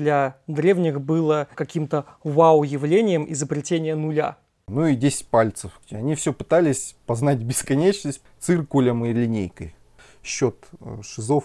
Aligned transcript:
для 0.00 0.36
древних 0.46 1.00
было 1.00 1.46
каким-то 1.54 2.06
вау-явлением 2.24 3.30
изобретения 3.30 3.94
нуля. 3.94 4.38
Ну 4.66 4.86
и 4.86 4.96
10 4.96 5.26
пальцев. 5.26 5.80
Они 5.90 6.14
все 6.14 6.32
пытались 6.32 6.96
познать 7.06 7.38
бесконечность 7.38 8.22
циркулем 8.38 9.04
и 9.04 9.12
линейкой. 9.12 9.74
Счет 10.22 10.56
э, 10.80 11.02
шизов 11.02 11.44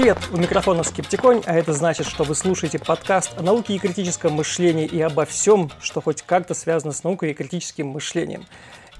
Привет, 0.00 0.16
у 0.32 0.38
микрофона 0.38 0.82
Скептиконь, 0.82 1.42
а 1.44 1.54
это 1.54 1.74
значит, 1.74 2.06
что 2.06 2.24
вы 2.24 2.34
слушаете 2.34 2.78
подкаст 2.78 3.38
о 3.38 3.42
науке 3.42 3.74
и 3.74 3.78
критическом 3.78 4.32
мышлении 4.32 4.86
и 4.86 4.98
обо 5.02 5.26
всем, 5.26 5.70
что 5.78 6.00
хоть 6.00 6.22
как-то 6.22 6.54
связано 6.54 6.94
с 6.94 7.04
наукой 7.04 7.32
и 7.32 7.34
критическим 7.34 7.88
мышлением. 7.88 8.46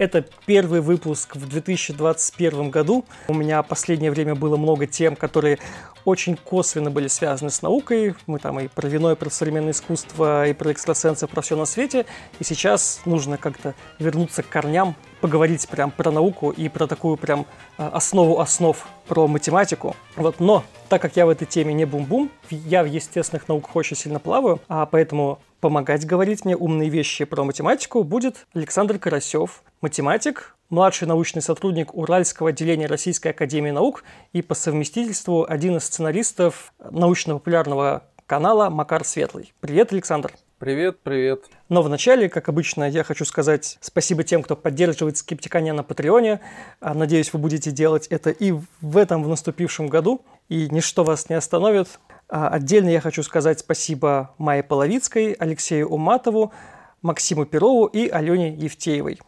Это 0.01 0.25
первый 0.47 0.81
выпуск 0.81 1.37
в 1.37 1.47
2021 1.47 2.71
году. 2.71 3.05
У 3.29 3.35
меня 3.35 3.63
последнее 3.63 4.11
время 4.11 4.35
было 4.35 4.57
много 4.57 4.87
тем, 4.87 5.15
которые 5.15 5.59
очень 6.07 6.37
косвенно 6.37 6.91
были 6.91 7.07
связаны 7.07 7.51
с 7.51 7.61
наукой. 7.61 8.15
Мы 8.27 8.39
там 8.39 8.59
и 8.61 8.69
про 8.69 8.89
вино, 8.89 9.13
и 9.13 9.15
про 9.15 9.29
современное 9.29 9.73
искусство, 9.73 10.49
и 10.49 10.55
про 10.55 10.73
экстрасенсов, 10.73 11.29
про 11.29 11.43
все 11.43 11.55
на 11.55 11.67
свете. 11.67 12.07
И 12.39 12.45
сейчас 12.45 13.03
нужно 13.05 13.37
как-то 13.37 13.75
вернуться 13.99 14.43
к 14.43 14.49
корням, 14.49 14.97
поговорить 15.21 15.69
прям 15.69 15.91
про 15.91 16.11
науку 16.11 16.49
и 16.49 16.71
про 16.71 16.87
такую 16.87 17.19
прям 17.19 17.45
а, 17.77 17.89
основу 17.89 18.41
основ, 18.41 18.83
про 19.07 19.27
математику. 19.29 19.97
Вот, 20.17 20.41
но 20.41 20.65
так 20.89 21.03
как 21.03 21.17
я 21.17 21.27
в 21.27 21.29
этой 21.29 21.45
теме 21.45 21.75
не 21.75 21.85
бум-бум, 21.85 22.31
я 22.49 22.83
в 22.85 22.87
естественных 22.87 23.49
науках 23.49 23.77
очень 23.77 23.99
сильно 23.99 24.19
плаваю, 24.19 24.61
а 24.67 24.87
поэтому 24.87 25.41
помогать 25.61 26.07
говорить 26.07 26.47
мне 26.47 26.57
умные 26.57 26.89
вещи 26.89 27.27
про 27.27 27.45
математику 27.45 28.03
будет 28.03 28.47
Александр 28.55 28.99
Карасев, 28.99 29.63
математик, 29.81 30.57
младший 30.69 31.09
научный 31.09 31.43
сотрудник 31.43 31.95
Уральского 31.95 32.51
отделения 32.51 32.87
Российской 32.87 33.29
Академии 33.29 33.71
Наук 33.71 34.05
и 34.33 34.43
по 34.43 34.55
совместительству 34.55 35.47
один 35.49 35.77
из 35.77 35.85
сценаристов 35.85 36.73
научно-популярного 36.79 38.05
канала 38.27 38.69
«Макар 38.71 39.05
Светлый». 39.05 39.53
Привет, 39.61 39.93
Александр! 39.93 40.33
Привет, 40.59 41.01
привет. 41.01 41.45
Но 41.71 41.81
вначале, 41.81 42.29
как 42.29 42.51
обычно, 42.51 42.87
я 42.87 43.03
хочу 43.03 43.25
сказать 43.25 43.79
спасибо 43.81 44.25
тем, 44.25 44.43
кто 44.43 44.57
поддерживает 44.57 45.17
Скептиканя 45.17 45.73
на 45.73 45.83
Патреоне. 45.83 46.41
А, 46.81 46.93
надеюсь, 46.93 47.33
вы 47.33 47.39
будете 47.39 47.71
делать 47.71 48.09
это 48.09 48.29
и 48.29 48.53
в 48.83 48.97
этом, 48.99 49.25
в 49.25 49.29
наступившем 49.29 49.89
году. 49.89 50.21
И 50.51 50.69
ничто 50.71 51.03
вас 51.03 51.31
не 51.31 51.35
остановит. 51.35 51.99
А, 52.29 52.51
отдельно 52.51 52.91
я 52.91 53.01
хочу 53.01 53.23
сказать 53.23 53.61
спасибо 53.61 54.35
Майе 54.37 54.63
Половицкой, 54.63 55.33
Алексею 55.33 55.89
Уматову, 55.89 56.53
Максиму 57.01 57.47
Перову 57.47 57.87
и 57.87 58.11
Алене 58.11 58.53
Евтеевой. 58.53 59.19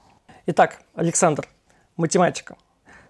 Итак, 0.45 0.81
Александр, 0.97 1.47
математика. 1.97 2.57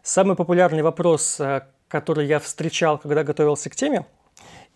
Самый 0.03 0.37
популярный 0.37 0.83
вопрос, 0.83 1.41
э, 1.41 1.63
который 1.89 2.27
я 2.27 2.39
встречал, 2.39 2.99
когда 2.99 3.25
готовился 3.25 3.71
к 3.71 3.75
теме, 3.75 4.05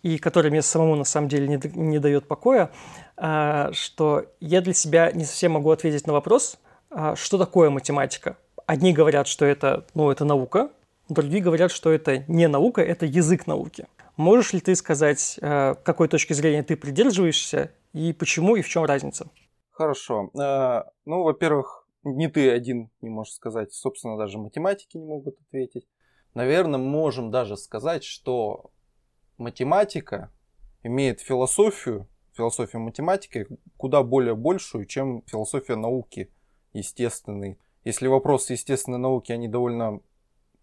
и 0.01 0.17
который 0.17 0.49
мне 0.49 0.63
самому 0.63 0.95
на 0.95 1.03
самом 1.03 1.27
деле 1.27 1.47
не, 1.47 1.59
не 1.75 1.99
дает 1.99 2.27
покоя, 2.27 2.71
э, 3.15 3.69
что 3.73 4.25
я 4.39 4.61
для 4.61 4.73
себя 4.73 5.11
не 5.11 5.23
совсем 5.23 5.51
могу 5.51 5.69
ответить 5.69 6.07
на 6.07 6.13
вопрос, 6.13 6.57
э, 6.89 7.13
что 7.15 7.37
такое 7.37 7.69
математика. 7.69 8.37
Одни 8.65 8.91
говорят, 8.91 9.27
что 9.27 9.45
это, 9.45 9.85
ну, 9.93 10.09
это 10.09 10.25
наука, 10.25 10.71
другие 11.09 11.43
говорят, 11.43 11.69
что 11.69 11.91
это 11.91 12.23
не 12.27 12.47
наука, 12.47 12.81
это 12.81 13.05
язык 13.05 13.45
науки. 13.45 13.85
Можешь 14.15 14.53
ли 14.53 14.61
ты 14.61 14.75
сказать, 14.75 15.39
какой 15.39 16.07
точки 16.07 16.33
зрения 16.33 16.63
ты 16.63 16.75
придерживаешься, 16.75 17.69
и 17.93 18.13
почему, 18.13 18.55
и 18.55 18.63
в 18.63 18.67
чем 18.67 18.83
разница? 18.83 19.27
Хорошо. 19.71 20.31
Ну, 20.33 21.23
во-первых, 21.23 21.86
не 22.15 22.27
ты 22.27 22.49
один 22.51 22.89
не 23.01 23.09
можешь 23.09 23.33
сказать, 23.33 23.73
собственно, 23.73 24.17
даже 24.17 24.37
математики 24.37 24.97
не 24.97 25.05
могут 25.05 25.39
ответить. 25.41 25.87
Наверное, 26.33 26.79
можем 26.79 27.31
даже 27.31 27.57
сказать, 27.57 28.03
что 28.03 28.71
математика 29.37 30.31
имеет 30.83 31.19
философию, 31.19 32.07
философию 32.33 32.81
математики 32.81 33.47
куда 33.77 34.03
более 34.03 34.35
большую, 34.35 34.85
чем 34.85 35.23
философия 35.25 35.75
науки 35.75 36.31
естественной. 36.73 37.57
Если 37.83 38.07
вопрос 38.07 38.49
естественной 38.49 38.99
науки, 38.99 39.31
они 39.31 39.47
довольно 39.47 40.01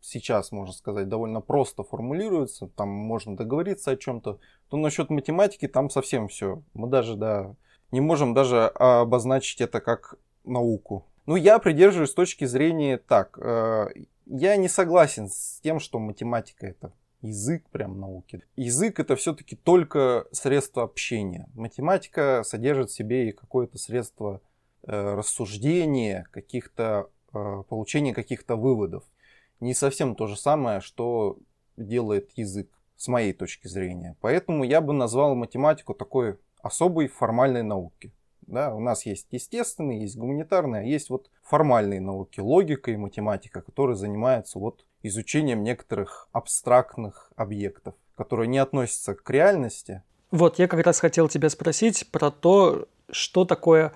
сейчас, 0.01 0.53
можно 0.53 0.75
сказать, 0.75 1.09
довольно 1.09 1.41
просто 1.41 1.83
формулируются, 1.83 2.67
там 2.69 2.89
можно 2.89 3.37
договориться 3.37 3.91
о 3.91 3.97
чем-то, 3.97 4.39
то 4.69 4.77
насчет 4.77 5.09
математики 5.11 5.67
там 5.67 5.89
совсем 5.89 6.29
все. 6.29 6.63
Мы 6.75 6.89
даже, 6.89 7.17
да, 7.17 7.57
не 7.91 8.01
можем 8.01 8.35
даже 8.35 8.67
обозначить 8.67 9.61
это 9.61 9.81
как 9.81 10.17
науку. 10.45 11.07
Ну, 11.27 11.37
я 11.37 11.59
придерживаюсь 11.59 12.13
точки 12.13 12.45
зрения 12.45 12.99
так. 12.99 13.39
Э, 13.39 13.89
я 14.27 14.57
не 14.57 14.69
согласен 14.69 15.29
с 15.29 15.61
тем, 15.63 15.81
что 15.81 15.99
математика 15.99 16.67
это 16.67 16.93
язык 17.23 17.65
прям 17.71 17.99
науки. 17.99 18.43
Язык 18.57 19.01
это 19.01 19.17
все-таки 19.17 19.57
только 19.57 20.27
средство 20.33 20.83
общения. 20.83 21.49
Математика 21.55 22.43
содержит 22.45 22.91
в 22.91 22.95
себе 22.95 23.29
и 23.29 23.33
какое-то 23.33 23.79
средство 23.79 24.43
э, 24.83 25.15
рассуждения, 25.15 26.27
каких-то 26.31 27.11
э, 27.33 27.63
получения 27.69 28.13
каких-то 28.13 28.57
выводов. 28.57 29.05
Не 29.61 29.75
совсем 29.75 30.15
то 30.15 30.27
же 30.27 30.37
самое, 30.37 30.81
что 30.81 31.39
делает 31.77 32.31
язык, 32.37 32.69
с 32.97 33.09
моей 33.09 33.33
точки 33.33 33.67
зрения. 33.67 34.17
Поэтому 34.21 34.63
я 34.65 34.81
бы 34.81 34.93
назвал 34.93 35.35
математику 35.35 35.95
такой 35.95 36.39
особой 36.63 37.09
формальной 37.09 37.63
науки. 37.63 38.13
Да, 38.47 38.75
у 38.75 38.81
нас 38.81 39.07
есть 39.07 39.27
естественные, 39.31 40.03
есть 40.03 40.17
гуманитарные, 40.17 40.83
а 40.83 40.85
есть 40.85 41.11
вот 41.11 41.31
формальные 41.43 42.01
науки, 42.01 42.41
логика 42.41 42.91
и 42.91 42.97
математика, 42.97 43.63
которые 43.63 43.97
занимаются 43.97 44.59
вот 44.59 44.85
изучением 45.03 45.63
некоторых 45.63 46.29
абстрактных 46.33 47.33
объектов, 47.37 47.95
которые 48.17 48.49
не 48.49 48.59
относятся 48.59 49.15
к 49.15 49.29
реальности. 49.31 50.03
Вот, 50.31 50.59
я 50.59 50.69
как 50.69 50.85
раз 50.85 51.01
хотел 51.01 51.29
тебя 51.29 51.49
спросить 51.49 52.11
про 52.11 52.31
то, 52.31 52.89
что 53.11 53.45
такое 53.45 53.93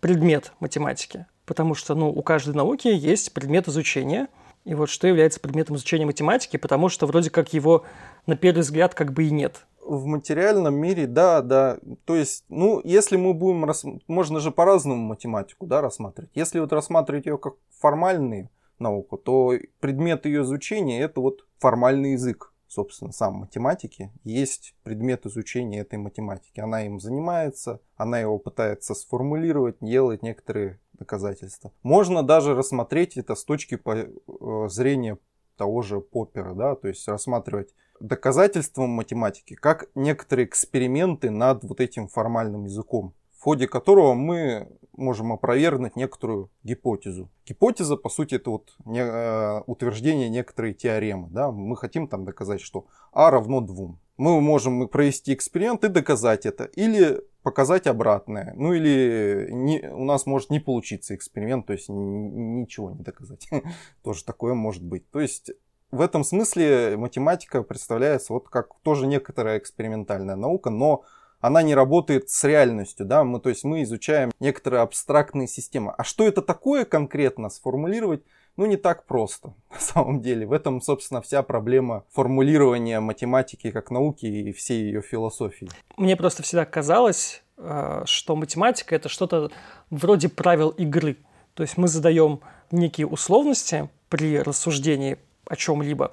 предмет 0.00 0.52
математики. 0.60 1.26
Потому 1.44 1.74
что 1.74 1.94
ну, 1.94 2.08
у 2.08 2.22
каждой 2.22 2.54
науки 2.54 2.88
есть 2.88 3.32
предмет 3.32 3.68
изучения. 3.68 4.28
И 4.64 4.74
вот 4.74 4.88
что 4.88 5.08
является 5.08 5.40
предметом 5.40 5.76
изучения 5.76 6.06
математики, 6.06 6.56
потому 6.56 6.88
что 6.88 7.06
вроде 7.06 7.30
как 7.30 7.52
его 7.52 7.84
на 8.26 8.36
первый 8.36 8.60
взгляд 8.60 8.94
как 8.94 9.12
бы 9.12 9.24
и 9.24 9.30
нет 9.30 9.66
в 9.84 10.06
материальном 10.06 10.74
мире, 10.74 11.06
да, 11.06 11.42
да. 11.42 11.78
То 12.04 12.16
есть, 12.16 12.44
ну, 12.48 12.80
если 12.84 13.16
мы 13.16 13.34
будем, 13.34 13.64
рас... 13.64 13.84
можно 14.06 14.40
же 14.40 14.50
по-разному 14.50 15.02
математику, 15.02 15.66
да, 15.66 15.80
рассматривать. 15.80 16.30
Если 16.34 16.60
вот 16.60 16.72
рассматривать 16.72 17.26
ее 17.26 17.38
как 17.38 17.54
формальную 17.80 18.48
науку, 18.78 19.16
то 19.16 19.54
предмет 19.80 20.26
ее 20.26 20.42
изучения 20.42 21.00
это 21.00 21.20
вот 21.20 21.46
формальный 21.58 22.12
язык, 22.12 22.52
собственно, 22.68 23.12
сам 23.12 23.34
математики. 23.34 24.12
Есть 24.24 24.74
предмет 24.82 25.26
изучения 25.26 25.80
этой 25.80 25.98
математики. 25.98 26.60
Она 26.60 26.84
им 26.86 27.00
занимается, 27.00 27.80
она 27.96 28.18
его 28.20 28.38
пытается 28.38 28.94
сформулировать, 28.94 29.76
делать 29.80 30.22
некоторые 30.22 30.78
доказательства. 30.92 31.72
Можно 31.82 32.22
даже 32.22 32.54
рассмотреть 32.54 33.16
это 33.16 33.34
с 33.34 33.44
точки 33.44 33.80
э, 33.84 34.68
зрения 34.68 35.18
того 35.56 35.82
же 35.82 36.00
Поппера, 36.00 36.54
да, 36.54 36.74
то 36.74 36.88
есть 36.88 37.06
рассматривать 37.08 37.74
доказательством 38.02 38.90
математики, 38.90 39.54
как 39.54 39.88
некоторые 39.94 40.46
эксперименты 40.46 41.30
над 41.30 41.64
вот 41.64 41.80
этим 41.80 42.08
формальным 42.08 42.64
языком, 42.64 43.14
в 43.38 43.42
ходе 43.42 43.68
которого 43.68 44.14
мы 44.14 44.68
можем 44.92 45.32
опровергнуть 45.32 45.96
некоторую 45.96 46.50
гипотезу. 46.62 47.30
Гипотеза, 47.46 47.96
по 47.96 48.08
сути, 48.08 48.34
это 48.34 48.50
вот 48.50 48.74
не, 48.84 49.00
э, 49.00 49.62
утверждение 49.66 50.28
некоторой 50.28 50.74
теоремы. 50.74 51.28
Да? 51.30 51.50
Мы 51.50 51.76
хотим 51.76 52.08
там 52.08 52.24
доказать, 52.24 52.60
что 52.60 52.86
А 53.12 53.30
равно 53.30 53.60
2. 53.60 53.98
Мы 54.18 54.40
можем 54.40 54.88
провести 54.88 55.32
эксперимент 55.32 55.84
и 55.84 55.88
доказать 55.88 56.46
это. 56.46 56.64
Или 56.64 57.22
показать 57.42 57.86
обратное. 57.86 58.52
Ну 58.56 58.72
или 58.72 59.48
не, 59.50 59.80
у 59.90 60.04
нас 60.04 60.26
может 60.26 60.50
не 60.50 60.60
получиться 60.60 61.14
эксперимент, 61.14 61.66
то 61.66 61.72
есть 61.72 61.88
ничего 61.88 62.90
не 62.90 63.02
доказать. 63.02 63.48
Тоже 64.02 64.24
такое 64.24 64.54
может 64.54 64.84
быть. 64.84 65.10
То 65.10 65.20
есть 65.20 65.50
в 65.92 66.00
этом 66.00 66.24
смысле 66.24 66.96
математика 66.96 67.62
представляется 67.62 68.32
вот 68.32 68.48
как 68.48 68.68
тоже 68.82 69.06
некоторая 69.06 69.58
экспериментальная 69.58 70.36
наука, 70.36 70.70
но 70.70 71.04
она 71.40 71.62
не 71.62 71.74
работает 71.74 72.30
с 72.30 72.44
реальностью, 72.44 73.04
да, 73.04 73.24
мы, 73.24 73.40
то 73.40 73.50
есть 73.50 73.64
мы 73.64 73.82
изучаем 73.82 74.30
некоторые 74.40 74.82
абстрактные 74.82 75.48
системы. 75.48 75.92
А 75.98 76.04
что 76.04 76.26
это 76.26 76.40
такое 76.40 76.84
конкретно 76.84 77.50
сформулировать, 77.50 78.22
ну, 78.56 78.64
не 78.66 78.76
так 78.76 79.06
просто, 79.06 79.54
на 79.70 79.80
самом 79.80 80.22
деле. 80.22 80.46
В 80.46 80.52
этом, 80.52 80.80
собственно, 80.80 81.20
вся 81.20 81.42
проблема 81.42 82.04
формулирования 82.10 83.00
математики 83.00 83.70
как 83.70 83.90
науки 83.90 84.24
и 84.24 84.52
всей 84.52 84.84
ее 84.84 85.02
философии. 85.02 85.68
Мне 85.96 86.16
просто 86.16 86.42
всегда 86.42 86.64
казалось, 86.64 87.42
э, 87.58 88.02
что 88.06 88.36
математика— 88.36 88.94
это 88.96 89.08
что-то 89.08 89.50
вроде 89.90 90.28
правил 90.28 90.70
игры. 90.70 91.18
То 91.54 91.64
есть 91.64 91.76
мы 91.76 91.88
задаем 91.88 92.40
некие 92.70 93.06
условности 93.06 93.90
при 94.08 94.38
рассуждении 94.38 95.18
о 95.46 95.56
чем-либо, 95.56 96.12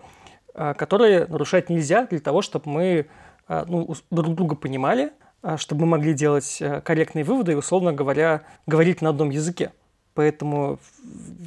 а, 0.53 0.73
которые 0.73 1.25
нарушать 1.27 1.69
нельзя 1.69 2.05
для 2.05 2.19
того, 2.19 2.41
чтобы 2.41 2.69
мы 2.69 3.07
а, 3.47 3.65
ну, 3.67 3.95
друг 4.11 4.35
друга 4.35 4.55
понимали, 4.55 5.11
а, 5.41 5.57
чтобы 5.57 5.81
мы 5.81 5.87
могли 5.87 6.13
делать 6.13 6.57
э, 6.61 6.81
корректные 6.81 7.23
выводы 7.23 7.53
и, 7.53 7.55
условно 7.55 7.93
говоря, 7.93 8.43
говорить 8.67 9.01
на 9.01 9.09
одном 9.09 9.29
языке. 9.29 9.71
Поэтому 10.13 10.79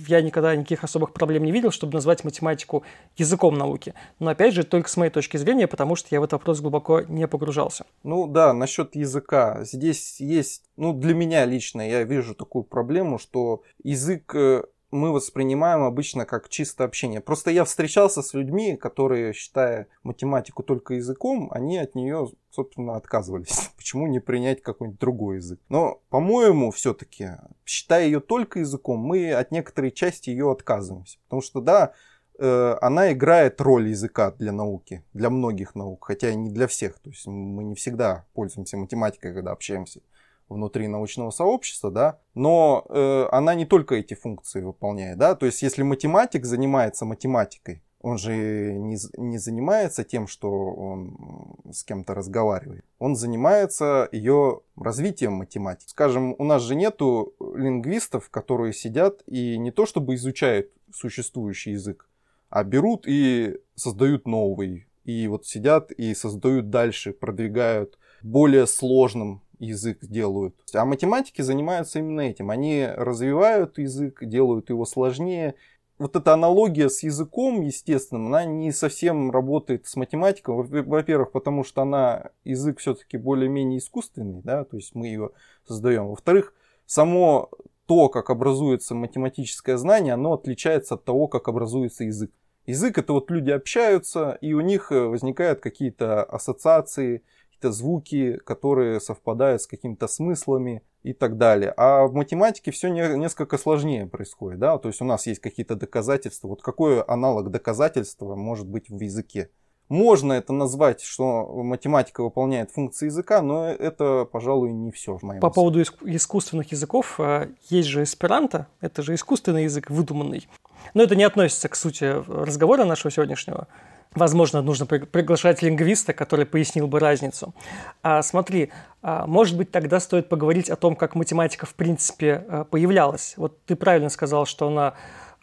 я 0.09 0.23
никогда 0.23 0.57
никаких 0.57 0.83
особых 0.83 1.13
проблем 1.13 1.45
не 1.45 1.53
видел, 1.53 1.71
чтобы 1.71 1.93
назвать 1.93 2.25
математику 2.25 2.85
языком 3.17 3.55
науки. 3.55 3.93
Но 4.19 4.31
опять 4.31 4.55
же, 4.55 4.65
только 4.65 4.89
с 4.89 4.97
моей 4.97 5.11
точки 5.11 5.37
зрения, 5.37 5.67
потому 5.67 5.95
что 5.95 6.09
я 6.11 6.21
в 6.21 6.23
этот 6.25 6.35
вопрос 6.35 6.61
глубоко 6.61 7.03
не 7.03 7.29
погружался. 7.29 7.85
Ну 8.03 8.27
да, 8.27 8.55
насчет 8.55 8.97
языка. 8.97 9.63
Здесь 9.65 10.21
есть, 10.21 10.65
ну 10.77 10.95
для 10.95 11.13
меня 11.15 11.45
лично, 11.45 11.87
я 11.87 12.03
вижу 12.05 12.35
такую 12.35 12.65
проблему, 12.65 13.19
что 13.19 13.63
язык 13.85 14.35
э, 14.35 14.63
мы 14.93 15.11
воспринимаем 15.11 15.83
обычно 15.83 16.27
как 16.27 16.49
чисто 16.49 16.85
общение. 16.85 17.21
Просто 17.21 17.51
я 17.51 17.65
встречался 17.65 18.23
с 18.23 18.35
людьми, 18.35 18.77
которые, 18.77 19.33
считая 19.33 19.89
математику 20.03 20.63
только 20.63 20.95
языком, 20.95 21.49
они 21.51 21.79
от 21.79 21.95
нее, 21.95 22.31
собственно, 22.51 22.97
отказывались. 22.97 23.71
Почему 23.77 24.07
не 24.07 24.21
принять 24.21 24.63
какой-нибудь 24.63 25.01
другой 25.01 25.37
язык? 25.37 25.59
Но, 25.69 26.03
по-моему, 26.11 26.71
все-таки, 26.71 27.31
считая 27.65 28.05
ее 28.05 28.21
только 28.21 28.61
языком, 28.61 29.01
мы 29.01 29.33
от 29.33 29.51
некоторой 29.51 29.91
части 29.91 30.31
ее 30.31 30.53
отказываемся. 30.53 31.19
Потому 31.25 31.41
что, 31.41 31.61
да, 31.63 31.95
э, 32.39 32.77
она 32.83 33.13
играет 33.13 33.61
роль 33.63 33.89
языка 33.89 34.31
для 34.33 34.53
науки, 34.53 35.03
для 35.15 35.31
многих 35.31 35.75
наук, 35.75 36.05
хотя 36.05 36.31
и 36.31 36.37
не 36.37 36.51
для 36.51 36.67
всех. 36.67 36.99
То 36.99 37.09
есть 37.09 37.27
мы 37.27 37.65
не 37.65 37.75
всегда 37.75 38.27
пользуемся 38.35 38.77
математикой, 38.77 39.33
когда 39.33 39.53
общаемся 39.53 40.03
внутри 40.53 40.89
научного 40.89 41.31
сообщества, 41.31 41.91
да, 41.91 42.21
но 42.35 42.87
э, 42.89 43.27
она 43.33 43.55
не 43.55 43.67
только 43.67 43.97
эти 43.97 44.15
функции 44.15 44.63
выполняет, 44.63 45.19
да, 45.19 45.35
то 45.35 45.47
есть 45.47 45.63
если 45.63 45.83
математик 45.83 46.45
занимается 46.45 47.05
математикой, 47.05 47.83
он 48.03 48.19
же 48.19 48.35
не, 48.35 48.97
не 49.17 49.39
занимается 49.39 50.03
тем, 50.03 50.27
что 50.27 50.51
он 50.51 51.57
с 51.73 51.85
кем-то 51.85 52.15
разговаривает. 52.15 52.85
Он 52.99 53.15
занимается 53.15 54.09
ее 54.11 54.63
развитием 54.77 55.35
математики. 55.35 55.89
Скажем, 55.89 56.35
у 56.37 56.45
нас 56.45 56.63
же 56.63 56.75
нету 56.75 57.33
лингвистов, 57.39 58.29
которые 58.29 58.73
сидят 58.73 59.23
и 59.27 59.57
не 59.57 59.71
то 59.71 59.87
чтобы 59.87 60.17
изучают 60.17 60.71
существующий 60.93 61.73
язык, 61.73 62.09
а 62.51 62.65
берут 62.65 63.05
и 63.07 63.59
создают 63.77 64.27
новый. 64.27 64.89
И 65.05 65.27
вот 65.29 65.47
сидят 65.47 65.93
и 65.93 66.15
создают 66.15 66.71
дальше, 66.71 67.13
продвигают 67.13 67.99
более 68.23 68.67
сложным 68.67 69.43
язык 69.63 69.99
делают. 70.03 70.55
А 70.75 70.85
математики 70.85 71.41
занимаются 71.43 72.01
именно 72.01 72.23
этим. 72.23 72.51
Они 72.51 72.87
развивают 72.87 73.79
язык, 73.79 74.25
делают 74.25 74.71
его 74.71 74.85
сложнее. 74.85 75.55
Вот 75.99 76.17
эта 76.17 76.33
аналогия 76.35 76.89
с 76.89 77.03
языком, 77.03 77.61
естественно, 77.61 78.27
она 78.27 78.45
не 78.45 78.73
совсем 78.73 79.31
работает 79.31 79.87
с 79.87 79.95
математикой. 79.95 80.55
Во-первых, 80.57 81.31
потому 81.31 81.63
что 81.63 81.83
она 81.83 82.31
язык 82.45 82.81
все-таки 82.81 83.17
более-менее 83.17 83.79
искусственный, 83.79 84.43
да, 84.43 84.65
то 84.65 84.77
есть 84.77 84.95
мы 84.95 85.07
ее 85.07 85.31
создаем. 85.67 86.09
Во-вторых, 86.09 86.55
само 86.87 87.51
то, 87.87 88.09
как 88.09 88.31
образуется 88.31 88.95
математическое 88.95 89.77
знание, 89.77 90.15
оно 90.15 90.33
отличается 90.33 90.95
от 90.95 91.05
того, 91.05 91.29
как 91.29 91.47
образуется 91.47 92.05
язык. 92.05 92.33
Язык 92.67 92.99
это 92.99 93.13
вот 93.13 93.31
люди 93.31 93.51
общаются, 93.51 94.39
и 94.41 94.55
у 94.55 94.61
них 94.61 94.91
возникают 94.91 95.61
какие-то 95.61 96.23
ассоциации, 96.25 97.23
какие-то 97.63 97.73
звуки, 97.73 98.39
которые 98.45 99.01
совпадают 99.01 99.63
с 99.63 99.67
какими-то 99.67 100.09
смыслами 100.09 100.83
и 101.05 101.13
так 101.13 101.37
далее. 101.37 101.73
А 101.77 102.07
в 102.07 102.15
математике 102.15 102.71
все 102.71 102.89
не, 102.89 103.17
несколько 103.17 103.59
сложнее 103.59 104.07
происходит, 104.07 104.59
да, 104.59 104.79
то 104.79 104.89
есть 104.89 105.01
у 105.01 105.05
нас 105.05 105.27
есть 105.27 105.41
какие-то 105.41 105.77
доказательства. 105.77 106.49
Вот 106.49 106.63
какой 106.63 107.03
аналог 107.03 107.51
доказательства 107.51 108.35
может 108.35 108.67
быть 108.67 108.89
в 108.91 109.01
языке? 109.01 109.49
Можно 109.89 110.33
это 110.33 110.53
назвать, 110.53 111.03
что 111.03 111.47
математика 111.63 112.23
выполняет 112.23 112.71
функции 112.71 113.07
языка, 113.07 113.43
но 113.43 113.69
это, 113.69 114.25
пожалуй, 114.25 114.73
не 114.73 114.91
все 114.91 115.19
в 115.19 115.23
моем 115.23 115.41
По 115.41 115.51
поводу 115.51 115.83
искусственных 115.83 116.73
языков, 116.73 117.17
а, 117.19 117.49
есть 117.69 117.89
же 117.89 118.03
эсперанто, 118.03 118.67
это 118.81 119.03
же 119.03 119.15
искусственный 119.15 119.65
язык, 119.65 119.91
выдуманный. 119.91 120.49
Но 120.95 121.03
это 121.03 121.15
не 121.15 121.25
относится 121.25 121.69
к 121.69 121.77
сути 121.77 122.05
разговора 122.05 122.85
нашего 122.85 123.11
сегодняшнего. 123.11 123.69
Возможно, 124.15 124.61
нужно 124.61 124.85
приглашать 124.85 125.63
лингвиста, 125.63 126.13
который 126.13 126.45
пояснил 126.45 126.87
бы 126.87 127.01
разницу. 127.01 127.55
А, 128.03 128.23
смотри, 128.23 128.71
а, 129.01 129.27
может 129.27 129.57
быть, 129.57 129.71
тогда 129.71 130.01
стоит 130.01 130.29
поговорить 130.29 130.69
о 130.69 130.77
том, 130.77 130.97
как 130.97 131.15
математика 131.15 131.65
в 131.65 131.75
принципе 131.75 132.45
а, 132.47 132.65
появлялась. 132.65 133.35
Вот 133.39 133.65
ты 133.65 133.75
правильно 133.75 134.11
сказал, 134.11 134.45
что 134.45 134.69
она 134.69 134.95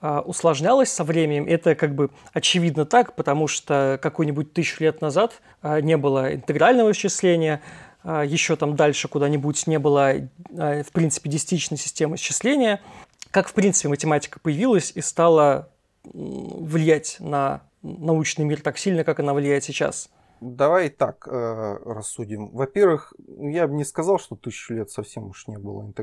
а, 0.02 0.22
усложнялась 0.22 0.92
со 0.92 1.04
временем. 1.04 1.48
Это 1.48 1.74
как 1.74 1.96
бы 1.96 2.12
очевидно 2.32 2.86
так, 2.86 3.16
потому 3.16 3.48
что 3.48 4.00
какую-нибудь 4.04 4.54
тысячу 4.54 4.84
лет 4.84 5.02
назад 5.02 5.42
не 5.64 5.98
было 5.98 6.36
интегрального 6.36 6.92
исчисления, 6.92 7.62
еще 8.06 8.56
там 8.56 8.76
дальше 8.76 9.10
куда-нибудь 9.10 9.68
не 9.68 9.78
было, 9.78 10.14
в 10.50 10.92
принципе, 10.94 11.30
десятичной 11.30 11.78
системы 11.78 12.16
исчисления. 12.16 12.80
Как, 13.30 13.50
в 13.50 13.54
принципе, 13.54 13.90
математика 13.90 14.40
появилась 14.40 14.94
и 14.96 15.02
стала 15.02 15.68
влиять 16.06 17.18
на 17.20 17.62
научный 17.82 18.46
мир 18.46 18.62
так 18.62 18.78
сильно, 18.78 19.04
как 19.04 19.20
она 19.20 19.34
влияет 19.34 19.64
сейчас? 19.64 20.10
Давай 20.42 20.90
так 20.90 21.28
э, 21.30 21.78
рассудим. 21.86 22.50
Во-первых, 22.52 23.14
я 23.28 23.68
бы 23.68 23.74
не 23.74 23.84
сказал, 23.84 24.20
что 24.20 24.36
тысячу 24.36 24.74
лет 24.74 24.90
совсем 24.90 25.30
уж 25.30 25.48
не 25.48 25.58
было. 25.58 25.94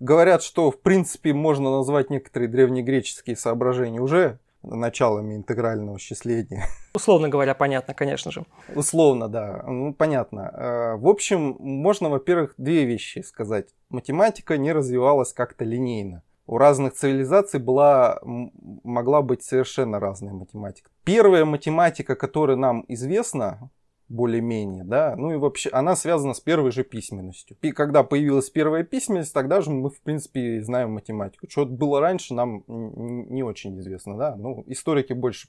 Говорят, 0.00 0.42
что 0.42 0.70
в 0.70 0.80
принципе 0.80 1.34
можно 1.34 1.70
назвать 1.70 2.10
некоторые 2.10 2.48
древнегреческие 2.48 3.36
соображения 3.36 4.00
уже 4.00 4.38
началами 4.62 5.36
интегрального 5.36 5.98
счисления. 5.98 6.66
Условно 6.94 7.28
говоря, 7.28 7.54
понятно, 7.54 7.94
конечно 7.94 8.32
же. 8.32 8.46
Условно, 8.74 9.28
да. 9.28 9.62
Ну, 9.66 9.92
понятно. 9.92 10.50
Э, 10.52 10.96
в 10.96 11.06
общем, 11.06 11.56
можно, 11.58 12.08
во-первых, 12.08 12.54
две 12.56 12.84
вещи 12.84 13.20
сказать. 13.20 13.68
Математика 13.90 14.56
не 14.56 14.72
развивалась 14.72 15.32
как-то 15.32 15.64
линейно 15.64 16.22
у 16.46 16.58
разных 16.58 16.94
цивилизаций 16.94 17.60
была, 17.60 18.20
могла 18.22 19.22
быть 19.22 19.42
совершенно 19.42 19.98
разная 19.98 20.32
математика. 20.32 20.90
Первая 21.04 21.44
математика, 21.44 22.14
которая 22.14 22.56
нам 22.56 22.84
известна, 22.88 23.70
более-менее, 24.08 24.84
да, 24.84 25.16
ну 25.16 25.32
и 25.32 25.36
вообще 25.36 25.68
она 25.70 25.96
связана 25.96 26.32
с 26.32 26.40
первой 26.40 26.70
же 26.70 26.84
письменностью. 26.84 27.56
И 27.60 27.72
когда 27.72 28.04
появилась 28.04 28.48
первая 28.50 28.84
письменность, 28.84 29.34
тогда 29.34 29.60
же 29.60 29.70
мы, 29.70 29.90
в 29.90 30.00
принципе, 30.00 30.62
знаем 30.62 30.92
математику. 30.92 31.48
Что 31.50 31.66
было 31.66 32.00
раньше, 32.00 32.32
нам 32.32 32.62
не 32.68 33.42
очень 33.42 33.78
известно, 33.80 34.16
да, 34.16 34.36
ну, 34.36 34.62
историки 34.68 35.12
больше 35.12 35.48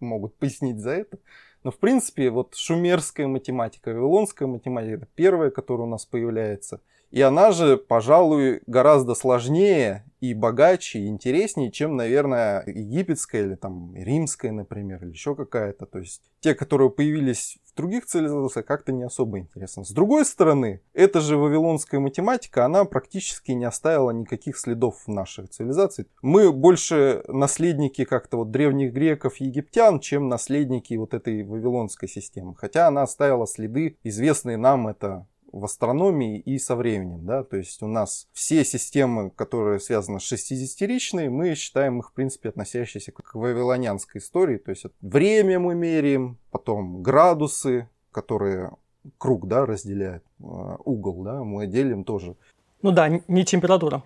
могут 0.00 0.34
пояснить 0.38 0.80
за 0.80 0.90
это. 0.90 1.18
Но, 1.62 1.70
в 1.70 1.78
принципе, 1.78 2.28
вот 2.28 2.54
шумерская 2.54 3.26
математика, 3.26 3.88
вавилонская 3.88 4.46
математика, 4.46 4.96
это 4.96 5.08
первая, 5.14 5.50
которая 5.50 5.86
у 5.86 5.90
нас 5.90 6.04
появляется– 6.04 6.82
и 7.14 7.20
она 7.20 7.52
же, 7.52 7.76
пожалуй, 7.76 8.60
гораздо 8.66 9.14
сложнее 9.14 10.04
и 10.18 10.34
богаче, 10.34 10.98
и 10.98 11.06
интереснее, 11.06 11.70
чем, 11.70 11.94
наверное, 11.94 12.64
египетская 12.66 13.44
или 13.44 13.54
там 13.54 13.94
римская, 13.94 14.50
например, 14.50 15.04
или 15.04 15.12
еще 15.12 15.36
какая-то. 15.36 15.86
То 15.86 16.00
есть 16.00 16.22
те, 16.40 16.56
которые 16.56 16.90
появились 16.90 17.58
в 17.72 17.76
других 17.76 18.06
цивилизациях, 18.06 18.66
как-то 18.66 18.90
не 18.90 19.04
особо 19.04 19.38
интересно. 19.38 19.84
С 19.84 19.92
другой 19.92 20.24
стороны, 20.24 20.80
эта 20.92 21.20
же 21.20 21.36
вавилонская 21.36 22.00
математика, 22.00 22.64
она 22.64 22.84
практически 22.84 23.52
не 23.52 23.64
оставила 23.64 24.10
никаких 24.10 24.58
следов 24.58 25.04
в 25.06 25.08
нашей 25.08 25.46
цивилизации. 25.46 26.06
Мы 26.20 26.52
больше 26.52 27.22
наследники 27.28 28.04
как-то 28.04 28.38
вот 28.38 28.50
древних 28.50 28.92
греков, 28.92 29.36
египтян, 29.36 30.00
чем 30.00 30.28
наследники 30.28 30.94
вот 30.94 31.14
этой 31.14 31.44
вавилонской 31.44 32.08
системы. 32.08 32.56
Хотя 32.56 32.88
она 32.88 33.02
оставила 33.02 33.46
следы, 33.46 33.98
известные 34.02 34.56
нам 34.56 34.88
это 34.88 35.28
в 35.54 35.64
астрономии 35.64 36.38
и 36.38 36.58
со 36.58 36.74
временем. 36.74 37.24
Да? 37.24 37.44
То 37.44 37.56
есть 37.56 37.82
у 37.82 37.86
нас 37.86 38.26
все 38.32 38.64
системы, 38.64 39.30
которые 39.30 39.78
связаны 39.78 40.20
с 40.20 40.24
шестидесятиричной, 40.24 41.28
мы 41.28 41.54
считаем 41.54 42.00
их, 42.00 42.10
в 42.10 42.12
принципе, 42.12 42.48
относящиеся 42.48 43.12
к 43.12 43.34
вавилонянской 43.34 44.20
истории. 44.20 44.58
То 44.58 44.70
есть 44.70 44.86
время 45.00 45.58
мы 45.60 45.74
меряем, 45.74 46.38
потом 46.50 47.02
градусы, 47.02 47.88
которые 48.10 48.72
круг 49.18 49.46
да, 49.46 49.64
разделяют, 49.64 50.24
э, 50.40 50.44
угол 50.84 51.22
да, 51.22 51.44
мы 51.44 51.66
делим 51.66 52.04
тоже. 52.04 52.36
Ну 52.82 52.90
да, 52.90 53.08
не 53.08 53.44
температура. 53.44 54.02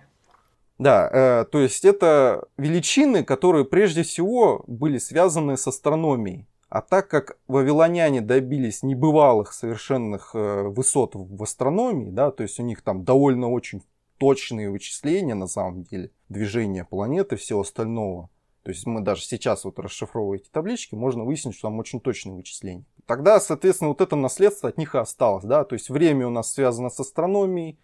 Да, 0.77 1.09
э, 1.11 1.45
то 1.45 1.59
есть 1.59 1.83
это 1.83 2.47
величины, 2.57 3.23
которые 3.23 3.65
прежде 3.65 4.03
всего 4.03 4.63
были 4.67 4.97
связаны 4.97 5.57
с 5.57 5.67
астрономией. 5.67 6.45
А 6.69 6.81
так 6.81 7.07
как 7.07 7.39
вавилоняне 7.47 8.21
добились 8.21 8.83
небывалых 8.83 9.53
совершенных 9.53 10.31
э, 10.35 10.63
высот 10.67 11.15
в 11.15 11.41
астрономии, 11.41 12.11
да, 12.11 12.29
то 12.29 12.43
есть 12.43 12.59
у 12.59 12.63
них 12.63 12.83
там 12.83 13.03
довольно 13.03 13.49
очень 13.49 13.81
точные 14.19 14.69
вычисления 14.69 15.33
на 15.33 15.47
самом 15.47 15.83
деле, 15.83 16.11
движения 16.27 16.85
планеты 16.85 17.35
и 17.35 17.37
всего 17.39 17.61
остального. 17.61 18.29
То 18.61 18.71
есть 18.71 18.85
мы 18.85 19.01
даже 19.01 19.23
сейчас 19.23 19.65
вот 19.65 19.79
расшифровывая 19.79 20.37
эти 20.37 20.49
таблички, 20.49 20.93
можно 20.93 21.23
выяснить, 21.23 21.55
что 21.55 21.69
там 21.69 21.79
очень 21.79 21.99
точные 21.99 22.35
вычисления. 22.35 22.85
Тогда, 23.07 23.39
соответственно, 23.39 23.89
вот 23.89 24.01
это 24.01 24.15
наследство 24.15 24.69
от 24.69 24.77
них 24.77 24.93
и 24.93 24.99
осталось, 24.99 25.45
да, 25.45 25.63
то 25.63 25.73
есть 25.73 25.89
время 25.89 26.27
у 26.27 26.29
нас 26.29 26.53
связано 26.53 26.91
с 26.91 26.99
астрономией, 26.99 27.79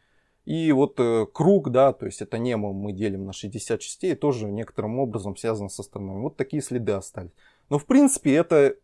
и 0.46 0.72
вот 0.72 1.00
э, 1.00 1.26
круг, 1.34 1.72
да, 1.72 1.92
то 1.92 2.06
есть 2.06 2.22
это 2.22 2.38
небо 2.38 2.72
мы 2.72 2.94
делим 2.94 3.26
на 3.26 3.34
60 3.34 3.80
частей, 3.80 4.14
тоже 4.14 4.46
некоторым 4.52 5.00
образом 5.00 5.36
связано 5.36 5.70
с 5.70 5.80
астрономией. 5.80 6.22
Вот 6.22 6.38
такие 6.38 6.62
следы 6.62 6.92
остались. 6.92 7.32
Но 7.70 7.80
в 7.80 7.86
принципе 7.86 8.36
это 8.36 8.76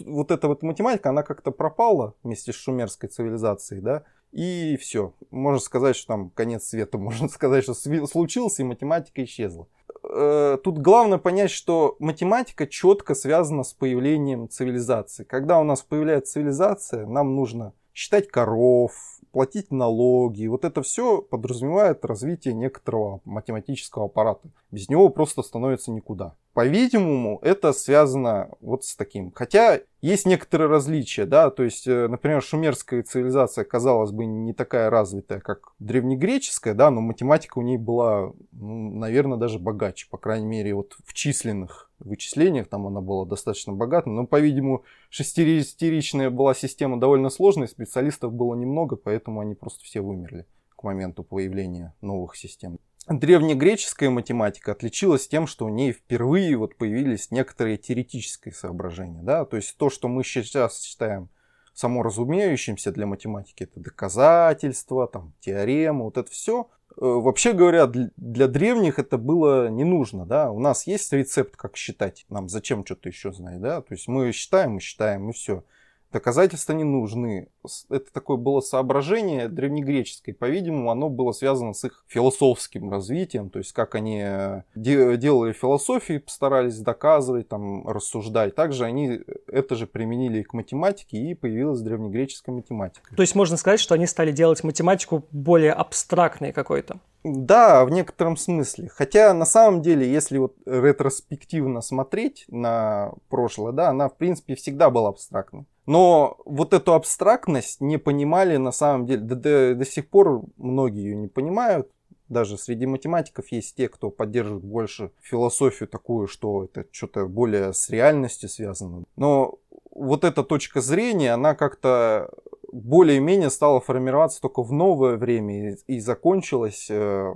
вот 0.00 0.30
эта 0.30 0.48
вот 0.48 0.62
математика, 0.62 1.10
она 1.10 1.22
как-то 1.22 1.50
пропала 1.50 2.14
вместе 2.22 2.52
с 2.52 2.56
шумерской 2.56 3.08
цивилизацией, 3.08 3.80
да, 3.80 4.04
и 4.32 4.76
все. 4.80 5.14
Можно 5.30 5.60
сказать, 5.60 5.96
что 5.96 6.08
там 6.08 6.30
конец 6.30 6.64
света, 6.64 6.98
можно 6.98 7.28
сказать, 7.28 7.64
что 7.64 7.74
случился, 7.74 8.62
и 8.62 8.66
математика 8.66 9.22
исчезла. 9.24 9.66
Э, 10.02 10.58
тут 10.62 10.78
главное 10.78 11.18
понять, 11.18 11.50
что 11.50 11.96
математика 11.98 12.66
четко 12.66 13.14
связана 13.14 13.64
с 13.64 13.72
появлением 13.72 14.48
цивилизации. 14.48 15.24
Когда 15.24 15.58
у 15.60 15.64
нас 15.64 15.82
появляется 15.82 16.34
цивилизация, 16.34 17.06
нам 17.06 17.34
нужно 17.36 17.72
считать 17.92 18.28
коров, 18.28 18.92
платить 19.32 19.70
налоги. 19.70 20.46
Вот 20.46 20.64
это 20.64 20.82
все 20.82 21.22
подразумевает 21.22 22.04
развитие 22.04 22.54
некоторого 22.54 23.20
математического 23.24 24.06
аппарата. 24.06 24.48
Без 24.70 24.88
него 24.88 25.08
просто 25.08 25.42
становится 25.42 25.90
никуда. 25.90 26.34
По-видимому, 26.52 27.38
это 27.42 27.72
связано 27.72 28.50
вот 28.60 28.84
с 28.84 28.96
таким. 28.96 29.30
Хотя 29.30 29.80
есть 30.02 30.26
некоторые 30.26 30.68
различия, 30.68 31.24
да, 31.24 31.48
то 31.50 31.62
есть, 31.62 31.86
э, 31.86 32.08
например, 32.08 32.42
шумерская 32.42 33.04
цивилизация, 33.04 33.64
казалось 33.64 34.10
бы, 34.10 34.26
не 34.26 34.52
такая 34.52 34.90
развитая, 34.90 35.38
как 35.38 35.72
древнегреческая, 35.78 36.74
да, 36.74 36.90
но 36.90 37.00
математика 37.00 37.58
у 37.58 37.62
ней 37.62 37.76
была, 37.78 38.32
ну, 38.50 38.98
наверное, 38.98 39.38
даже 39.38 39.60
богаче, 39.60 40.08
по 40.10 40.18
крайней 40.18 40.46
мере, 40.46 40.74
вот 40.74 40.96
в 41.04 41.12
численных 41.12 41.88
вычислениях 42.00 42.66
там 42.66 42.86
она 42.86 43.00
была 43.00 43.26
достаточно 43.26 43.72
богата, 43.72 44.08
но, 44.08 44.26
по-видимому, 44.26 44.84
шестеричная 45.08 46.30
была 46.30 46.54
система 46.54 46.98
довольно 46.98 47.30
сложная, 47.30 47.68
специалистов 47.68 48.32
было 48.32 48.56
немного, 48.56 48.96
поэтому 48.96 49.38
они 49.38 49.54
просто 49.54 49.84
все 49.84 50.00
вымерли 50.00 50.46
к 50.74 50.82
моменту 50.82 51.22
появления 51.22 51.94
новых 52.00 52.34
систем. 52.34 52.78
Древнегреческая 53.08 54.10
математика 54.10 54.72
отличилась 54.72 55.26
тем, 55.26 55.46
что 55.46 55.66
у 55.66 55.68
ней 55.68 55.92
впервые 55.92 56.56
вот 56.56 56.76
появились 56.76 57.30
некоторые 57.30 57.76
теоретические 57.76 58.54
соображения. 58.54 59.22
Да? 59.22 59.44
То 59.44 59.56
есть 59.56 59.76
то, 59.76 59.90
что 59.90 60.08
мы 60.08 60.22
сейчас 60.22 60.82
считаем 60.82 61.28
саморазумеющимся 61.74 62.92
для 62.92 63.06
математики, 63.06 63.64
это 63.64 63.80
доказательства, 63.80 65.06
там, 65.08 65.32
теоремы, 65.40 66.04
вот 66.04 66.18
это 66.18 66.30
все. 66.30 66.68
Э, 66.90 67.00
вообще 67.00 67.52
говоря, 67.52 67.86
для 67.86 68.48
древних 68.48 68.98
это 68.98 69.18
было 69.18 69.68
не 69.68 69.84
нужно. 69.84 70.26
Да? 70.26 70.50
У 70.50 70.60
нас 70.60 70.86
есть 70.86 71.12
рецепт, 71.12 71.56
как 71.56 71.76
считать. 71.76 72.26
Нам 72.28 72.48
зачем 72.48 72.84
что-то 72.84 73.08
еще 73.08 73.32
знать. 73.32 73.60
Да? 73.60 73.80
То 73.80 73.94
есть 73.94 74.08
мы 74.08 74.30
считаем, 74.32 74.72
мы 74.72 74.80
считаем, 74.80 75.30
и 75.30 75.32
все. 75.32 75.64
Доказательства 76.12 76.72
не 76.72 76.84
нужны. 76.84 77.48
Это 77.88 78.12
такое 78.12 78.36
было 78.36 78.60
соображение 78.60 79.48
древнегреческое. 79.48 80.34
По-видимому, 80.34 80.90
оно 80.90 81.08
было 81.08 81.32
связано 81.32 81.72
с 81.72 81.84
их 81.84 82.04
философским 82.08 82.90
развитием. 82.90 83.50
То 83.50 83.58
есть, 83.58 83.72
как 83.72 83.94
они 83.94 84.20
э, 84.22 84.62
де- 84.74 85.16
делали 85.16 85.52
философии, 85.52 86.18
постарались 86.18 86.78
доказывать, 86.78 87.48
там, 87.48 87.86
рассуждать. 87.86 88.54
Также 88.54 88.84
они 88.84 89.20
это 89.46 89.76
же 89.76 89.86
применили 89.86 90.40
и 90.40 90.42
к 90.42 90.52
математике, 90.52 91.16
и 91.16 91.34
появилась 91.34 91.80
древнегреческая 91.80 92.54
математика. 92.54 93.14
То 93.14 93.22
есть, 93.22 93.34
можно 93.34 93.56
сказать, 93.56 93.80
что 93.80 93.94
они 93.94 94.06
стали 94.06 94.32
делать 94.32 94.64
математику 94.64 95.24
более 95.30 95.72
абстрактной 95.72 96.52
какой-то? 96.52 96.98
Да, 97.22 97.84
в 97.84 97.90
некотором 97.90 98.36
смысле. 98.36 98.88
Хотя 98.88 99.34
на 99.34 99.44
самом 99.44 99.82
деле, 99.82 100.10
если 100.10 100.38
вот 100.38 100.56
ретроспективно 100.64 101.82
смотреть 101.82 102.46
на 102.48 103.12
прошлое, 103.28 103.72
да, 103.72 103.90
она 103.90 104.08
в 104.08 104.16
принципе 104.16 104.54
всегда 104.54 104.88
была 104.90 105.10
абстрактной. 105.10 105.66
Но 105.86 106.38
вот 106.44 106.72
эту 106.72 106.94
абстрактность 106.94 107.80
не 107.80 107.98
понимали 107.98 108.56
на 108.56 108.72
самом 108.72 109.06
деле. 109.06 109.22
До, 109.22 109.34
до, 109.34 109.74
до 109.74 109.84
сих 109.84 110.08
пор 110.08 110.42
многие 110.56 111.04
ее 111.04 111.16
не 111.16 111.28
понимают. 111.28 111.90
Даже 112.28 112.56
среди 112.58 112.86
математиков 112.86 113.50
есть 113.50 113.76
те, 113.76 113.88
кто 113.88 114.10
поддерживает 114.10 114.64
больше 114.64 115.10
философию 115.20 115.88
такую, 115.88 116.28
что 116.28 116.64
это 116.64 116.86
что-то 116.92 117.26
более 117.26 117.72
с 117.72 117.90
реальностью 117.90 118.48
связано. 118.48 119.04
Но 119.16 119.58
вот 119.90 120.24
эта 120.24 120.44
точка 120.44 120.80
зрения, 120.80 121.32
она 121.32 121.56
как-то 121.56 122.30
более-менее 122.72 123.50
стала 123.50 123.80
формироваться 123.80 124.40
только 124.40 124.62
в 124.62 124.72
новое 124.72 125.16
время 125.16 125.72
и, 125.72 125.76
и 125.88 126.00
закончилась 126.00 126.86
э, 126.88 127.34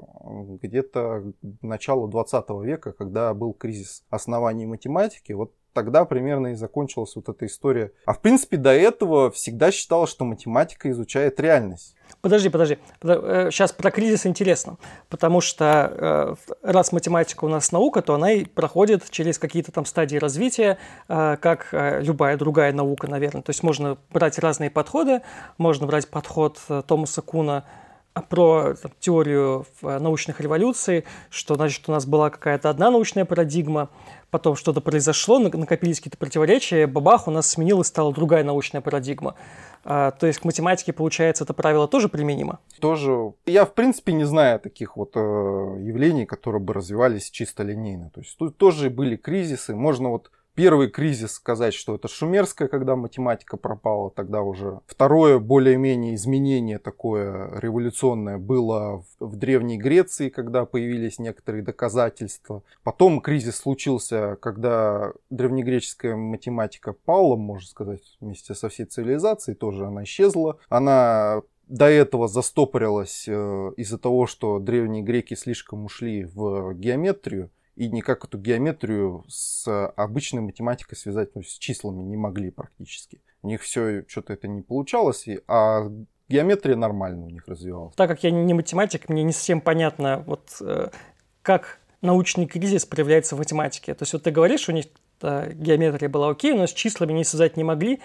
где-то 0.62 1.32
начало 1.60 2.08
20 2.08 2.44
века, 2.62 2.92
когда 2.92 3.34
был 3.34 3.52
кризис 3.52 4.04
оснований 4.10 4.66
математики. 4.66 5.32
Вот 5.32 5.52
тогда 5.74 6.04
примерно 6.06 6.48
и 6.48 6.54
закончилась 6.54 7.14
вот 7.16 7.28
эта 7.28 7.44
история. 7.46 7.92
А 8.06 8.14
в 8.14 8.20
принципе 8.20 8.56
до 8.56 8.72
этого 8.72 9.30
всегда 9.30 9.70
считалось, 9.70 10.10
что 10.10 10.24
математика 10.24 10.90
изучает 10.90 11.38
реальность. 11.40 11.94
Подожди, 12.20 12.48
подожди. 12.48 12.78
Сейчас 13.02 13.72
э, 13.72 13.74
про 13.74 13.90
кризис 13.90 14.24
интересно, 14.24 14.78
потому 15.10 15.40
что 15.40 16.36
э, 16.42 16.52
раз 16.62 16.92
математика 16.92 17.44
у 17.44 17.48
нас 17.48 17.70
наука, 17.72 18.00
то 18.02 18.14
она 18.14 18.32
и 18.32 18.44
проходит 18.44 19.10
через 19.10 19.38
какие-то 19.38 19.72
там 19.72 19.84
стадии 19.84 20.16
развития, 20.16 20.78
э, 21.08 21.36
как 21.40 21.68
любая 21.72 22.36
другая 22.36 22.72
наука, 22.72 23.08
наверное. 23.08 23.42
То 23.42 23.50
есть 23.50 23.62
можно 23.62 23.98
брать 24.10 24.38
разные 24.38 24.70
подходы, 24.70 25.20
можно 25.58 25.86
брать 25.86 26.08
подход 26.08 26.60
Томаса 26.86 27.20
Куна 27.20 27.64
про 28.22 28.74
там, 28.74 28.92
теорию 29.00 29.66
научных 29.82 30.40
революций, 30.40 31.04
что 31.30 31.54
значит 31.54 31.88
у 31.88 31.92
нас 31.92 32.06
была 32.06 32.30
какая-то 32.30 32.70
одна 32.70 32.90
научная 32.90 33.24
парадигма, 33.24 33.90
потом 34.30 34.56
что-то 34.56 34.80
произошло, 34.80 35.38
накопились 35.38 35.98
какие-то 35.98 36.18
противоречия, 36.18 36.86
бабах, 36.86 37.28
у 37.28 37.30
нас 37.30 37.50
сменилась, 37.50 37.88
стала 37.88 38.12
другая 38.12 38.44
научная 38.44 38.80
парадигма. 38.80 39.34
А, 39.84 40.12
то 40.12 40.26
есть 40.26 40.38
к 40.38 40.44
математике, 40.44 40.92
получается, 40.92 41.44
это 41.44 41.54
правило 41.54 41.86
тоже 41.86 42.08
применимо? 42.08 42.60
Тоже. 42.80 43.32
Я, 43.46 43.64
в 43.64 43.74
принципе, 43.74 44.12
не 44.12 44.24
знаю 44.24 44.58
таких 44.58 44.96
вот 44.96 45.12
э, 45.14 45.18
явлений, 45.18 46.24
которые 46.24 46.60
бы 46.60 46.72
развивались 46.72 47.30
чисто 47.30 47.62
линейно. 47.62 48.10
То 48.10 48.20
есть 48.20 48.36
тут 48.38 48.56
тоже 48.56 48.90
были 48.90 49.16
кризисы. 49.16 49.74
Можно 49.74 50.10
вот 50.10 50.30
Первый 50.54 50.88
кризис 50.88 51.32
сказать, 51.32 51.74
что 51.74 51.96
это 51.96 52.06
шумерская, 52.06 52.68
когда 52.68 52.94
математика 52.94 53.56
пропала, 53.56 54.10
тогда 54.10 54.42
уже. 54.42 54.80
Второе, 54.86 55.40
более-менее 55.40 56.14
изменение 56.14 56.78
такое 56.78 57.58
революционное 57.58 58.38
было 58.38 59.04
в, 59.18 59.30
в 59.30 59.36
Древней 59.36 59.78
Греции, 59.78 60.28
когда 60.28 60.64
появились 60.64 61.18
некоторые 61.18 61.64
доказательства. 61.64 62.62
Потом 62.84 63.20
кризис 63.20 63.56
случился, 63.56 64.36
когда 64.40 65.12
древнегреческая 65.30 66.14
математика 66.14 66.92
пала, 66.92 67.34
можно 67.34 67.68
сказать, 67.68 68.16
вместе 68.20 68.54
со 68.54 68.68
всей 68.68 68.84
цивилизацией, 68.84 69.56
тоже 69.56 69.86
она 69.86 70.04
исчезла. 70.04 70.58
Она 70.68 71.42
до 71.66 71.86
этого 71.86 72.28
застопорилась 72.28 73.24
э, 73.26 73.72
из-за 73.76 73.98
того, 73.98 74.26
что 74.26 74.60
древние 74.60 75.02
греки 75.02 75.34
слишком 75.34 75.84
ушли 75.84 76.24
в 76.24 76.74
геометрию, 76.74 77.50
и 77.76 77.88
никак 77.88 78.24
эту 78.24 78.38
геометрию 78.38 79.24
с 79.28 79.66
обычной 79.96 80.42
математикой 80.42 80.96
связать, 80.96 81.34
ну, 81.34 81.42
с 81.42 81.58
числами 81.58 82.02
не 82.02 82.16
могли 82.16 82.50
практически. 82.50 83.20
У 83.42 83.48
них 83.48 83.62
все 83.62 84.04
что-то 84.08 84.32
это 84.32 84.48
не 84.48 84.62
получалось, 84.62 85.26
а 85.48 85.90
геометрия 86.28 86.76
нормально 86.76 87.26
у 87.26 87.30
них 87.30 87.46
развивалась. 87.48 87.94
Так 87.96 88.08
как 88.08 88.22
я 88.24 88.30
не 88.30 88.54
математик, 88.54 89.08
мне 89.08 89.22
не 89.22 89.32
совсем 89.32 89.60
понятно, 89.60 90.24
вот 90.26 90.56
э, 90.60 90.90
как 91.42 91.80
научный 92.00 92.46
кризис 92.46 92.86
проявляется 92.86 93.34
в 93.34 93.38
математике. 93.38 93.94
То 93.94 94.02
есть 94.02 94.12
вот 94.12 94.22
ты 94.22 94.30
говоришь, 94.30 94.68
у 94.68 94.72
них 94.72 94.86
геометрия 95.22 96.08
была 96.08 96.30
окей, 96.30 96.52
но 96.52 96.66
с 96.66 96.72
числами 96.72 97.12
не 97.12 97.24
связать 97.24 97.56
не 97.56 97.64
могли, 97.64 98.00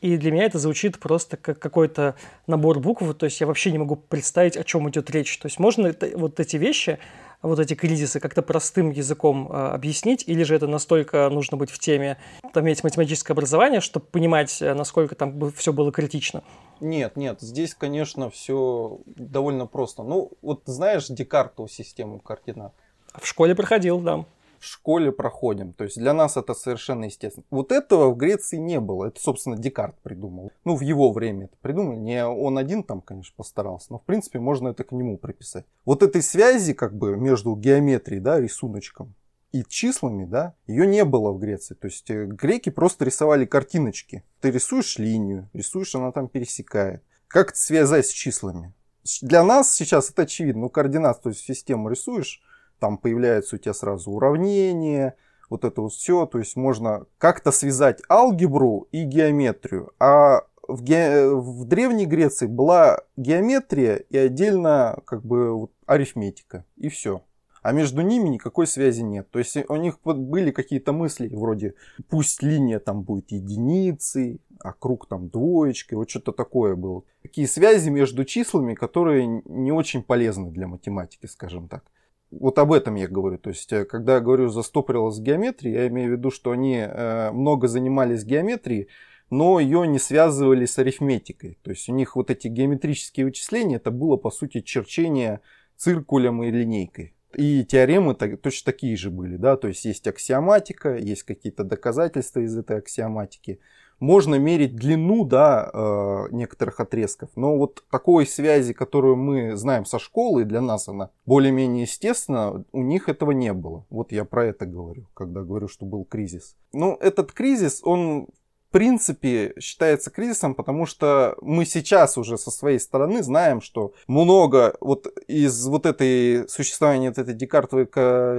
и 0.00 0.16
для 0.16 0.30
меня 0.30 0.44
это 0.44 0.58
звучит 0.58 0.98
просто 0.98 1.36
как 1.36 1.58
какой-то 1.58 2.14
набор 2.46 2.80
букв, 2.80 3.02
то 3.14 3.24
есть 3.24 3.40
я 3.40 3.46
вообще 3.46 3.70
не 3.70 3.78
могу 3.78 3.96
представить, 3.96 4.56
о 4.56 4.64
чем 4.64 4.88
идет 4.88 5.10
речь. 5.10 5.38
То 5.38 5.46
есть 5.46 5.58
можно 5.58 5.88
это, 5.88 6.10
вот 6.16 6.40
эти 6.40 6.56
вещи 6.56 6.98
вот 7.42 7.58
эти 7.58 7.74
кризисы 7.74 8.20
как-то 8.20 8.42
простым 8.42 8.90
языком 8.90 9.50
э, 9.50 9.68
объяснить, 9.68 10.24
или 10.26 10.42
же 10.42 10.54
это 10.54 10.66
настолько 10.66 11.28
нужно 11.30 11.56
быть 11.56 11.70
в 11.70 11.78
теме, 11.78 12.18
там, 12.52 12.64
иметь 12.64 12.84
математическое 12.84 13.32
образование, 13.32 13.80
чтобы 13.80 14.06
понимать, 14.06 14.60
э, 14.60 14.74
насколько 14.74 15.14
там 15.14 15.50
все 15.52 15.72
было 15.72 15.90
критично? 15.90 16.42
Нет, 16.80 17.16
нет, 17.16 17.40
здесь, 17.40 17.74
конечно, 17.74 18.30
все 18.30 18.98
довольно 19.06 19.66
просто. 19.66 20.02
Ну, 20.02 20.32
вот 20.42 20.62
знаешь 20.66 21.06
Декартову 21.08 21.68
систему 21.68 22.18
координат? 22.18 22.74
В 23.14 23.26
школе 23.26 23.54
проходил, 23.54 24.00
да 24.00 24.24
в 24.60 24.66
школе 24.66 25.10
проходим. 25.10 25.72
То 25.72 25.84
есть 25.84 25.98
для 25.98 26.12
нас 26.12 26.36
это 26.36 26.54
совершенно 26.54 27.06
естественно. 27.06 27.44
Вот 27.50 27.72
этого 27.72 28.10
в 28.10 28.16
Греции 28.16 28.58
не 28.58 28.78
было. 28.78 29.06
Это, 29.06 29.20
собственно, 29.20 29.56
Декарт 29.56 29.98
придумал. 30.02 30.52
Ну, 30.64 30.76
в 30.76 30.82
его 30.82 31.10
время 31.12 31.46
это 31.46 31.56
придумали. 31.62 31.96
Не 31.96 32.26
он 32.26 32.58
один 32.58 32.84
там, 32.84 33.00
конечно, 33.00 33.34
постарался. 33.36 33.86
Но, 33.90 33.98
в 33.98 34.04
принципе, 34.04 34.38
можно 34.38 34.68
это 34.68 34.84
к 34.84 34.92
нему 34.92 35.16
приписать. 35.16 35.64
Вот 35.86 36.02
этой 36.02 36.22
связи, 36.22 36.74
как 36.74 36.94
бы, 36.94 37.16
между 37.16 37.56
геометрией, 37.56 38.20
да, 38.20 38.38
рисуночком 38.38 39.14
и 39.52 39.64
числами, 39.64 40.26
да, 40.26 40.54
ее 40.66 40.86
не 40.86 41.04
было 41.04 41.32
в 41.32 41.38
Греции. 41.38 41.74
То 41.74 41.86
есть 41.86 42.08
э, 42.10 42.26
греки 42.26 42.68
просто 42.68 43.04
рисовали 43.04 43.46
картиночки. 43.46 44.22
Ты 44.40 44.50
рисуешь 44.50 44.98
линию, 44.98 45.48
рисуешь, 45.54 45.94
она 45.94 46.12
там 46.12 46.28
пересекает. 46.28 47.02
Как 47.28 47.50
это 47.50 47.58
связать 47.58 48.06
с 48.06 48.10
числами? 48.10 48.74
Для 49.22 49.42
нас 49.42 49.72
сейчас 49.72 50.10
это 50.10 50.22
очевидно. 50.22 50.62
Ну, 50.62 50.68
координат, 50.68 51.22
то 51.22 51.30
есть 51.30 51.40
систему 51.40 51.88
рисуешь, 51.88 52.42
там 52.80 52.98
появляются 52.98 53.56
у 53.56 53.58
тебя 53.58 53.74
сразу 53.74 54.10
уравнения, 54.10 55.14
вот 55.48 55.64
это 55.64 55.82
вот 55.82 55.92
все, 55.92 56.26
то 56.26 56.38
есть 56.38 56.56
можно 56.56 57.06
как-то 57.18 57.52
связать 57.52 58.00
алгебру 58.08 58.88
и 58.92 59.04
геометрию. 59.04 59.92
А 59.98 60.42
в, 60.66 60.82
ге... 60.82 61.28
в 61.28 61.64
Древней 61.64 62.06
Греции 62.06 62.46
была 62.46 63.00
геометрия 63.16 63.96
и 63.96 64.16
отдельно 64.16 65.00
как 65.04 65.24
бы 65.24 65.52
вот, 65.52 65.72
арифметика, 65.86 66.64
и 66.76 66.88
все. 66.88 67.22
а 67.62 67.72
между 67.72 68.00
ними 68.02 68.28
никакой 68.28 68.66
связи 68.66 69.02
нет. 69.02 69.30
То 69.30 69.38
есть 69.38 69.56
у 69.68 69.76
них 69.76 69.98
были 70.02 70.50
какие-то 70.50 70.92
мысли 70.92 71.28
вроде 71.28 71.74
пусть 72.08 72.42
линия 72.42 72.78
там 72.78 73.02
будет 73.02 73.32
единицей, 73.32 74.40
а 74.62 74.72
круг 74.72 75.06
там 75.08 75.28
двоечкой, 75.28 75.98
вот 75.98 76.10
что-то 76.10 76.32
такое 76.32 76.76
было. 76.76 77.02
Такие 77.22 77.48
связи 77.48 77.90
между 77.90 78.24
числами, 78.24 78.74
которые 78.74 79.26
не 79.26 79.72
очень 79.72 80.02
полезны 80.02 80.50
для 80.50 80.66
математики, 80.66 81.26
скажем 81.26 81.68
так. 81.68 81.84
Вот 82.30 82.58
об 82.58 82.72
этом 82.72 82.94
я 82.94 83.08
говорю. 83.08 83.38
То 83.38 83.50
есть, 83.50 83.72
э, 83.72 83.84
когда 83.84 84.14
я 84.14 84.20
говорю 84.20 84.48
застопорилась 84.48 85.18
геометрия, 85.18 85.82
я 85.82 85.88
имею 85.88 86.10
в 86.10 86.12
виду, 86.12 86.30
что 86.30 86.52
они 86.52 86.76
э, 86.76 87.30
много 87.32 87.66
занимались 87.68 88.24
геометрией, 88.24 88.88
но 89.30 89.60
ее 89.60 89.86
не 89.86 89.98
связывали 89.98 90.64
с 90.64 90.78
арифметикой. 90.78 91.58
То 91.62 91.70
есть 91.70 91.88
у 91.88 91.92
них 91.92 92.16
вот 92.16 92.30
эти 92.30 92.48
геометрические 92.48 93.26
вычисления, 93.26 93.76
это 93.76 93.90
было 93.90 94.16
по 94.16 94.30
сути 94.30 94.60
черчение 94.60 95.40
циркулем 95.76 96.42
и 96.42 96.50
линейкой. 96.50 97.14
И 97.34 97.64
теоремы 97.64 98.14
точно 98.14 98.72
такие 98.72 98.96
же 98.96 99.10
были, 99.10 99.36
да, 99.36 99.56
то 99.56 99.68
есть 99.68 99.84
есть 99.84 100.06
аксиоматика, 100.08 100.96
есть 100.96 101.22
какие-то 101.22 101.62
доказательства 101.62 102.40
из 102.40 102.56
этой 102.56 102.78
аксиоматики. 102.78 103.60
Можно 104.00 104.36
мерить 104.36 104.76
длину, 104.76 105.24
да, 105.24 105.70
э, 105.72 106.26
некоторых 106.30 106.80
отрезков, 106.80 107.28
но 107.36 107.56
вот 107.56 107.84
такой 107.90 108.26
связи, 108.26 108.72
которую 108.72 109.16
мы 109.16 109.56
знаем 109.56 109.84
со 109.84 109.98
школы, 109.98 110.44
для 110.44 110.62
нас 110.62 110.88
она 110.88 111.10
более-менее 111.26 111.82
естественно, 111.82 112.64
у 112.72 112.82
них 112.82 113.08
этого 113.08 113.30
не 113.30 113.52
было. 113.52 113.84
Вот 113.90 114.10
я 114.10 114.24
про 114.24 114.46
это 114.46 114.64
говорю, 114.64 115.06
когда 115.14 115.42
говорю, 115.42 115.68
что 115.68 115.84
был 115.84 116.04
кризис. 116.04 116.56
Ну, 116.72 116.96
этот 117.00 117.32
кризис, 117.32 117.82
он 117.84 118.28
принципе 118.70 119.54
считается 119.60 120.10
кризисом, 120.10 120.54
потому 120.54 120.86
что 120.86 121.36
мы 121.40 121.64
сейчас 121.64 122.16
уже 122.16 122.38
со 122.38 122.50
своей 122.50 122.78
стороны 122.78 123.22
знаем, 123.22 123.60
что 123.60 123.92
много 124.06 124.76
вот 124.80 125.06
из 125.26 125.66
вот 125.66 125.86
этой 125.86 126.48
существования 126.48 127.08
вот 127.08 127.18
этой 127.18 127.34
декартовой 127.34 127.86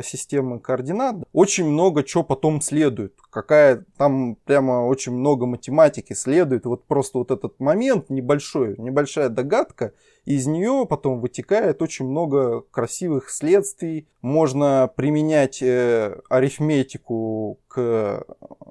системы 0.03 0.59
координат 0.59 1.17
очень 1.33 1.65
много 1.65 2.03
чего 2.03 2.23
потом 2.23 2.61
следует. 2.61 3.13
Какая 3.29 3.85
там 3.97 4.35
прямо 4.45 4.85
очень 4.85 5.13
много 5.13 5.45
математики 5.45 6.13
следует. 6.13 6.65
Вот 6.65 6.85
просто 6.85 7.19
вот 7.19 7.31
этот 7.31 7.59
момент 7.59 8.09
небольшой, 8.09 8.75
небольшая 8.77 9.29
догадка, 9.29 9.93
из 10.25 10.45
нее 10.45 10.85
потом 10.87 11.19
вытекает 11.19 11.81
очень 11.81 12.05
много 12.05 12.61
красивых 12.61 13.29
следствий. 13.29 14.07
Можно 14.21 14.91
применять 14.95 15.61
э, 15.63 16.19
арифметику 16.29 17.59
к 17.67 18.23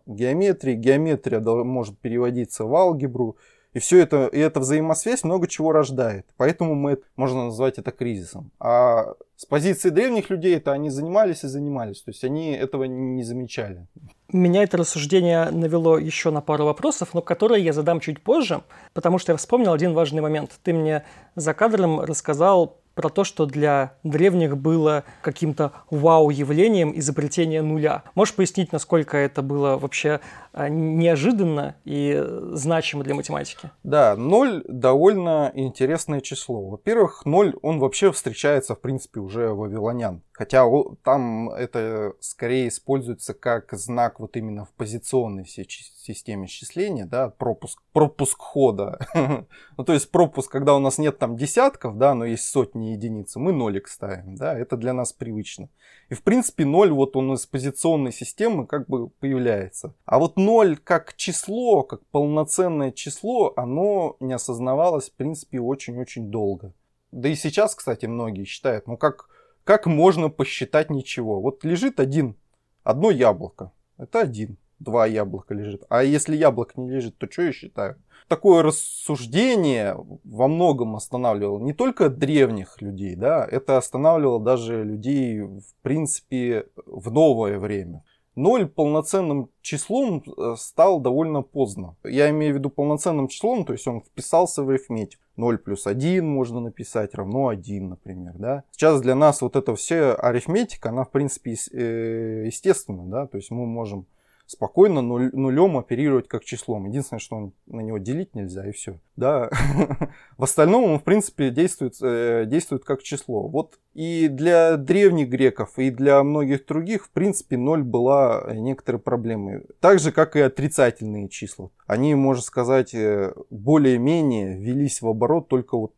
геометрии. 0.07 0.75
Геометрия 0.75 1.41
может 1.41 1.99
переводиться 1.99 2.65
в 2.65 2.75
алгебру. 2.75 3.37
И 3.73 3.79
все 3.79 4.01
это, 4.01 4.27
и 4.27 4.39
эта 4.39 4.61
взаимосвязь 4.61 5.23
много 5.23 5.47
чего 5.47 5.73
рождает. 5.73 6.27
Поэтому 6.37 6.75
мы, 6.75 6.99
можно 7.17 7.47
назвать 7.47 7.79
это 7.79 7.93
кризисом. 7.93 8.51
А 8.59 9.15
с 9.37 9.47
позиции 9.47 9.91
древних 9.91 10.29
людей 10.29 10.57
это 10.57 10.73
они 10.73 10.91
занимались 10.91 11.45
и 11.45 11.49
занимались. 11.49 12.03
То 12.03 12.11
есть 12.11 12.25
они 12.25 12.53
этого 12.53 12.85
не 12.85 13.23
замечали. 13.23 13.87
Меня 14.33 14.63
это 14.63 14.77
рассуждение 14.77 15.51
навело 15.51 15.99
еще 15.99 16.31
на 16.31 16.41
пару 16.41 16.65
вопросов, 16.65 17.15
но 17.15 17.23
которые 17.23 17.65
я 17.65 17.73
задам 17.73 18.01
чуть 18.01 18.23
позже, 18.23 18.63
потому 18.93 19.19
что 19.19 19.33
я 19.33 19.37
вспомнил 19.37 19.73
один 19.73 19.93
важный 19.93 20.21
момент. 20.21 20.59
Ты 20.63 20.73
мне 20.73 21.05
за 21.37 21.55
кадром 21.55 22.01
рассказал 22.01 22.81
про 22.95 23.09
то, 23.09 23.25
что 23.25 23.47
для 23.47 23.95
древних 24.03 24.59
было 24.59 25.05
каким-то 25.23 25.73
вау-явлением 25.91 26.93
изобретение 26.99 27.63
нуля. 27.63 28.03
Можешь 28.15 28.35
пояснить, 28.35 28.73
насколько 28.73 29.17
это 29.17 29.43
было 29.43 29.79
вообще 29.79 30.21
неожиданно 30.55 31.77
и 31.85 32.23
значимо 32.53 33.05
для 33.05 33.15
математики? 33.15 33.71
Да, 33.83 34.17
ноль 34.17 34.65
довольно 34.69 35.53
интересное 35.55 36.21
число. 36.21 36.69
Во-первых, 36.69 37.25
ноль, 37.25 37.55
он 37.63 37.79
вообще 37.79 38.13
встречается, 38.13 38.75
в 38.75 38.81
принципе, 38.81 39.21
уже 39.21 39.49
вавилонян. 39.51 40.23
Хотя 40.41 40.65
там 41.03 41.51
это 41.51 42.15
скорее 42.21 42.69
используется 42.69 43.35
как 43.35 43.71
знак 43.73 44.21
вот 44.21 44.39
именно 44.39 44.65
в 44.65 44.73
позиционной 44.73 45.45
системе 45.45 46.47
счисления, 46.47 47.05
да, 47.05 47.29
пропуск, 47.29 47.83
пропуск 47.93 48.39
хода. 48.41 48.99
ну, 49.77 49.85
то 49.85 49.93
есть 49.93 50.11
пропуск, 50.11 50.51
когда 50.51 50.75
у 50.75 50.79
нас 50.79 50.97
нет 50.97 51.19
там 51.19 51.37
десятков, 51.37 51.99
да, 51.99 52.15
но 52.15 52.25
есть 52.25 52.45
сотни 52.45 52.93
единиц, 52.93 53.37
мы 53.37 53.53
нолик 53.53 53.87
ставим, 53.87 54.35
да, 54.35 54.59
это 54.59 54.79
для 54.79 54.95
нас 54.95 55.13
привычно. 55.13 55.69
И 56.09 56.15
в 56.15 56.23
принципе 56.23 56.65
ноль 56.65 56.91
вот 56.91 57.17
он 57.17 57.35
из 57.35 57.45
позиционной 57.45 58.11
системы 58.11 58.67
как 58.67 58.87
бы 58.89 59.11
появляется. 59.11 59.95
А 60.07 60.19
вот 60.19 60.39
ноль 60.45 60.77
как 60.77 61.15
число, 61.17 61.83
как 61.83 62.05
полноценное 62.07 62.93
число, 62.93 63.53
оно 63.57 64.17
не 64.21 64.33
осознавалось 64.33 65.11
в 65.11 65.15
принципе 65.15 65.61
очень-очень 65.61 66.31
долго. 66.31 66.73
Да 67.13 67.29
и 67.29 67.35
сейчас, 67.35 67.75
кстати, 67.75 68.07
многие 68.07 68.45
считают, 68.45 68.87
ну 68.87 68.97
как 68.97 69.29
как 69.65 69.87
можно 69.87 70.31
посчитать 70.31 70.91
ничего? 70.91 71.41
Вот 71.41 71.65
лежит 71.65 72.01
один, 72.01 72.37
одно 72.83 73.11
яблоко. 73.11 73.73
Это 73.99 74.21
один. 74.21 74.57
Два 74.79 75.07
яблока 75.07 75.53
лежит. 75.53 75.85
А 75.91 76.03
если 76.03 76.35
яблоко 76.35 76.81
не 76.81 76.91
лежит, 76.91 77.19
то 77.19 77.31
что 77.31 77.43
я 77.43 77.53
считаю? 77.53 77.97
Такое 78.29 78.63
рассуждение 78.63 79.95
во 80.25 80.49
многом 80.49 80.97
останавливало 80.97 81.59
не 81.61 81.75
только 81.75 82.09
древних 82.09 82.81
людей, 82.81 83.15
да, 83.15 83.47
это 83.49 83.77
останавливало 83.77 84.41
даже 84.41 84.85
людей, 84.85 85.41
в 85.41 85.75
принципе, 85.83 86.67
в 86.87 87.11
новое 87.11 87.59
время. 87.59 88.05
Ноль 88.41 88.67
полноценным 88.67 89.51
числом 89.61 90.25
э, 90.25 90.55
стал 90.57 90.99
довольно 91.01 91.43
поздно. 91.43 91.97
Я 92.05 92.31
имею 92.31 92.55
в 92.55 92.57
виду 92.57 92.71
полноценным 92.71 93.29
числом, 93.29 93.67
то 93.67 93.75
есть 93.75 93.87
он 93.87 94.01
вписался 94.01 94.63
в 94.63 94.71
арифметику. 94.71 95.23
0 95.37 95.59
плюс 95.59 95.87
1 95.87 96.27
можно 96.27 96.61
написать 96.61 97.15
равно 97.15 97.49
1, 97.49 97.91
например. 97.91 98.33
Да? 98.39 98.65
Сейчас 98.71 99.03
для 99.03 99.15
нас 99.15 99.43
вот 99.43 99.57
эта 99.57 99.75
вся 99.77 100.15
арифметика, 100.15 100.89
она 100.89 101.05
в 101.05 101.11
принципе 101.11 101.55
э, 101.71 102.45
естественна. 102.47 103.05
Да? 103.05 103.27
То 103.27 103.37
есть 103.37 103.51
мы 103.51 103.67
можем 103.67 104.07
спокойно 104.51 105.01
нуль, 105.01 105.31
нулем 105.33 105.79
оперировать 105.79 106.27
как 106.27 106.45
числом. 106.45 106.87
Единственное, 106.87 107.21
что 107.21 107.37
он, 107.37 107.53
на 107.67 107.83
него 107.83 107.99
делить 107.99 108.35
нельзя, 108.35 108.69
и 108.69 108.73
все. 108.73 108.99
Да. 109.15 109.49
В 110.39 110.43
остальном 110.43 110.91
он, 110.91 110.99
в 110.99 111.05
принципе, 111.05 111.51
действует, 111.51 111.95
э, 112.03 112.47
действует 112.47 112.85
как 112.85 113.01
число. 113.05 113.47
Вот 113.47 113.79
и 113.95 114.27
для 114.27 114.77
древних 114.77 115.29
греков, 115.29 115.79
и 115.79 115.91
для 115.91 116.21
многих 116.25 116.67
других, 116.67 117.05
в 117.07 117.11
принципе, 117.11 117.57
ноль 117.57 117.85
была 117.85 118.53
некоторой 118.53 119.01
проблемой. 119.01 119.63
Так 119.79 120.01
же, 120.01 120.11
как 120.11 120.35
и 120.35 120.41
отрицательные 120.41 121.29
числа. 121.29 121.71
Они, 121.87 122.17
можно 122.17 122.43
сказать, 122.43 122.93
э, 122.93 123.33
более-менее 123.51 124.59
велись 124.59 125.01
в 125.01 125.07
оборот 125.07 125.47
только 125.47 125.79
вот 125.79 125.95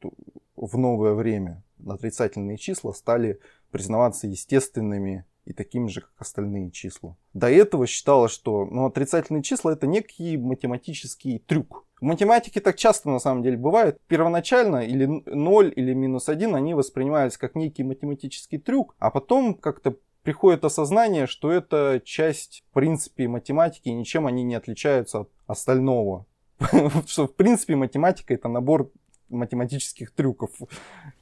в 0.56 0.76
новое 0.76 1.14
время. 1.14 1.62
Отрицательные 1.86 2.58
числа 2.58 2.92
стали 2.92 3.40
признаваться 3.70 4.26
естественными 4.26 5.24
и 5.44 5.52
такими 5.52 5.88
же, 5.88 6.02
как 6.02 6.12
остальные 6.18 6.70
числа. 6.70 7.16
До 7.34 7.50
этого 7.50 7.86
считалось, 7.86 8.32
что 8.32 8.64
ну, 8.64 8.86
отрицательные 8.86 9.42
числа 9.42 9.72
это 9.72 9.86
некий 9.86 10.36
математический 10.36 11.38
трюк. 11.38 11.86
В 12.00 12.04
математике 12.04 12.60
так 12.60 12.76
часто 12.76 13.10
на 13.10 13.18
самом 13.18 13.42
деле 13.42 13.56
бывает. 13.56 13.98
Первоначально 14.08 14.84
или 14.86 15.06
0, 15.06 15.72
или 15.74 15.94
минус 15.94 16.28
1 16.28 16.54
они 16.54 16.74
воспринимались 16.74 17.36
как 17.36 17.54
некий 17.54 17.84
математический 17.84 18.58
трюк, 18.58 18.94
а 18.98 19.10
потом 19.10 19.54
как-то 19.54 19.96
приходит 20.22 20.64
осознание, 20.64 21.26
что 21.26 21.50
это 21.50 22.00
часть, 22.04 22.62
в 22.70 22.74
принципе, 22.74 23.28
математики, 23.28 23.88
и 23.88 23.94
ничем 23.94 24.26
они 24.26 24.42
не 24.44 24.54
отличаются 24.54 25.20
от 25.20 25.30
остального. 25.46 26.26
Что, 27.06 27.26
в 27.26 27.34
принципе, 27.34 27.74
математика 27.74 28.34
это 28.34 28.48
набор 28.48 28.92
математических 29.28 30.12
трюков. 30.12 30.50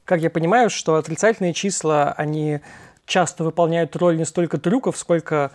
Как 0.03 0.21
я 0.21 0.29
понимаю, 0.29 0.69
что 0.69 0.95
отрицательные 0.95 1.53
числа, 1.53 2.11
они 2.11 2.59
часто 3.11 3.43
выполняют 3.43 3.95
роль 3.97 4.17
не 4.17 4.25
столько 4.25 4.57
трюков, 4.57 4.97
сколько 4.97 5.51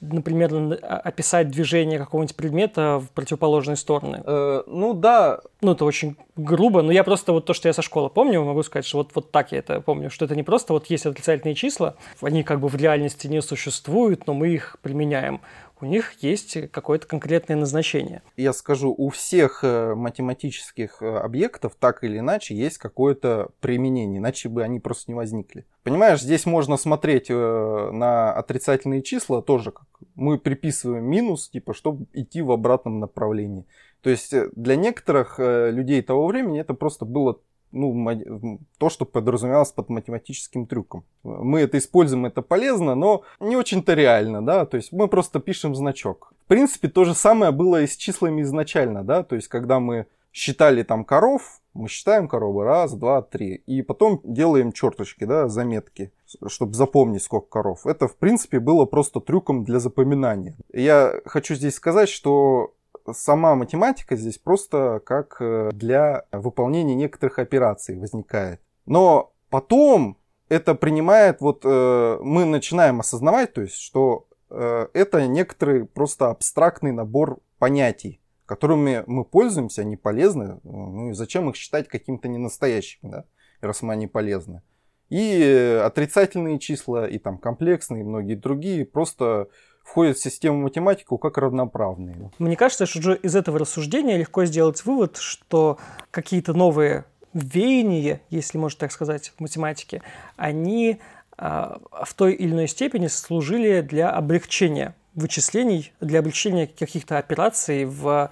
например, 0.00 0.78
описать 0.82 1.48
движение 1.48 1.98
какого-нибудь 1.98 2.36
предмета 2.36 2.98
в 2.98 3.10
противоположные 3.10 3.76
стороны. 3.76 4.22
Э, 4.24 4.62
ну 4.66 4.92
да. 4.92 5.40
Ну 5.62 5.72
это 5.72 5.86
очень 5.86 6.16
грубо, 6.36 6.82
но 6.82 6.92
я 6.92 7.04
просто 7.04 7.32
вот 7.32 7.46
то, 7.46 7.54
что 7.54 7.68
я 7.68 7.72
со 7.72 7.80
школы 7.80 8.10
помню, 8.10 8.44
могу 8.44 8.62
сказать, 8.62 8.84
что 8.84 8.98
вот, 8.98 9.12
вот 9.14 9.30
так 9.30 9.52
я 9.52 9.58
это 9.58 9.80
помню, 9.80 10.10
что 10.10 10.26
это 10.26 10.36
не 10.36 10.42
просто 10.42 10.74
вот 10.74 10.86
есть 10.86 11.06
отрицательные 11.06 11.54
числа, 11.54 11.94
они 12.20 12.42
как 12.42 12.60
бы 12.60 12.68
в 12.68 12.74
реальности 12.76 13.28
не 13.28 13.40
существуют, 13.40 14.26
но 14.26 14.34
мы 14.34 14.48
их 14.48 14.76
применяем 14.82 15.40
у 15.84 15.86
них 15.86 16.12
есть 16.20 16.70
какое-то 16.70 17.06
конкретное 17.06 17.58
назначение. 17.58 18.22
Я 18.38 18.54
скажу, 18.54 18.94
у 18.96 19.10
всех 19.10 19.62
э, 19.62 19.94
математических 19.94 21.02
э, 21.02 21.18
объектов 21.18 21.76
так 21.78 22.02
или 22.04 22.20
иначе 22.20 22.54
есть 22.54 22.78
какое-то 22.78 23.50
применение, 23.60 24.18
иначе 24.18 24.48
бы 24.48 24.62
они 24.62 24.80
просто 24.80 25.10
не 25.10 25.14
возникли. 25.14 25.66
Понимаешь, 25.82 26.22
здесь 26.22 26.46
можно 26.46 26.78
смотреть 26.78 27.26
э, 27.28 27.90
на 27.92 28.32
отрицательные 28.32 29.02
числа 29.02 29.42
тоже, 29.42 29.72
как 29.72 29.84
мы 30.14 30.38
приписываем 30.38 31.04
минус, 31.04 31.50
типа, 31.50 31.74
чтобы 31.74 32.06
идти 32.14 32.40
в 32.40 32.50
обратном 32.50 32.98
направлении. 32.98 33.66
То 34.00 34.08
есть 34.08 34.34
для 34.56 34.76
некоторых 34.76 35.38
людей 35.38 36.00
того 36.00 36.26
времени 36.26 36.60
это 36.60 36.72
просто 36.72 37.04
было 37.04 37.40
ну, 37.74 38.60
то, 38.78 38.88
что 38.88 39.04
подразумевалось 39.04 39.72
под 39.72 39.88
математическим 39.88 40.66
трюком. 40.66 41.04
Мы 41.22 41.60
это 41.60 41.78
используем, 41.78 42.26
это 42.26 42.42
полезно, 42.42 42.94
но 42.94 43.22
не 43.40 43.56
очень-то 43.56 43.94
реально, 43.94 44.44
да, 44.44 44.64
то 44.64 44.76
есть 44.76 44.92
мы 44.92 45.08
просто 45.08 45.40
пишем 45.40 45.74
значок. 45.74 46.32
В 46.44 46.48
принципе, 46.48 46.88
то 46.88 47.04
же 47.04 47.14
самое 47.14 47.52
было 47.52 47.82
и 47.82 47.86
с 47.86 47.96
числами 47.96 48.42
изначально, 48.42 49.02
да, 49.02 49.22
то 49.22 49.36
есть 49.36 49.48
когда 49.48 49.80
мы 49.80 50.06
считали 50.32 50.82
там 50.82 51.04
коров, 51.04 51.60
мы 51.74 51.88
считаем 51.88 52.28
коровы 52.28 52.64
раз, 52.64 52.94
два, 52.94 53.22
три, 53.22 53.54
и 53.66 53.82
потом 53.82 54.20
делаем 54.24 54.72
черточки, 54.72 55.24
да, 55.24 55.48
заметки. 55.48 56.12
чтобы 56.46 56.74
запомнить, 56.74 57.22
сколько 57.22 57.48
коров. 57.48 57.86
Это, 57.86 58.08
в 58.08 58.16
принципе, 58.16 58.60
было 58.60 58.84
просто 58.84 59.20
трюком 59.20 59.64
для 59.64 59.78
запоминания. 59.78 60.56
Я 60.72 61.14
хочу 61.24 61.54
здесь 61.54 61.74
сказать, 61.74 62.08
что 62.08 62.74
сама 63.12 63.54
математика 63.54 64.16
здесь 64.16 64.38
просто 64.38 65.00
как 65.04 65.36
э, 65.40 65.70
для 65.72 66.24
выполнения 66.32 66.94
некоторых 66.94 67.38
операций 67.38 67.98
возникает. 67.98 68.60
Но 68.86 69.32
потом 69.50 70.18
это 70.48 70.74
принимает, 70.74 71.40
вот 71.40 71.62
э, 71.64 72.18
мы 72.22 72.44
начинаем 72.44 73.00
осознавать, 73.00 73.52
то 73.52 73.62
есть, 73.62 73.76
что 73.76 74.26
э, 74.50 74.88
это 74.92 75.26
некоторый 75.26 75.86
просто 75.86 76.30
абстрактный 76.30 76.92
набор 76.92 77.40
понятий, 77.58 78.20
которыми 78.46 79.04
мы 79.06 79.24
пользуемся, 79.24 79.82
они 79.82 79.96
полезны, 79.96 80.60
ну 80.64 81.10
и 81.10 81.12
зачем 81.12 81.48
их 81.48 81.56
считать 81.56 81.88
каким-то 81.88 82.28
ненастоящим, 82.28 83.10
да, 83.10 83.24
раз 83.60 83.82
мы 83.82 83.94
они 83.94 84.06
полезны. 84.06 84.62
И 85.08 85.80
отрицательные 85.84 86.58
числа, 86.58 87.06
и 87.06 87.18
там 87.18 87.38
комплексные, 87.38 88.00
и 88.00 88.04
многие 88.04 88.34
другие 88.34 88.84
просто 88.84 89.48
входят 89.84 90.16
в 90.16 90.22
систему 90.22 90.62
математику 90.62 91.18
как 91.18 91.38
равноправные. 91.38 92.30
Мне 92.38 92.56
кажется, 92.56 92.86
что 92.86 92.98
уже 92.98 93.16
из 93.16 93.36
этого 93.36 93.60
рассуждения 93.60 94.16
легко 94.16 94.44
сделать 94.44 94.84
вывод, 94.84 95.18
что 95.18 95.78
какие-то 96.10 96.54
новые 96.54 97.04
веяния, 97.34 98.20
если 98.30 98.58
можно 98.58 98.80
так 98.80 98.92
сказать, 98.92 99.32
в 99.36 99.40
математике, 99.40 100.02
они 100.36 100.98
а, 101.36 101.78
в 102.04 102.14
той 102.14 102.32
или 102.32 102.52
иной 102.52 102.68
степени 102.68 103.08
служили 103.08 103.80
для 103.82 104.10
облегчения 104.10 104.94
вычислений, 105.14 105.92
для 106.00 106.20
облегчения 106.20 106.66
каких-то 106.66 107.18
операций 107.18 107.84
в, 107.84 108.30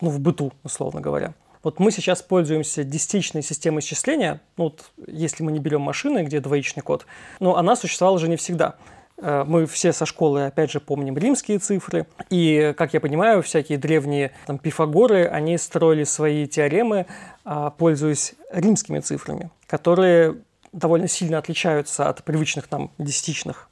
ну, 0.00 0.08
в 0.08 0.20
быту, 0.20 0.52
условно 0.62 1.00
говоря. 1.00 1.34
Вот 1.62 1.80
мы 1.80 1.90
сейчас 1.90 2.22
пользуемся 2.22 2.84
десятичной 2.84 3.42
системой 3.42 3.80
исчисления, 3.80 4.40
ну, 4.56 4.64
вот, 4.64 4.90
если 5.06 5.42
мы 5.42 5.52
не 5.52 5.58
берем 5.58 5.80
машины, 5.80 6.22
где 6.22 6.40
двоичный 6.40 6.82
код, 6.82 7.06
но 7.40 7.56
она 7.56 7.74
существовала 7.76 8.18
же 8.18 8.28
не 8.28 8.36
всегда. 8.36 8.76
Э, 9.18 9.44
мы 9.46 9.66
все 9.66 9.92
со 9.92 10.06
школы, 10.06 10.46
опять 10.46 10.70
же, 10.70 10.80
помним 10.80 11.16
римские 11.16 11.58
цифры. 11.58 12.06
И, 12.30 12.74
как 12.76 12.94
я 12.94 13.00
понимаю, 13.00 13.42
всякие 13.42 13.78
древние 13.78 14.32
там, 14.46 14.58
пифагоры, 14.58 15.26
они 15.26 15.58
строили 15.58 16.04
свои 16.04 16.46
теоремы, 16.46 17.06
а, 17.44 17.70
пользуясь 17.70 18.34
римскими 18.52 19.00
цифрами, 19.00 19.50
которые 19.66 20.36
довольно 20.72 21.08
сильно 21.08 21.38
отличаются 21.38 22.08
от 22.08 22.24
привычных 22.24 22.70
нам 22.70 22.90
десятичных. 22.98 23.68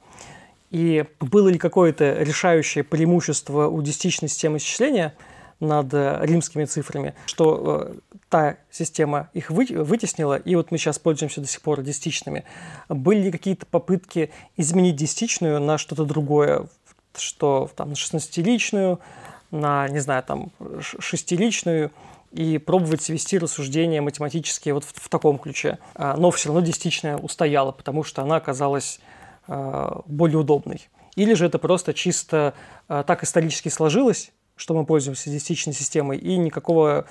И 0.71 1.05
было 1.19 1.49
ли 1.49 1.59
какое-то 1.59 2.13
решающее 2.23 2.83
преимущество 2.83 3.67
у 3.67 3.81
десятичной 3.81 4.29
системы 4.29 4.57
исчисления– 4.57 5.13
над 5.59 5.93
э, 5.93 6.19
римскими 6.23 6.65
цифрами, 6.65 7.13
что 7.25 7.89
э, 7.89 8.15
та 8.29 8.57
система 8.71 9.29
их 9.33 9.49
вы, 9.49 9.65
вытеснила, 9.65 10.35
и 10.35 10.55
вот 10.55 10.71
мы 10.71 10.77
сейчас 10.77 10.99
пользуемся 10.99 11.41
до 11.41 11.47
сих 11.47 11.61
пор 11.61 11.81
десятичными. 11.81 12.43
Были 12.89 13.23
ли 13.23 13.31
какие-то 13.31 13.65
попытки 13.65 14.31
изменить 14.57 14.95
десятичную 14.95 15.59
на 15.61 15.77
что-то 15.77 16.05
другое, 16.05 16.67
что 17.15 17.69
там 17.75 17.89
на 17.89 17.95
шестнадцатиличную, 17.95 18.99
на, 19.51 19.87
не 19.87 19.99
знаю, 19.99 20.23
там 20.23 20.51
шестиличную, 20.79 21.91
и 22.31 22.57
пробовать 22.57 23.07
вести 23.09 23.37
рассуждения 23.37 24.01
математические 24.01 24.73
вот 24.73 24.83
в, 24.83 24.93
в 24.93 25.07
таком 25.07 25.37
ключе. 25.37 25.77
А, 25.93 26.17
но 26.17 26.31
все 26.31 26.49
равно 26.49 26.65
десятичная 26.65 27.15
устояла, 27.17 27.71
потому 27.71 28.03
что 28.03 28.23
она 28.23 28.37
оказалась 28.37 28.99
э, 29.47 29.91
более 30.07 30.39
удобной. 30.39 30.89
Или 31.15 31.35
же 31.35 31.45
это 31.45 31.59
просто 31.59 31.93
чисто 31.93 32.55
так 32.87 33.23
исторически 33.23 33.69
сложилось, 33.69 34.31
что 34.55 34.73
мы 34.73 34.85
пользуемся 34.85 35.29
десятичной 35.29 35.73
системой, 35.73 36.17
и 36.17 36.37
никакого 36.37 37.05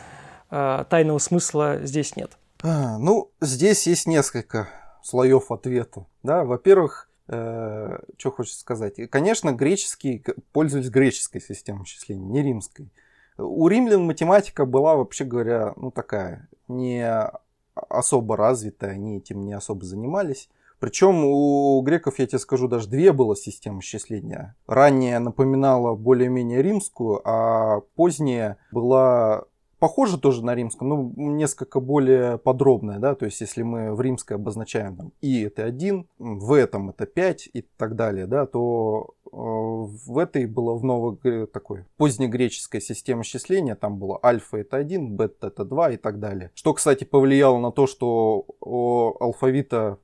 э, 0.50 0.84
тайного 0.88 1.18
смысла 1.18 1.80
здесь 1.82 2.16
нет. 2.16 2.38
А, 2.62 2.98
ну, 2.98 3.30
здесь 3.40 3.86
есть 3.86 4.06
несколько 4.06 4.68
слоев 5.02 5.50
ответа. 5.50 6.06
Да? 6.22 6.44
Во-первых, 6.44 7.08
э, 7.28 7.98
что 8.16 8.30
хочется 8.30 8.60
сказать. 8.60 8.94
Конечно, 9.10 9.52
греческие 9.52 10.22
пользовались 10.52 10.90
греческой 10.90 11.40
системой 11.40 11.84
числения, 11.84 12.24
не 12.24 12.42
римской. 12.42 12.90
У 13.36 13.66
римлян 13.66 14.04
математика 14.04 14.66
была, 14.66 14.94
вообще 14.94 15.24
говоря, 15.24 15.72
ну 15.76 15.90
такая, 15.90 16.48
не 16.68 17.04
особо 17.74 18.36
развитая, 18.36 18.92
они 18.92 19.18
этим 19.18 19.44
не 19.44 19.54
особо 19.54 19.84
занимались. 19.84 20.48
Причем 20.82 21.24
у 21.24 21.80
греков, 21.82 22.18
я 22.18 22.26
тебе 22.26 22.40
скажу, 22.40 22.66
даже 22.66 22.88
две 22.88 23.12
было 23.12 23.36
системы 23.36 23.82
счисления. 23.82 24.56
Ранее 24.66 25.20
напоминала 25.20 25.94
более-менее 25.94 26.60
римскую, 26.60 27.20
а 27.24 27.82
поздняя 27.94 28.56
была 28.72 29.44
похожа 29.82 30.16
тоже 30.16 30.44
на 30.44 30.54
римскую, 30.54 30.88
но 30.88 31.12
несколько 31.16 31.80
более 31.80 32.38
подробная, 32.38 33.00
да, 33.00 33.16
то 33.16 33.24
есть 33.24 33.40
если 33.40 33.62
мы 33.62 33.92
в 33.92 34.00
римской 34.00 34.36
обозначаем 34.36 34.96
там 34.96 35.12
и 35.20 35.42
это 35.42 35.64
1, 35.64 36.06
в 36.18 36.52
этом 36.52 36.90
это 36.90 37.04
5 37.04 37.48
и 37.52 37.62
так 37.62 37.96
далее, 37.96 38.28
да, 38.28 38.46
то 38.46 39.14
э, 39.24 39.28
в 39.32 40.18
этой 40.18 40.46
было 40.46 40.74
в 40.74 40.84
новой 40.84 41.48
такой 41.48 41.84
позднегреческой 41.96 42.80
системе 42.80 43.24
счисления, 43.24 43.74
там 43.74 43.98
было 43.98 44.20
альфа 44.24 44.58
это 44.58 44.76
1, 44.76 45.16
бета 45.16 45.48
это 45.48 45.64
2 45.64 45.90
и 45.90 45.96
так 45.96 46.20
далее. 46.20 46.52
Что, 46.54 46.74
кстати, 46.74 47.02
повлияло 47.02 47.58
на 47.58 47.72
то, 47.72 47.88
что 47.88 48.46
у 48.60 49.16
алфавита 49.18 49.98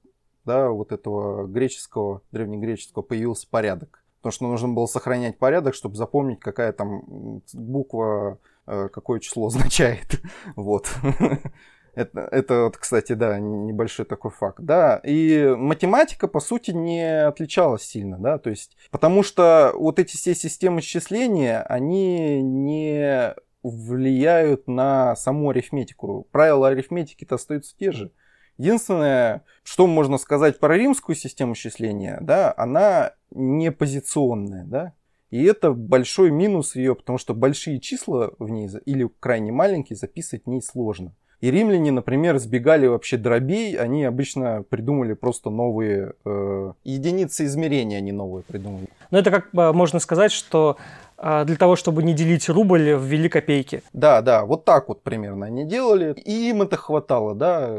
да, 0.48 0.70
вот 0.70 0.92
этого 0.92 1.46
греческого, 1.46 2.22
древнегреческого 2.32 3.02
появился 3.02 3.46
порядок. 3.48 4.02
Потому 4.16 4.32
что 4.32 4.46
нужно 4.48 4.68
было 4.68 4.86
сохранять 4.86 5.38
порядок, 5.38 5.74
чтобы 5.74 5.94
запомнить, 5.94 6.40
какая 6.40 6.72
там 6.72 7.42
буква, 7.52 8.38
э, 8.66 8.88
какое 8.88 9.20
число 9.20 9.46
означает. 9.48 10.20
Вот. 10.56 10.90
Это, 11.94 12.28
это 12.30 12.62
вот, 12.62 12.76
кстати, 12.76 13.14
да, 13.14 13.40
небольшой 13.40 14.06
такой 14.06 14.30
факт. 14.30 14.60
Да, 14.60 15.00
и 15.02 15.52
математика, 15.56 16.28
по 16.28 16.38
сути, 16.38 16.70
не 16.70 17.26
отличалась 17.26 17.82
сильно, 17.82 18.18
да, 18.18 18.38
то 18.38 18.50
есть, 18.50 18.76
потому 18.92 19.24
что 19.24 19.72
вот 19.74 19.98
эти 19.98 20.16
все 20.16 20.36
системы 20.36 20.80
счисления, 20.80 21.60
они 21.62 22.40
не 22.40 23.34
влияют 23.64 24.68
на 24.68 25.16
саму 25.16 25.50
арифметику. 25.50 26.28
Правила 26.30 26.68
арифметики-то 26.68 27.34
остаются 27.34 27.76
те 27.76 27.90
же. 27.90 28.12
Единственное, 28.58 29.44
что 29.62 29.86
можно 29.86 30.18
сказать 30.18 30.58
про 30.58 30.76
римскую 30.76 31.14
систему 31.14 31.54
счисления, 31.54 32.18
да, 32.20 32.52
она 32.56 33.12
не 33.30 33.70
позиционная, 33.70 34.64
да, 34.64 34.92
и 35.30 35.44
это 35.44 35.72
большой 35.72 36.30
минус 36.30 36.74
ее, 36.74 36.94
потому 36.94 37.18
что 37.18 37.34
большие 37.34 37.80
числа 37.80 38.32
в 38.38 38.48
ней 38.50 38.68
или 38.86 39.08
крайне 39.20 39.52
маленькие 39.52 39.96
записывать 39.96 40.44
в 40.44 40.48
ней 40.48 40.62
сложно. 40.62 41.12
И 41.40 41.52
римляне, 41.52 41.92
например, 41.92 42.36
избегали 42.36 42.88
вообще 42.88 43.16
дробей, 43.16 43.76
они 43.76 44.04
обычно 44.04 44.64
придумали 44.68 45.12
просто 45.12 45.50
новые 45.50 46.14
э, 46.24 46.72
единицы 46.82 47.44
измерения, 47.44 47.98
они 47.98 48.10
новые 48.10 48.42
придумали. 48.42 48.88
Но 49.12 49.18
это 49.20 49.30
как 49.30 49.52
можно 49.52 50.00
сказать, 50.00 50.32
что 50.32 50.78
для 51.20 51.56
того, 51.56 51.76
чтобы 51.76 52.02
не 52.02 52.14
делить 52.14 52.48
рубль, 52.48 52.90
ввели 52.98 53.28
копейки. 53.28 53.82
Да, 53.92 54.22
да, 54.22 54.44
вот 54.44 54.64
так 54.64 54.88
вот 54.88 55.02
примерно 55.02 55.46
они 55.46 55.64
делали. 55.64 56.14
И 56.24 56.50
им 56.50 56.62
это 56.62 56.76
хватало, 56.76 57.34
да. 57.34 57.76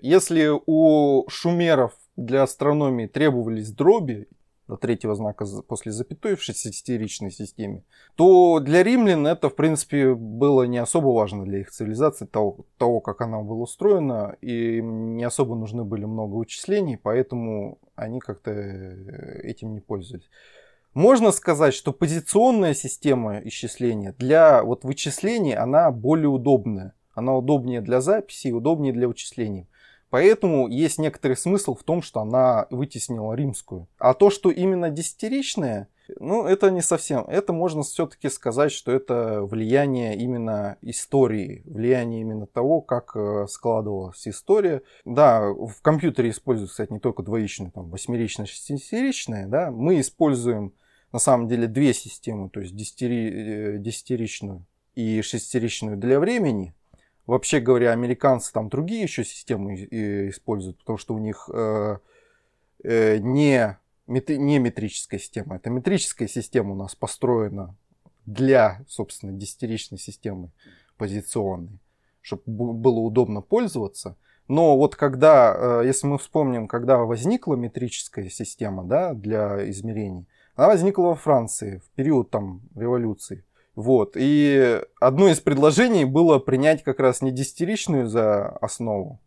Если 0.00 0.50
у 0.66 1.28
шумеров 1.28 1.92
для 2.16 2.42
астрономии 2.42 3.06
требовались 3.06 3.70
дроби, 3.70 4.28
до 4.68 4.76
третьего 4.76 5.14
знака 5.14 5.46
после 5.66 5.92
запятой 5.92 6.36
в 6.36 6.42
шестистеричной 6.42 7.30
системе, 7.30 7.84
то 8.16 8.60
для 8.60 8.82
римлян 8.82 9.26
это, 9.26 9.48
в 9.48 9.56
принципе, 9.56 10.14
было 10.14 10.64
не 10.64 10.78
особо 10.78 11.08
важно 11.08 11.44
для 11.44 11.60
их 11.60 11.70
цивилизации, 11.70 12.26
того, 12.26 12.66
того 12.76 13.00
как 13.00 13.22
она 13.22 13.40
была 13.40 13.62
устроена, 13.62 14.36
и 14.42 14.76
им 14.76 15.16
не 15.16 15.24
особо 15.24 15.56
нужны 15.56 15.84
были 15.84 16.04
много 16.04 16.34
вычислений, 16.34 16.98
поэтому 16.98 17.78
они 17.96 18.20
как-то 18.20 18.50
э, 18.50 19.40
этим 19.42 19.72
не 19.72 19.80
пользовались. 19.80 20.28
Можно 20.94 21.32
сказать, 21.32 21.74
что 21.74 21.92
позиционная 21.92 22.74
система 22.74 23.40
исчисления 23.40 24.14
для 24.18 24.62
вот 24.62 24.84
вычислений, 24.84 25.54
она 25.54 25.90
более 25.90 26.28
удобная. 26.28 26.94
Она 27.14 27.36
удобнее 27.36 27.80
для 27.80 28.00
записи 28.00 28.48
и 28.48 28.52
удобнее 28.52 28.92
для 28.92 29.08
вычислений. 29.08 29.68
Поэтому 30.10 30.68
есть 30.68 30.98
некоторый 30.98 31.36
смысл 31.36 31.74
в 31.74 31.82
том, 31.82 32.00
что 32.00 32.20
она 32.20 32.66
вытеснила 32.70 33.34
римскую. 33.34 33.88
А 33.98 34.14
то, 34.14 34.30
что 34.30 34.50
именно 34.50 34.88
десятиричная, 34.88 35.88
ну, 36.18 36.46
это 36.46 36.70
не 36.70 36.82
совсем. 36.82 37.24
Это 37.28 37.52
можно 37.52 37.82
все-таки 37.82 38.28
сказать, 38.28 38.72
что 38.72 38.92
это 38.92 39.42
влияние 39.42 40.16
именно 40.16 40.78
истории, 40.82 41.62
влияние 41.66 42.22
именно 42.22 42.46
того, 42.46 42.80
как 42.80 43.12
э, 43.14 43.46
складывалась 43.48 44.26
история. 44.26 44.82
Да, 45.04 45.48
в 45.50 45.80
компьютере 45.82 46.30
используется, 46.30 46.72
кстати, 46.72 46.92
не 46.92 47.00
только 47.00 47.22
двоичная, 47.22 47.70
там, 47.70 47.90
восьмеричная, 47.90 48.46
шестисеричная, 48.46 49.46
да. 49.46 49.70
Мы 49.70 50.00
используем 50.00 50.72
на 51.12 51.18
самом 51.18 51.48
деле 51.48 51.66
две 51.66 51.94
системы, 51.94 52.50
то 52.50 52.60
есть 52.60 52.74
десятири, 52.74 53.76
э, 53.76 53.78
десятиричную 53.78 54.64
и 54.94 55.22
шестиричную 55.22 55.96
для 55.96 56.18
времени. 56.20 56.74
Вообще 57.26 57.60
говоря, 57.60 57.92
американцы 57.92 58.52
там 58.52 58.70
другие 58.70 59.02
еще 59.02 59.22
системы 59.22 59.74
используют, 59.74 60.78
потому 60.78 60.96
что 60.96 61.14
у 61.14 61.18
них 61.18 61.50
э, 61.52 61.98
э, 62.82 63.18
не 63.18 63.78
не 64.08 64.58
метрическая 64.58 65.20
система. 65.20 65.56
Это 65.56 65.70
метрическая 65.70 66.28
система 66.28 66.72
у 66.72 66.76
нас 66.76 66.94
построена 66.94 67.76
для, 68.26 68.84
собственно, 68.88 69.32
десятиричной 69.32 69.98
системы 69.98 70.50
позиционной, 70.96 71.78
чтобы 72.20 72.72
было 72.72 72.98
удобно 72.98 73.40
пользоваться. 73.40 74.16
Но 74.48 74.76
вот 74.76 74.96
когда, 74.96 75.54
э, 75.56 75.82
если 75.86 76.06
мы 76.06 76.18
вспомним, 76.18 76.68
когда 76.68 76.98
возникла 76.98 77.54
метрическая 77.54 78.28
система 78.30 78.84
да, 78.84 79.12
для 79.12 79.68
измерений, 79.70 80.26
она 80.56 80.68
возникла 80.68 81.02
во 81.02 81.14
Франции 81.14 81.82
в 81.84 81.90
период 81.94 82.30
там 82.30 82.62
революции. 82.74 83.44
Вот. 83.74 84.14
И 84.16 84.80
одно 84.98 85.28
из 85.28 85.38
предложений 85.40 86.06
было 86.06 86.38
принять 86.38 86.82
как 86.82 86.98
раз 86.98 87.22
не 87.22 87.30
десятиричную 87.30 88.08
за 88.08 88.48
основу, 88.48 89.20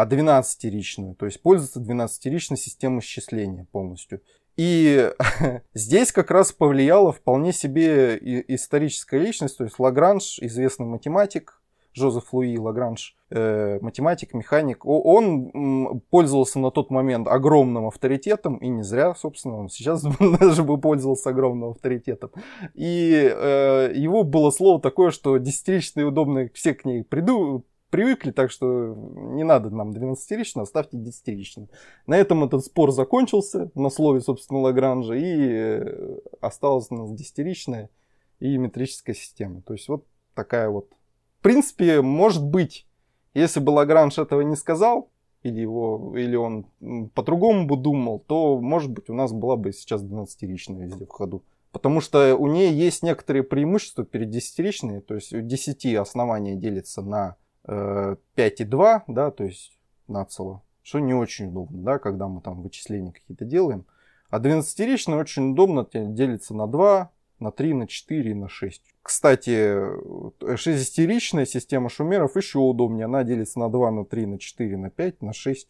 а 0.00 0.06
12-ричную. 0.06 1.14
То 1.14 1.26
есть 1.26 1.42
пользоваться 1.42 1.78
12-ричной 1.78 2.56
системой 2.56 3.02
счисления 3.02 3.66
полностью. 3.70 4.22
И 4.56 5.12
здесь 5.74 6.10
как 6.10 6.30
раз 6.30 6.52
повлияла 6.52 7.12
вполне 7.12 7.52
себе 7.52 8.16
историческая 8.48 9.18
личность, 9.18 9.58
то 9.58 9.64
есть 9.64 9.78
Лагранж, 9.78 10.38
известный 10.40 10.86
математик, 10.86 11.60
Жозеф 11.92 12.32
Луи 12.32 12.56
Лагранж, 12.56 13.14
э, 13.30 13.78
математик, 13.82 14.32
механик, 14.32 14.86
он 14.86 16.00
пользовался 16.08 16.60
на 16.60 16.70
тот 16.70 16.90
момент 16.90 17.28
огромным 17.28 17.86
авторитетом, 17.86 18.56
и 18.56 18.68
не 18.68 18.82
зря, 18.82 19.14
собственно, 19.14 19.58
он 19.58 19.68
сейчас 19.68 20.02
даже 20.40 20.62
бы 20.62 20.78
пользовался 20.78 21.28
огромным 21.28 21.70
авторитетом. 21.70 22.30
И 22.72 23.12
э, 23.12 23.92
его 23.94 24.22
было 24.22 24.50
слово 24.50 24.80
такое, 24.80 25.10
что 25.10 25.36
десятиричные 25.36 26.06
удобные, 26.06 26.50
все 26.54 26.72
к 26.72 26.86
ней 26.86 27.04
приду, 27.04 27.66
привыкли, 27.90 28.30
так 28.30 28.50
что 28.50 28.94
не 28.94 29.44
надо 29.44 29.70
нам 29.70 29.90
12-рично, 29.90 30.62
оставьте 30.62 30.96
10-рично. 30.96 31.68
На 32.06 32.16
этом 32.16 32.44
этот 32.44 32.64
спор 32.64 32.92
закончился, 32.92 33.70
на 33.74 33.90
слове, 33.90 34.20
собственно, 34.20 34.60
Лагранжа, 34.60 35.14
и 35.14 35.50
э, 35.50 36.18
осталась 36.40 36.86
у 36.90 36.94
нас 36.94 37.10
10-ричная 37.10 37.88
и 38.38 38.56
метрическая 38.56 39.14
система. 39.14 39.62
То 39.62 39.74
есть 39.74 39.88
вот 39.88 40.06
такая 40.34 40.70
вот 40.70 40.94
в 41.40 41.42
принципе, 41.42 42.02
может 42.02 42.44
быть, 42.44 42.86
если 43.32 43.60
бы 43.60 43.70
Лагранж 43.70 44.18
этого 44.18 44.42
не 44.42 44.56
сказал, 44.56 45.10
или, 45.42 45.58
его, 45.58 46.12
или 46.14 46.36
он 46.36 46.66
по-другому 47.14 47.66
бы 47.66 47.78
думал, 47.78 48.18
то, 48.18 48.60
может 48.60 48.90
быть, 48.90 49.08
у 49.08 49.14
нас 49.14 49.32
была 49.32 49.56
бы 49.56 49.72
сейчас 49.72 50.02
12-ричная 50.04 50.84
везде 50.84 51.06
в 51.06 51.08
ходу. 51.08 51.42
Потому 51.72 52.02
что 52.02 52.36
у 52.36 52.46
нее 52.46 52.70
есть 52.70 53.02
некоторые 53.02 53.42
преимущества 53.42 54.04
перед 54.04 54.28
10-ричной, 54.28 55.00
то 55.00 55.14
есть 55.14 55.32
у 55.32 55.40
10 55.40 55.94
основания 55.94 56.56
делится 56.56 57.00
на 57.00 57.36
5,2, 57.66 59.02
да, 59.06 59.30
то 59.30 59.44
есть 59.44 59.78
на 60.08 60.24
цело, 60.24 60.62
что 60.82 60.98
не 60.98 61.14
очень 61.14 61.48
удобно, 61.48 61.82
да, 61.82 61.98
когда 61.98 62.28
мы 62.28 62.40
там 62.40 62.62
вычисления 62.62 63.12
какие-то 63.12 63.44
делаем. 63.44 63.86
А 64.30 64.38
12-ричная 64.38 65.18
очень 65.18 65.52
удобно 65.52 65.86
делится 65.92 66.54
на 66.54 66.66
2, 66.66 67.10
на 67.40 67.50
3, 67.50 67.74
на 67.74 67.86
4 67.86 68.34
на 68.34 68.48
6. 68.48 68.82
Кстати, 69.02 69.76
шестистеричная 70.56 71.46
система 71.46 71.88
шумеров 71.88 72.36
еще 72.36 72.58
удобнее. 72.58 73.06
Она 73.06 73.24
делится 73.24 73.58
на 73.58 73.68
2, 73.70 73.90
на 73.90 74.04
3, 74.04 74.26
на 74.26 74.38
4, 74.38 74.76
на 74.76 74.90
5, 74.90 75.22
на 75.22 75.32
6. 75.32 75.68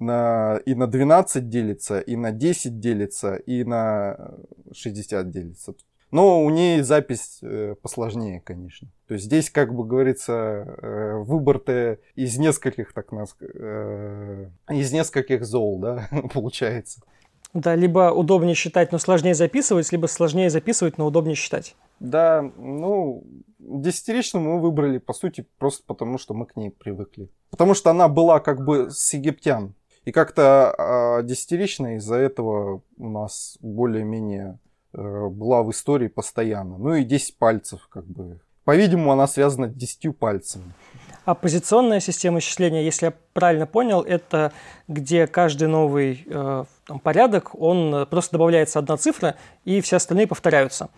На, 0.00 0.60
и 0.66 0.74
на 0.74 0.88
12 0.88 1.48
делится, 1.48 2.00
и 2.00 2.16
на 2.16 2.32
10 2.32 2.80
делится, 2.80 3.36
и 3.36 3.62
на 3.62 4.34
60 4.72 5.30
делится. 5.30 5.74
Но 6.10 6.42
у 6.42 6.50
нее 6.50 6.82
запись 6.82 7.38
э, 7.42 7.74
посложнее, 7.80 8.40
конечно. 8.40 8.88
То 9.06 9.14
есть 9.14 9.26
здесь, 9.26 9.50
как 9.50 9.74
бы 9.74 9.84
говорится, 9.84 10.32
э, 10.32 11.16
выбор-то 11.18 11.98
из 12.14 12.38
нескольких, 12.38 12.92
так 12.92 13.12
нас, 13.12 13.36
э, 13.40 14.48
из 14.70 14.92
нескольких 14.92 15.44
зол, 15.44 15.78
да, 15.78 16.08
получается. 16.32 17.02
Да, 17.54 17.74
либо 17.74 18.10
удобнее 18.12 18.54
считать, 18.54 18.92
но 18.92 18.98
сложнее 18.98 19.34
записывать, 19.34 19.90
либо 19.92 20.06
сложнее 20.06 20.50
записывать, 20.50 20.98
но 20.98 21.06
удобнее 21.06 21.34
считать. 21.34 21.76
Да, 21.98 22.42
ну, 22.56 23.24
десятиричную 23.58 24.44
мы 24.44 24.60
выбрали, 24.60 24.98
по 24.98 25.12
сути, 25.12 25.46
просто 25.58 25.82
потому, 25.86 26.18
что 26.18 26.34
мы 26.34 26.46
к 26.46 26.56
ней 26.56 26.70
привыкли. 26.70 27.30
Потому 27.50 27.74
что 27.74 27.90
она 27.90 28.08
была 28.08 28.40
как 28.40 28.64
бы 28.64 28.90
с 28.90 29.12
египтян. 29.14 29.74
И 30.04 30.12
как-то 30.12 30.74
а, 30.78 31.22
десятиричная 31.22 31.96
из-за 31.96 32.16
этого 32.16 32.82
у 32.96 33.08
нас 33.08 33.58
более-менее 33.60 34.58
э, 34.64 34.67
была 34.92 35.62
в 35.62 35.70
истории 35.70 36.08
постоянно. 36.08 36.78
Ну 36.78 36.94
и 36.94 37.04
10 37.04 37.38
пальцев, 37.38 37.88
как 37.88 38.04
бы. 38.06 38.40
По-видимому, 38.64 39.12
она 39.12 39.26
связана 39.26 39.68
с 39.68 39.74
10 39.74 40.16
пальцами. 40.16 40.72
Оппозиционная 41.24 42.00
система 42.00 42.38
исчисления, 42.38 42.82
если 42.82 43.06
я 43.06 43.12
правильно 43.34 43.66
понял, 43.66 44.00
это 44.00 44.52
где 44.88 45.26
каждый 45.26 45.68
новый 45.68 46.24
э, 46.26 46.64
там, 46.86 46.98
порядок, 47.00 47.54
он 47.54 47.94
э, 47.94 48.06
просто 48.06 48.32
добавляется 48.32 48.78
одна 48.78 48.96
цифра, 48.96 49.36
и 49.66 49.82
все 49.82 49.96
остальные 49.96 50.26
повторяются. 50.26 50.88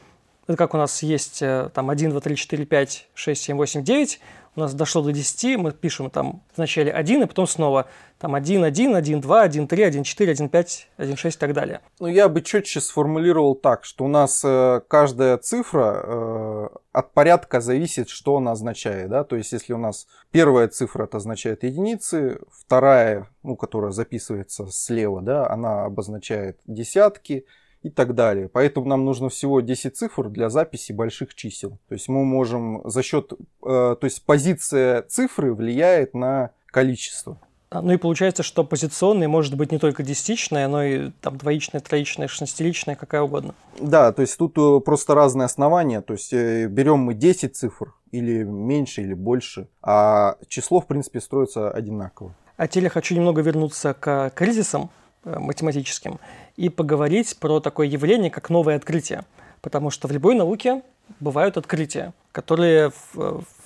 Это 0.50 0.56
как 0.56 0.74
у 0.74 0.78
нас 0.78 1.04
есть 1.04 1.42
э, 1.42 1.70
там 1.72 1.90
1, 1.90 2.10
2, 2.10 2.20
3, 2.20 2.34
4, 2.34 2.64
5, 2.64 3.08
6, 3.14 3.40
7, 3.40 3.56
8, 3.56 3.84
9, 3.84 4.20
у 4.56 4.60
нас 4.60 4.74
дошло 4.74 5.00
до 5.00 5.12
10, 5.12 5.56
мы 5.58 5.70
пишем 5.70 6.10
там 6.10 6.42
вначале 6.56 6.90
1, 6.90 7.22
и 7.22 7.26
потом 7.26 7.46
снова 7.46 7.86
там 8.18 8.34
1, 8.34 8.64
1, 8.64 8.96
1, 8.96 9.20
2, 9.20 9.42
1, 9.42 9.68
3, 9.68 9.82
1, 9.84 10.02
4, 10.02 10.32
1, 10.32 10.48
5, 10.48 10.88
1, 10.96 11.16
6 11.16 11.36
и 11.36 11.38
так 11.38 11.52
далее. 11.52 11.82
Ну, 12.00 12.08
я 12.08 12.28
бы 12.28 12.42
четче 12.42 12.80
сформулировал 12.80 13.54
так, 13.54 13.84
что 13.84 14.04
у 14.04 14.08
нас 14.08 14.42
э, 14.44 14.80
каждая 14.88 15.36
цифра 15.38 16.02
э, 16.02 16.68
от 16.90 17.12
порядка 17.12 17.60
зависит, 17.60 18.08
что 18.08 18.38
она 18.38 18.50
означает. 18.50 19.08
Да? 19.08 19.22
То 19.22 19.36
есть, 19.36 19.52
если 19.52 19.72
у 19.72 19.78
нас 19.78 20.08
первая 20.32 20.66
цифра 20.66 21.04
это 21.04 21.18
означает 21.18 21.62
единицы, 21.62 22.40
вторая, 22.50 23.28
ну, 23.44 23.54
которая 23.54 23.92
записывается 23.92 24.66
слева, 24.66 25.22
да, 25.22 25.48
она 25.48 25.84
обозначает 25.84 26.58
десятки, 26.66 27.46
и 27.82 27.90
так 27.90 28.14
далее. 28.14 28.48
Поэтому 28.48 28.86
нам 28.86 29.04
нужно 29.04 29.28
всего 29.28 29.60
10 29.60 29.96
цифр 29.96 30.28
для 30.28 30.50
записи 30.50 30.92
больших 30.92 31.34
чисел. 31.34 31.78
То 31.88 31.94
есть 31.94 32.08
мы 32.08 32.24
можем 32.24 32.82
за 32.84 33.02
счет, 33.02 33.32
э, 33.32 33.36
то 33.62 33.98
есть 34.02 34.24
позиция 34.24 35.02
цифры 35.02 35.54
влияет 35.54 36.14
на 36.14 36.50
количество. 36.66 37.38
Ну 37.72 37.92
и 37.92 37.98
получается, 37.98 38.42
что 38.42 38.64
позиционный 38.64 39.28
может 39.28 39.56
быть 39.56 39.70
не 39.70 39.78
только 39.78 40.02
десятичная, 40.02 40.66
но 40.66 40.82
и 40.82 41.10
там 41.20 41.38
двоичная, 41.38 41.80
троичная, 41.80 42.26
шестнадцатиличная, 42.26 42.96
какая 42.96 43.22
угодно. 43.22 43.54
Да, 43.80 44.12
то 44.12 44.22
есть 44.22 44.36
тут 44.36 44.58
э, 44.58 44.80
просто 44.80 45.14
разные 45.14 45.46
основания. 45.46 46.00
То 46.00 46.14
есть 46.14 46.32
э, 46.32 46.66
берем 46.66 46.98
мы 46.98 47.14
10 47.14 47.56
цифр, 47.56 47.94
или 48.10 48.42
меньше, 48.42 49.02
или 49.02 49.14
больше, 49.14 49.68
а 49.82 50.36
число, 50.48 50.80
в 50.80 50.86
принципе, 50.86 51.20
строится 51.20 51.70
одинаково. 51.70 52.34
А 52.56 52.66
я 52.70 52.90
хочу 52.90 53.14
немного 53.14 53.40
вернуться 53.40 53.94
к 53.94 54.30
кризисам 54.34 54.90
математическим 55.24 56.18
и 56.56 56.68
поговорить 56.68 57.36
про 57.38 57.60
такое 57.60 57.86
явление, 57.86 58.30
как 58.30 58.50
новое 58.50 58.76
открытие. 58.76 59.24
Потому 59.60 59.90
что 59.90 60.08
в 60.08 60.12
любой 60.12 60.34
науке 60.34 60.82
бывают 61.20 61.56
открытия, 61.56 62.12
которые 62.32 62.92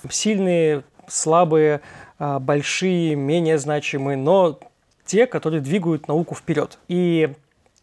сильные, 0.09 0.83
слабые, 1.07 1.81
а, 2.17 2.39
большие, 2.39 3.15
менее 3.15 3.57
значимые, 3.57 4.17
но 4.17 4.59
те, 5.05 5.27
которые 5.27 5.61
двигают 5.61 6.07
науку 6.07 6.35
вперед. 6.35 6.79
И 6.87 7.33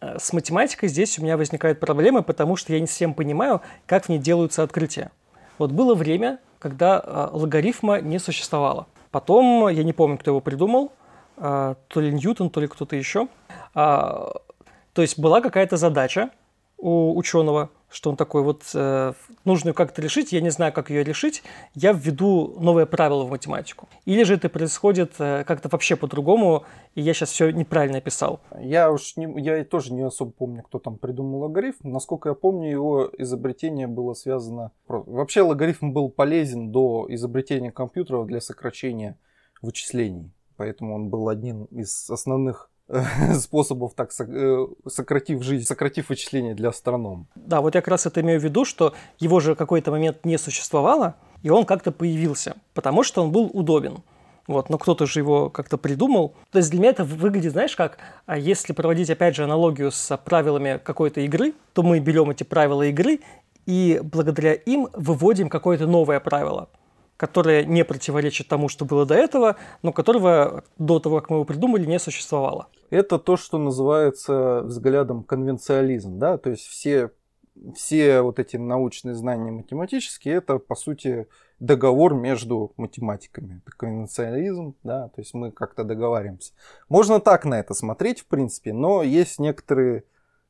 с 0.00 0.32
математикой 0.32 0.88
здесь 0.88 1.18
у 1.18 1.22
меня 1.22 1.36
возникают 1.36 1.78
проблемы, 1.78 2.22
потому 2.22 2.56
что 2.56 2.72
я 2.72 2.80
не 2.80 2.86
совсем 2.86 3.14
понимаю, 3.14 3.60
как 3.86 4.06
в 4.06 4.08
ней 4.08 4.18
делаются 4.18 4.62
открытия. 4.62 5.10
Вот 5.58 5.70
было 5.70 5.94
время, 5.94 6.40
когда 6.58 7.30
логарифма 7.32 8.00
не 8.00 8.18
существовало. 8.18 8.86
Потом, 9.12 9.68
я 9.68 9.84
не 9.84 9.92
помню, 9.92 10.18
кто 10.18 10.32
его 10.32 10.40
придумал, 10.40 10.90
то 11.42 12.00
ли 12.00 12.12
Ньютон, 12.12 12.50
то 12.50 12.60
ли 12.60 12.68
кто-то 12.68 12.94
еще, 12.94 13.28
то 13.74 14.42
есть 14.96 15.18
была 15.18 15.40
какая-то 15.40 15.76
задача 15.76 16.30
у 16.76 17.16
ученого, 17.16 17.70
что 17.88 18.10
он 18.10 18.16
такой, 18.16 18.42
вот 18.42 18.62
э, 18.74 19.12
нужно 19.44 19.72
как-то 19.72 20.02
решить, 20.02 20.32
я 20.32 20.40
не 20.40 20.50
знаю, 20.50 20.72
как 20.72 20.90
ее 20.90 21.04
решить, 21.04 21.42
я 21.74 21.92
введу 21.92 22.56
новое 22.58 22.86
правило 22.86 23.24
в 23.24 23.30
математику. 23.30 23.88
Или 24.04 24.24
же 24.24 24.34
это 24.34 24.48
происходит 24.48 25.12
э, 25.18 25.44
как-то 25.46 25.68
вообще 25.70 25.94
по-другому, 25.94 26.64
и 26.94 27.02
я 27.02 27.14
сейчас 27.14 27.30
все 27.30 27.50
неправильно 27.50 27.98
описал. 27.98 28.40
Я 28.58 28.90
уж 28.90 29.16
не, 29.16 29.40
я 29.40 29.64
тоже 29.64 29.92
не 29.92 30.02
особо 30.02 30.32
помню, 30.32 30.62
кто 30.62 30.78
там 30.78 30.98
придумал 30.98 31.40
логарифм. 31.42 31.90
Насколько 31.90 32.30
я 32.30 32.34
помню, 32.34 32.70
его 32.70 33.10
изобретение 33.16 33.86
было 33.86 34.14
связано... 34.14 34.72
Вообще 34.88 35.42
логарифм 35.42 35.92
был 35.92 36.08
полезен 36.10 36.72
до 36.72 37.06
изобретения 37.10 37.70
компьютеров 37.70 38.26
для 38.26 38.40
сокращения 38.40 39.16
вычислений. 39.60 40.32
Поэтому 40.56 40.94
он 40.94 41.08
был 41.08 41.28
одним 41.28 41.64
из 41.66 42.10
основных 42.10 42.70
способов, 43.34 43.94
так 43.94 44.10
э, 44.18 44.66
сократив 44.86 45.42
жизнь, 45.42 45.66
сократив 45.66 46.08
вычисления 46.08 46.54
для 46.54 46.68
астроном. 46.70 47.26
Да, 47.34 47.60
вот 47.60 47.74
я 47.74 47.80
как 47.80 47.88
раз 47.88 48.06
это 48.06 48.20
имею 48.20 48.40
в 48.40 48.44
виду, 48.44 48.64
что 48.64 48.94
его 49.18 49.40
же 49.40 49.54
какой-то 49.54 49.90
момент 49.90 50.24
не 50.24 50.38
существовало, 50.38 51.16
и 51.42 51.50
он 51.50 51.64
как-то 51.64 51.92
появился, 51.92 52.56
потому 52.74 53.02
что 53.02 53.22
он 53.22 53.32
был 53.32 53.50
удобен. 53.52 54.02
Вот, 54.48 54.70
но 54.70 54.78
кто-то 54.78 55.06
же 55.06 55.20
его 55.20 55.50
как-то 55.50 55.78
придумал. 55.78 56.34
То 56.50 56.58
есть 56.58 56.70
для 56.70 56.80
меня 56.80 56.90
это 56.90 57.04
выглядит, 57.04 57.52
знаешь, 57.52 57.76
как, 57.76 57.98
а 58.26 58.36
если 58.36 58.72
проводить, 58.72 59.08
опять 59.08 59.36
же, 59.36 59.44
аналогию 59.44 59.92
с 59.92 60.16
правилами 60.16 60.80
какой-то 60.82 61.20
игры, 61.20 61.54
то 61.74 61.84
мы 61.84 62.00
берем 62.00 62.30
эти 62.30 62.42
правила 62.42 62.82
игры 62.82 63.20
и 63.66 64.00
благодаря 64.02 64.54
им 64.54 64.88
выводим 64.92 65.48
какое-то 65.48 65.86
новое 65.86 66.18
правило 66.18 66.68
которое 67.22 67.64
не 67.64 67.84
противоречит 67.84 68.48
тому, 68.48 68.68
что 68.68 68.84
было 68.84 69.06
до 69.06 69.14
этого, 69.14 69.54
но 69.82 69.92
которого 69.92 70.64
до 70.76 70.98
того, 70.98 71.20
как 71.20 71.30
мы 71.30 71.36
его 71.36 71.44
придумали, 71.44 71.86
не 71.86 72.00
существовало. 72.00 72.66
Это 72.90 73.16
то, 73.20 73.36
что 73.36 73.58
называется 73.58 74.62
взглядом 74.62 75.22
конвенциализм, 75.22 76.18
да, 76.18 76.36
то 76.36 76.50
есть 76.50 76.66
все, 76.66 77.12
все 77.76 78.22
вот 78.22 78.40
эти 78.40 78.56
научные 78.56 79.14
знания 79.14 79.52
математические, 79.52 80.38
это, 80.38 80.58
по 80.58 80.74
сути, 80.74 81.28
договор 81.60 82.14
между 82.14 82.72
математиками. 82.76 83.62
Это 83.64 83.76
конвенциализм, 83.76 84.74
да, 84.82 85.06
то 85.10 85.20
есть 85.20 85.32
мы 85.32 85.52
как-то 85.52 85.84
договариваемся. 85.84 86.54
Можно 86.88 87.20
так 87.20 87.44
на 87.44 87.60
это 87.60 87.72
смотреть, 87.72 88.22
в 88.22 88.26
принципе, 88.26 88.72
но 88.72 89.04
есть 89.04 89.38
некоторые 89.38 90.02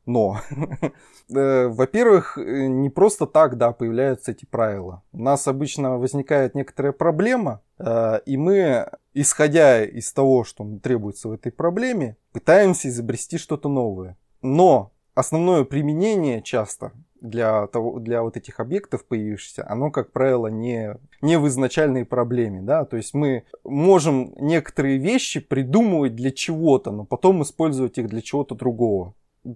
но. 0.07 0.41
Э, 1.35 1.69
во-первых, 1.69 2.37
э, 2.37 2.67
не 2.67 2.91
просто 2.91 3.27
так, 3.27 3.57
да, 3.57 3.73
появляются 3.73 4.33
эти 4.33 4.45
правила. 4.45 5.03
У 5.13 5.23
нас 5.23 5.49
обычно 5.49 5.97
возникает 5.97 6.55
некоторая 6.55 6.93
проблема, 6.93 7.63
э, 7.79 8.21
и 8.27 8.37
мы, 8.37 8.91
исходя 9.15 9.83
из 9.83 10.13
того, 10.13 10.45
что 10.45 10.69
требуется 10.83 11.29
в 11.29 11.33
этой 11.33 11.51
проблеме, 11.51 12.17
пытаемся 12.33 12.89
изобрести 12.89 13.39
что-то 13.39 13.71
новое. 13.71 14.19
Но 14.43 14.93
основное 15.15 15.65
применение 15.65 16.43
часто 16.43 16.93
для, 17.23 17.67
того, 17.69 17.99
для 17.99 18.23
вот 18.23 18.37
этих 18.37 18.61
объектов 18.61 19.07
появившихся, 19.07 19.65
оно, 19.67 19.91
как 19.91 20.13
правило, 20.13 20.49
не, 20.49 20.99
не 21.23 21.39
в 21.39 21.49
изначальной 21.49 22.05
проблеме. 22.05 22.61
Да? 22.61 22.85
То 22.85 22.99
есть 22.99 23.15
мы 23.15 23.45
можем 23.65 24.35
некоторые 24.39 24.99
вещи 24.99 25.41
придумывать 25.41 26.15
для 26.15 26.31
чего-то, 26.31 26.91
но 26.91 27.07
потом 27.07 27.43
использовать 27.43 27.97
их 27.97 28.09
для 28.09 28.21
чего-то 28.21 28.55
другого 28.55 29.15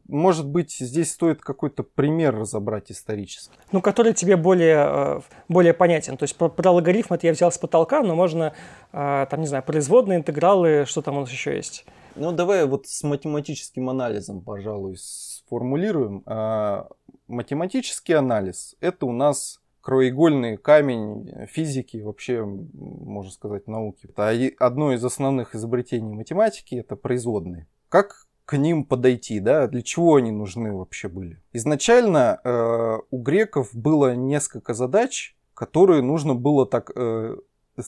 может 0.09 0.49
быть, 0.49 0.72
здесь 0.72 1.12
стоит 1.12 1.40
какой-то 1.40 1.83
пример 1.83 2.35
разобрать 2.37 2.90
исторически. 2.90 3.57
Ну, 3.72 3.81
который 3.81 4.14
тебе 4.14 4.37
более, 4.37 4.85
э, 4.88 5.20
более 5.49 5.75
понятен. 5.75 6.16
То 6.16 6.25
есть 6.25 6.37
про, 6.37 6.49
про 6.49 6.70
логарифм 6.72 7.14
это 7.14 7.27
я 7.27 7.33
взял 7.33 7.53
с 7.53 7.59
потолка, 7.59 8.03
но 8.03 8.14
можно, 8.14 8.53
э, 8.92 9.27
там, 9.31 9.40
не 9.40 9.46
знаю, 9.46 9.62
производные 9.62 10.18
интегралы, 10.18 10.85
что 10.87 11.03
там 11.03 11.16
у 11.18 11.20
нас 11.20 11.31
еще 11.31 11.55
есть? 11.55 11.87
Ну, 12.16 12.33
давай 12.33 12.66
вот 12.66 12.87
с 12.87 13.03
математическим 13.05 13.88
анализом, 13.88 14.40
пожалуй, 14.40 14.96
сформулируем. 14.96 16.22
А, 16.27 16.88
математический 17.29 18.14
анализ– 18.14 18.75
это 18.81 19.07
у 19.07 19.12
нас 19.12 19.61
краеугольный 19.83 20.57
камень 20.57 21.46
физики, 21.46 21.99
вообще, 21.99 22.44
можно 22.44 23.31
сказать, 23.31 23.68
науки. 23.68 24.09
Это 24.09 24.33
одно 24.59 24.92
из 24.92 25.05
основных 25.05 25.55
изобретений 25.55 26.12
математики– 26.12 26.75
это 26.77 26.96
производные. 26.96 27.68
Как 27.88 28.26
к 28.46 28.56
ним 28.56 28.85
подойти, 28.85 29.40
да, 29.40 29.66
для 29.66 29.82
чего 29.82 30.14
они 30.14 30.30
нужны 30.30 30.72
вообще 30.72 31.09
были. 31.09 31.42
Изначально 31.52 32.40
э, 32.42 32.98
у 33.11 33.18
греков 33.20 33.70
было 33.74 34.14
несколько 34.14 34.72
задач, 34.72 35.37
которые 35.52 36.00
нужно 36.00 36.37
было 36.37 36.64
так, 36.64 36.92
э, 36.94 37.37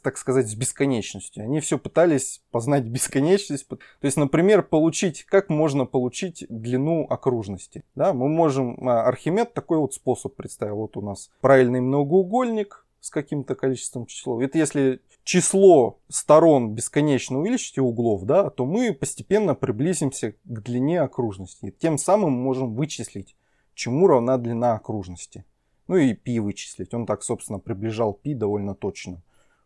так 0.03 0.19
сказать, 0.19 0.49
с 0.49 0.57
бесконечностью. 0.57 1.45
Они 1.45 1.61
все 1.61 1.79
пытались 1.79 2.43
познать 2.51 2.85
бесконечность. 2.89 3.69
То 3.69 3.79
есть, 4.03 4.17
например, 4.17 4.65
получить, 4.65 5.25
как 5.25 5.49
можно 5.49 5.87
получить 5.87 6.45
длину 6.49 7.07
окружности. 7.09 7.85
Да, 7.95 8.13
мы 8.13 8.29
можем, 8.29 8.77
а, 8.89 9.05
Архимед 9.05 9.55
такой 9.55 9.79
вот 9.79 9.95
способ 9.95 10.35
представил. 10.35 10.79
Вот 10.79 10.97
у 10.97 11.03
нас 11.03 11.31
правильный 11.41 11.81
многоугольник, 11.81 12.85
с 13.01 13.11
каким-то 13.11 13.55
количеством 13.55 14.07
числов. 14.07 14.41
Это 14.43 14.59
если 14.59 15.01
число 15.25 16.01
сторон 16.09 16.75
бесконечно 16.75 17.39
увеличить 17.39 17.77
и 17.77 17.81
углов, 17.81 18.25
да, 18.25 18.51
то 18.51 18.65
мы 18.65 18.93
постепенно 18.93 19.55
приблизимся 19.55 20.33
к 20.33 20.63
длине 20.63 21.01
окружности. 21.01 21.67
И 21.67 21.71
тем 21.71 21.99
самым 21.99 22.33
можем 22.33 22.75
вычислить, 22.75 23.37
чему 23.75 24.07
равна 24.07 24.39
длина 24.39 24.75
окружности. 24.75 25.45
Ну 25.87 25.97
и 25.97 26.15
π 26.15 26.41
вычислить. 26.41 26.93
Он 26.95 27.07
так, 27.07 27.23
собственно, 27.23 27.59
приближал 27.59 28.13
π 28.13 28.35
довольно 28.35 28.75
точно 28.75 29.23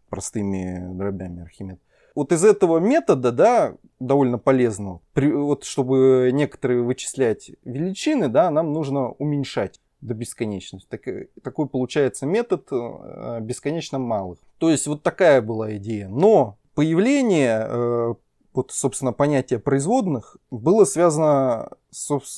простыми 0.08 0.92
дробями 0.94 1.42
Архимед. 1.42 1.80
Вот 2.14 2.32
из 2.32 2.44
этого 2.44 2.78
метода, 2.78 3.32
да, 3.32 3.76
довольно 3.98 4.38
полезного, 4.38 5.00
при, 5.14 5.32
вот 5.32 5.64
чтобы 5.64 6.30
некоторые 6.32 6.82
вычислять 6.82 7.52
величины, 7.64 8.28
да, 8.28 8.50
нам 8.50 8.72
нужно 8.72 9.12
уменьшать 9.12 9.80
до 10.02 10.14
бесконечности. 10.14 10.88
Так, 10.90 11.08
э, 11.08 11.28
такой 11.42 11.68
получается 11.68 12.26
метод 12.26 12.66
э, 12.70 13.38
бесконечно 13.40 13.98
малых. 13.98 14.38
То 14.58 14.68
есть 14.68 14.86
вот 14.86 15.02
такая 15.02 15.40
была 15.40 15.76
идея. 15.76 16.08
Но 16.08 16.58
появление, 16.74 17.64
э, 17.66 18.14
вот, 18.52 18.72
собственно, 18.72 19.12
понятия 19.12 19.58
производных 19.58 20.36
было 20.50 20.84
связано, 20.84 21.70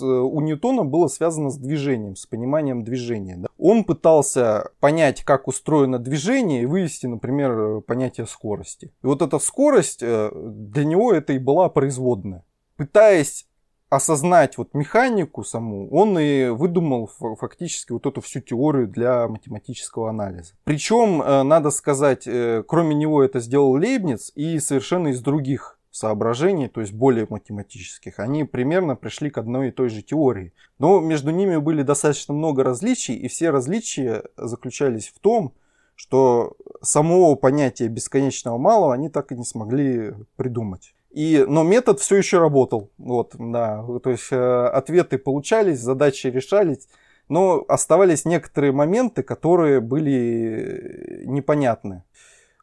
у 0.01 0.41
Ньютона 0.41 0.85
было 0.85 1.09
связано 1.09 1.51
с 1.51 1.57
движением, 1.57 2.15
с 2.15 2.27
пониманием 2.27 2.85
движения. 2.85 3.37
Да? 3.39 3.49
Он 3.59 3.83
пытался 3.85 4.71
понять, 4.79 5.25
как 5.25 5.49
устроено 5.49 5.99
движение 5.99 6.63
и 6.63 6.67
вывести, 6.67 7.07
например, 7.07 7.81
понятие 7.81 8.27
скорости. 8.27 8.93
И 9.03 9.07
вот 9.07 9.23
эта 9.23 9.39
скорость, 9.39 10.01
для 10.01 10.85
него 10.85 11.13
это 11.13 11.33
и 11.33 11.39
была 11.39 11.69
производная. 11.69 12.45
Пытаясь 12.77 13.47
осознать 13.95 14.59
вот 14.59 14.75
механику 14.75 15.45
саму, 15.45 15.89
он 15.91 16.19
и 16.19 16.49
выдумал 16.49 17.11
фактически 17.39 17.93
вот 17.93 18.07
эту 18.07 18.21
всю 18.21 18.41
теорию 18.41 18.89
для 18.89 19.29
математического 19.29 20.11
анализа. 20.11 20.55
Причем, 20.65 21.23
э, 21.23 21.43
надо 21.43 21.71
сказать, 21.71 22.27
э, 22.27 22.63
кроме 22.67 22.95
него 22.95 23.23
это 23.23 23.41
сделал 23.41 23.73
Лейбниц 23.73 24.33
и 24.35 24.59
совершенно 24.59 25.09
из 25.09 25.21
других 25.21 25.79
соображений, 25.91 26.69
то 26.69 26.81
есть 26.81 26.93
более 26.93 27.27
математических, 27.31 28.19
они 28.19 28.43
примерно 28.43 28.97
пришли 28.97 29.31
к 29.31 29.39
одной 29.39 29.69
и 29.69 29.71
той 29.71 29.89
же 29.89 30.03
теории. 30.03 30.53
Но 30.79 30.99
между 31.01 31.31
ними 31.31 31.57
были 31.57 31.83
достаточно 31.83 32.35
много 32.35 32.65
различий, 32.65 33.15
и 33.15 33.29
все 33.29 33.51
различия 33.51 34.25
заключались 34.37 35.09
в 35.09 35.21
том, 35.21 35.55
что 35.95 36.57
самого 36.83 37.37
понятия 37.37 37.87
бесконечного 37.87 38.59
малого 38.59 38.93
они 38.93 39.09
так 39.09 39.31
и 39.31 39.37
не 39.37 39.45
смогли 39.45 40.15
придумать. 40.35 40.95
И, 41.15 41.45
но 41.47 41.63
метод 41.63 42.01
все 42.01 42.17
еще 42.17 42.39
работал. 42.39 42.91
Вот, 42.99 43.37
да, 43.39 43.87
то 44.03 44.11
есть 44.11 44.33
э, 44.33 44.67
ответы 44.67 45.17
получались, 45.17 45.79
задачи 45.79 46.27
решались, 46.27 46.89
но 47.29 47.65
оставались 47.69 48.25
некоторые 48.25 48.73
моменты, 48.73 49.23
которые 49.23 49.81
были 49.81 51.23
непонятны. 51.25 52.03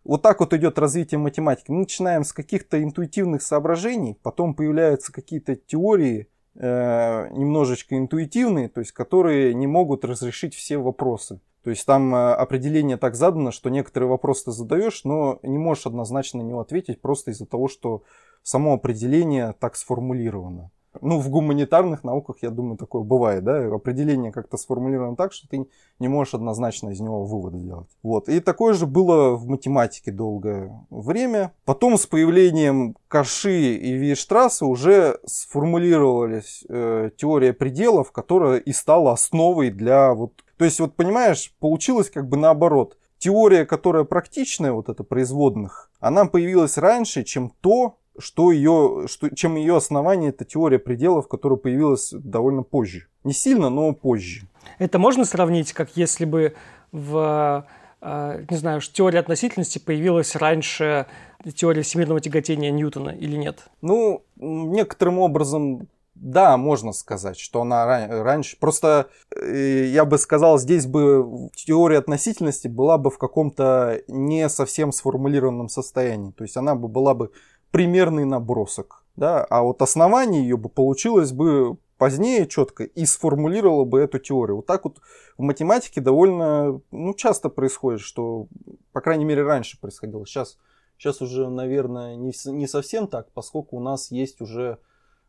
Вот 0.04 0.22
так 0.22 0.42
вот 0.42 0.54
идет 0.54 0.78
развитие 0.80 1.18
математики. 1.18 1.72
Мы 1.72 1.80
начинаем 1.80 2.26
с 2.26 2.34
каких-то 2.34 2.84
интуитивных 2.84 3.42
соображений, 3.42 4.18
потом 4.22 4.54
появляются 4.54 5.14
какие-то 5.14 5.56
теории, 5.56 6.28
э, 6.56 7.30
немножечко 7.32 7.98
интуитивные, 7.98 8.68
то 8.68 8.82
есть 8.82 8.92
которые 8.92 9.54
не 9.54 9.68
могут 9.68 10.04
разрешить 10.04 10.56
все 10.56 10.78
вопросы. 10.78 11.40
То 11.64 11.70
есть 11.70 11.86
там 11.86 12.14
э, 12.14 12.34
определение 12.34 12.98
так 12.98 13.16
задано, 13.16 13.52
что 13.52 13.70
некоторые 13.70 14.10
вопросы 14.10 14.46
ты 14.46 14.52
задаешь, 14.52 15.06
но 15.06 15.40
не 15.42 15.58
можешь 15.58 15.86
однозначно 15.86 16.44
на 16.44 16.48
него 16.48 16.60
ответить 16.60 17.00
просто 17.00 17.32
из-за 17.32 17.46
того, 17.46 17.70
что 17.70 18.04
само 18.44 18.74
определение 18.74 19.54
так 19.60 19.76
сформулировано. 19.76 20.72
Ну, 21.00 21.20
в 21.20 21.30
гуманитарных 21.30 22.04
науках, 22.04 22.38
я 22.42 22.50
думаю, 22.50 22.78
такое 22.78 23.04
бывает, 23.04 23.46
да, 23.46 23.66
определение 23.74 24.34
как-то 24.34 24.58
сформулировано 24.58 25.16
так, 25.16 25.32
что 25.32 25.48
ты 25.48 25.66
не 26.00 26.08
можешь 26.10 26.34
однозначно 26.34 26.90
из 26.90 27.00
него 27.00 27.24
выводы 27.24 27.60
делать. 27.60 27.88
Вот, 28.04 28.28
и 28.28 28.42
такое 28.42 28.74
же 28.74 28.86
было 28.88 29.36
в 29.36 29.48
математике 29.48 30.12
долгое 30.12 30.86
время. 30.90 31.54
Потом 31.64 31.98
с 31.98 32.06
появлением 32.06 32.98
Каши 33.08 33.76
и 33.76 33.94
Вейштрасса 33.94 34.66
уже 34.66 35.20
сформулировалась 35.26 36.66
э, 36.68 37.12
теория 37.16 37.54
пределов, 37.54 38.12
которая 38.12 38.58
и 38.58 38.74
стала 38.74 39.14
основой 39.14 39.70
для 39.70 40.14
вот... 40.14 40.44
То 40.58 40.66
есть, 40.66 40.80
вот 40.82 40.96
понимаешь, 40.96 41.56
получилось 41.60 42.10
как 42.10 42.28
бы 42.28 42.36
наоборот. 42.36 42.98
Теория, 43.18 43.66
которая 43.66 44.04
практичная, 44.04 44.74
вот 44.74 44.90
это 44.90 45.04
производных, 45.04 45.90
она 46.00 46.26
появилась 46.26 46.78
раньше, 46.78 47.24
чем 47.24 47.52
то, 47.62 47.98
что 48.18 48.52
ее, 48.52 49.06
что, 49.08 49.34
чем 49.36 49.56
ее 49.56 49.78
основание, 49.78 50.30
это 50.30 50.46
теория 50.46 50.80
пределов, 50.80 51.28
которая 51.28 51.58
появилась 51.58 52.12
довольно 52.12 52.64
позже. 52.64 53.08
Не 53.24 53.34
сильно, 53.34 53.70
но 53.70 53.94
позже. 53.94 54.48
Это 54.80 55.00
можно 55.00 55.26
сравнить, 55.26 55.74
как 55.74 55.96
если 55.96 56.26
бы 56.26 56.54
в 56.92 57.66
э, 58.02 58.46
не 58.50 58.58
знаю, 58.58 58.82
теория 58.82 59.20
относительности 59.20 59.80
появилась 59.80 60.36
раньше 60.36 61.08
теории 61.56 61.82
всемирного 61.82 62.20
тяготения 62.20 62.72
Ньютона 62.72 63.10
или 63.10 63.36
нет? 63.36 63.66
Ну, 63.82 64.24
некоторым 64.36 65.20
образом, 65.20 65.88
да, 66.16 66.58
можно 66.58 66.92
сказать, 66.94 67.40
что 67.40 67.62
она 67.62 67.86
раньше. 67.86 68.58
Просто 68.60 69.10
э, 69.36 69.86
я 69.86 70.06
бы 70.06 70.18
сказал, 70.18 70.60
здесь 70.60 70.86
бы 70.86 71.50
теория 71.56 71.98
относительности 71.98 72.68
была 72.68 72.98
бы 72.98 73.10
в 73.10 73.18
каком-то 73.18 74.02
не 74.08 74.50
совсем 74.50 74.92
сформулированном 74.92 75.70
состоянии. 75.70 76.32
То 76.32 76.44
есть 76.44 76.58
она 76.58 76.76
бы 76.76 76.88
была 76.88 77.14
бы 77.14 77.32
примерный 77.72 78.26
набросок. 78.26 79.04
Да? 79.16 79.44
А 79.46 79.64
вот 79.64 79.82
основание 79.82 80.44
ее 80.44 80.58
бы 80.58 80.70
получилось 80.70 81.32
бы 81.32 81.78
позднее 81.98 82.48
четко 82.48 82.84
и 82.84 83.06
сформулировало 83.06 83.86
бы 83.86 84.00
эту 84.00 84.18
теорию. 84.18 84.58
Вот 84.58 84.66
так 84.66 84.86
вот 84.86 84.98
в 85.38 85.44
математике 85.44 86.02
довольно 86.02 86.82
ну, 86.92 87.14
часто 87.14 87.50
происходит, 87.50 88.02
что, 88.02 88.48
по 88.92 89.02
крайней 89.02 89.26
мере, 89.26 89.44
раньше 89.44 89.80
происходило. 89.80 90.26
Сейчас, 90.26 90.58
сейчас 90.98 91.22
уже, 91.22 91.48
наверное, 91.50 92.16
не, 92.16 92.34
не 92.48 92.68
совсем 92.68 93.08
так, 93.08 93.32
поскольку 93.34 93.78
у 93.78 93.80
нас 93.80 94.10
есть 94.10 94.42
уже 94.42 94.80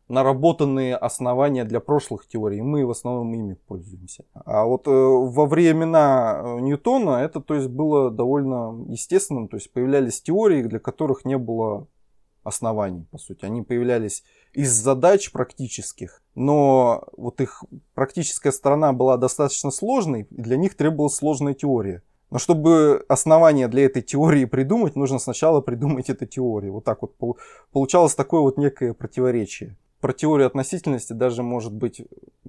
наработанные 0.07 0.95
основания 0.95 1.63
для 1.63 1.79
прошлых 1.79 2.27
теорий, 2.27 2.61
мы 2.61 2.85
в 2.85 2.89
основном 2.89 3.33
ими 3.33 3.53
пользуемся. 3.53 4.25
А 4.33 4.65
вот 4.65 4.87
э, 4.87 4.91
во 4.91 5.45
времена 5.45 6.41
э, 6.43 6.59
Ньютона 6.59 7.23
это 7.23 7.39
то 7.39 7.53
есть, 7.53 7.67
было 7.67 8.11
довольно 8.11 8.83
естественным, 8.89 9.47
то 9.47 9.57
есть 9.57 9.71
появлялись 9.71 10.21
теории, 10.21 10.63
для 10.63 10.79
которых 10.79 11.23
не 11.23 11.37
было 11.37 11.87
оснований, 12.43 13.05
по 13.11 13.17
сути. 13.17 13.45
Они 13.45 13.61
появлялись 13.61 14.23
из 14.53 14.71
задач 14.71 15.31
практических, 15.31 16.21
но 16.35 17.07
вот 17.17 17.41
их 17.41 17.63
практическая 17.93 18.51
сторона 18.51 18.93
была 18.93 19.17
достаточно 19.17 19.71
сложной, 19.71 20.27
и 20.29 20.41
для 20.41 20.57
них 20.57 20.75
требовалась 20.75 21.15
сложная 21.15 21.53
теория. 21.53 22.03
Но 22.29 22.39
чтобы 22.39 23.05
основания 23.09 23.67
для 23.67 23.85
этой 23.85 24.01
теории 24.01 24.45
придумать, 24.45 24.95
нужно 24.95 25.19
сначала 25.19 25.61
придумать 25.61 26.09
эту 26.09 26.25
теорию. 26.25 26.73
Вот 26.73 26.83
так 26.83 27.03
вот 27.03 27.13
получалось 27.71 28.15
такое 28.15 28.41
вот 28.41 28.57
некое 28.57 28.93
противоречие. 28.95 29.77
Про 30.01 30.13
теорию 30.13 30.47
относительности 30.47 31.13
даже 31.13 31.43
может 31.43 31.73
быть 31.73 32.01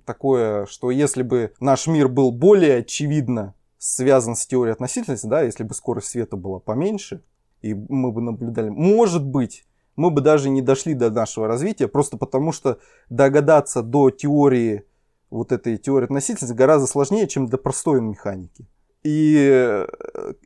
такое, 0.07 0.65
что 0.67 0.91
если 0.91 1.23
бы 1.23 1.53
наш 1.61 1.87
мир 1.87 2.09
был 2.09 2.33
более 2.33 2.79
очевидно 2.79 3.55
связан 3.77 4.37
с 4.37 4.47
теорией 4.47 4.73
относительности, 4.73 5.27
да, 5.27 5.43
если 5.43 5.65
бы 5.65 5.75
скорость 5.75 6.09
света 6.09 6.37
была 6.37 6.61
поменьше, 6.61 7.23
и 7.61 7.75
мы 7.75 8.11
бы 8.11 8.23
наблюдали, 8.23 8.71
может 8.71 9.25
быть, 9.25 9.67
мы 9.97 10.11
бы 10.11 10.21
даже 10.21 10.51
не 10.51 10.63
дошли 10.63 10.95
до 10.95 11.11
нашего 11.11 11.47
развития, 11.47 11.89
просто 11.89 12.17
потому 12.17 12.53
что 12.53 12.79
догадаться 13.09 13.83
до 13.83 14.11
теории, 14.11 14.85
вот 15.31 15.53
этой 15.53 15.77
теории 15.79 16.05
относительности 16.05 16.55
гораздо 16.55 16.87
сложнее, 16.87 17.29
чем 17.29 17.49
до 17.49 17.59
простой 17.59 18.01
механики. 18.01 18.67
И 19.03 19.37
э, 19.39 19.87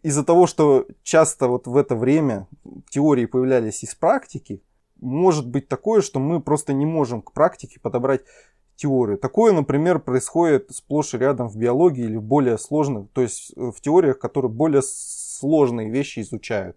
из-за 0.03 0.25
того, 0.25 0.47
что 0.47 0.87
часто 1.03 1.47
вот 1.47 1.67
в 1.67 1.77
это 1.77 1.95
время 1.95 2.49
теории 2.91 3.27
появлялись 3.27 3.85
из 3.85 3.95
практики, 3.95 4.63
может 5.01 5.49
быть 5.49 5.69
такое, 5.69 6.03
что 6.03 6.19
мы 6.19 6.41
просто 6.41 6.73
не 6.73 6.85
можем 6.85 7.23
к 7.23 7.33
практике 7.33 7.79
подобрать 7.79 8.23
теорию. 8.75 9.19
Такое, 9.19 9.53
например, 9.53 10.01
происходит 10.01 10.71
сплошь 10.71 11.15
и 11.15 11.19
рядом 11.19 11.49
в 11.49 11.57
биологии 11.57 12.05
или 12.05 12.17
более 12.17 12.59
сложных, 12.59 13.09
то 13.13 13.23
есть 13.23 13.53
в 13.57 13.81
теориях, 13.81 14.19
которые 14.19 14.51
более 14.51 14.83
сложные 14.83 15.91
вещи 15.91 16.21
изучают 16.21 16.77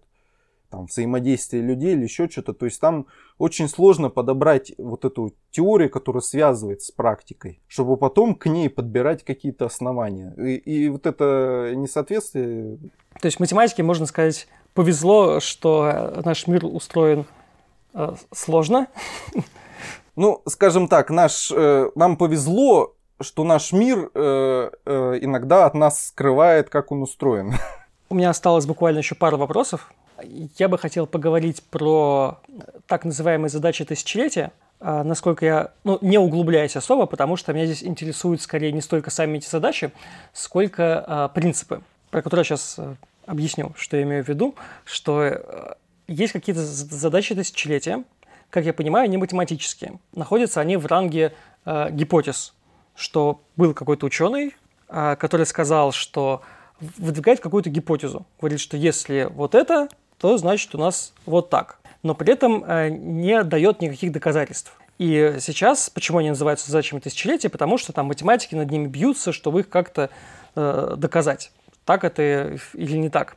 там, 0.72 0.86
взаимодействие 0.86 1.62
людей 1.62 1.92
или 1.92 2.04
еще 2.04 2.28
что-то. 2.28 2.54
То 2.54 2.64
есть 2.64 2.80
там 2.80 3.06
очень 3.36 3.68
сложно 3.68 4.08
подобрать 4.08 4.72
вот 4.78 5.04
эту 5.04 5.34
теорию, 5.50 5.90
которая 5.90 6.22
связывает 6.22 6.80
с 6.80 6.90
практикой, 6.90 7.60
чтобы 7.68 7.98
потом 7.98 8.34
к 8.34 8.46
ней 8.46 8.70
подбирать 8.70 9.22
какие-то 9.22 9.66
основания. 9.66 10.34
И, 10.38 10.54
и 10.56 10.88
вот 10.88 11.06
это 11.06 11.74
несоответствие... 11.76 12.78
То 13.20 13.26
есть 13.26 13.38
математике, 13.38 13.82
можно 13.82 14.06
сказать, 14.06 14.48
повезло, 14.72 15.40
что 15.40 16.22
наш 16.24 16.46
мир 16.46 16.64
устроен 16.64 17.26
э, 17.94 18.14
сложно. 18.32 18.88
Ну, 20.14 20.42
скажем 20.46 20.88
так, 20.88 21.08
наш, 21.08 21.50
э, 21.50 21.90
нам 21.94 22.18
повезло, 22.18 22.96
что 23.22 23.44
наш 23.44 23.72
мир 23.72 24.10
э, 24.14 24.70
э, 24.84 25.18
иногда 25.22 25.64
от 25.64 25.72
нас 25.72 26.08
скрывает, 26.08 26.68
как 26.68 26.92
он 26.92 27.00
устроен. 27.00 27.54
У 28.10 28.14
меня 28.14 28.28
осталось 28.28 28.66
буквально 28.66 28.98
еще 28.98 29.14
пару 29.14 29.38
вопросов 29.38 29.90
я 30.58 30.68
бы 30.68 30.78
хотел 30.78 31.06
поговорить 31.06 31.62
про 31.62 32.40
так 32.86 33.04
называемые 33.04 33.50
задачи 33.50 33.84
тысячелетия, 33.84 34.52
а, 34.80 35.04
насколько 35.04 35.44
я, 35.44 35.72
ну, 35.84 35.98
не 36.00 36.18
углубляясь 36.18 36.76
особо, 36.76 37.06
потому 37.06 37.36
что 37.36 37.52
меня 37.52 37.66
здесь 37.66 37.84
интересуют 37.84 38.42
скорее 38.42 38.72
не 38.72 38.80
столько 38.80 39.10
сами 39.10 39.38
эти 39.38 39.48
задачи, 39.48 39.92
сколько 40.32 41.04
а, 41.06 41.28
принципы, 41.28 41.82
про 42.10 42.22
которые 42.22 42.40
я 42.40 42.44
сейчас 42.44 42.78
а, 42.78 42.96
объясню, 43.26 43.72
что 43.76 43.96
я 43.96 44.02
имею 44.02 44.24
в 44.24 44.28
виду, 44.28 44.54
что 44.84 45.20
а, 45.20 45.76
есть 46.08 46.32
какие-то 46.32 46.62
задачи 46.62 47.34
тысячелетия, 47.34 48.04
как 48.50 48.64
я 48.64 48.74
понимаю, 48.74 49.04
они 49.04 49.16
математические. 49.16 49.98
Находятся 50.12 50.60
они 50.60 50.76
в 50.76 50.86
ранге 50.86 51.32
а, 51.64 51.90
гипотез, 51.90 52.54
что 52.94 53.40
был 53.56 53.74
какой-то 53.74 54.06
ученый, 54.06 54.54
а, 54.88 55.16
который 55.16 55.46
сказал, 55.46 55.92
что 55.92 56.42
выдвигает 56.98 57.40
какую-то 57.40 57.70
гипотезу. 57.70 58.26
Говорит, 58.40 58.60
что 58.60 58.76
если 58.76 59.28
вот 59.32 59.54
это, 59.54 59.88
то 60.22 60.38
значит 60.38 60.72
у 60.76 60.78
нас 60.78 61.12
вот 61.26 61.50
так. 61.50 61.80
Но 62.04 62.14
при 62.14 62.32
этом 62.32 62.64
э, 62.64 62.90
не 62.90 63.42
дает 63.42 63.80
никаких 63.80 64.12
доказательств. 64.12 64.72
И 64.98 65.36
сейчас, 65.40 65.90
почему 65.90 66.18
они 66.18 66.28
называются 66.28 66.70
задачами 66.70 67.00
тысячелетия? 67.00 67.48
Потому 67.48 67.76
что 67.76 67.92
там 67.92 68.06
математики 68.06 68.54
над 68.54 68.70
ними 68.70 68.86
бьются, 68.86 69.32
чтобы 69.32 69.60
их 69.60 69.68
как-то 69.68 70.10
э, 70.54 70.94
доказать. 70.96 71.50
Так 71.84 72.04
это 72.04 72.56
или 72.74 72.96
не 72.96 73.08
так. 73.08 73.36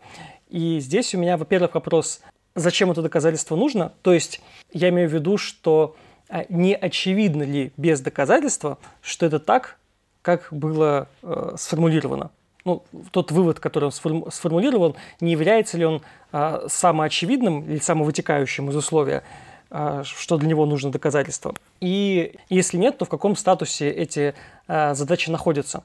И 0.49 0.79
здесь 0.79 1.15
у 1.15 1.17
меня, 1.17 1.37
во-первых, 1.37 1.73
вопрос, 1.73 2.21
зачем 2.53 2.91
это 2.91 3.01
доказательство 3.01 3.55
нужно? 3.55 3.91
То 4.03 4.13
есть 4.13 4.39
я 4.71 4.89
имею 4.89 5.09
в 5.09 5.13
виду, 5.13 5.39
что 5.39 5.95
э, 6.29 6.45
не 6.49 6.75
очевидно 6.75 7.41
ли 7.41 7.73
без 7.77 7.99
доказательства, 7.99 8.77
что 9.01 9.25
это 9.25 9.39
так, 9.39 9.79
как 10.21 10.49
было 10.51 11.07
э, 11.23 11.55
сформулировано 11.57 12.29
ну, 12.65 12.83
тот 13.11 13.31
вывод, 13.31 13.59
который 13.59 13.85
он 13.85 14.31
сформулировал, 14.31 14.95
не 15.21 15.31
является 15.31 15.77
ли 15.77 15.85
он 15.85 16.01
а, 16.31 16.65
самоочевидным 16.67 17.63
или 17.63 17.77
самовытекающим 17.77 18.69
из 18.71 18.75
условия, 18.75 19.23
а, 19.69 20.03
что 20.03 20.37
для 20.37 20.49
него 20.49 20.65
нужно 20.65 20.91
доказательство. 20.91 21.53
И 21.79 22.35
если 22.49 22.77
нет, 22.77 22.97
то 22.97 23.05
в 23.05 23.09
каком 23.09 23.35
статусе 23.35 23.89
эти 23.89 24.33
а, 24.67 24.95
задачи 24.95 25.29
находятся? 25.29 25.83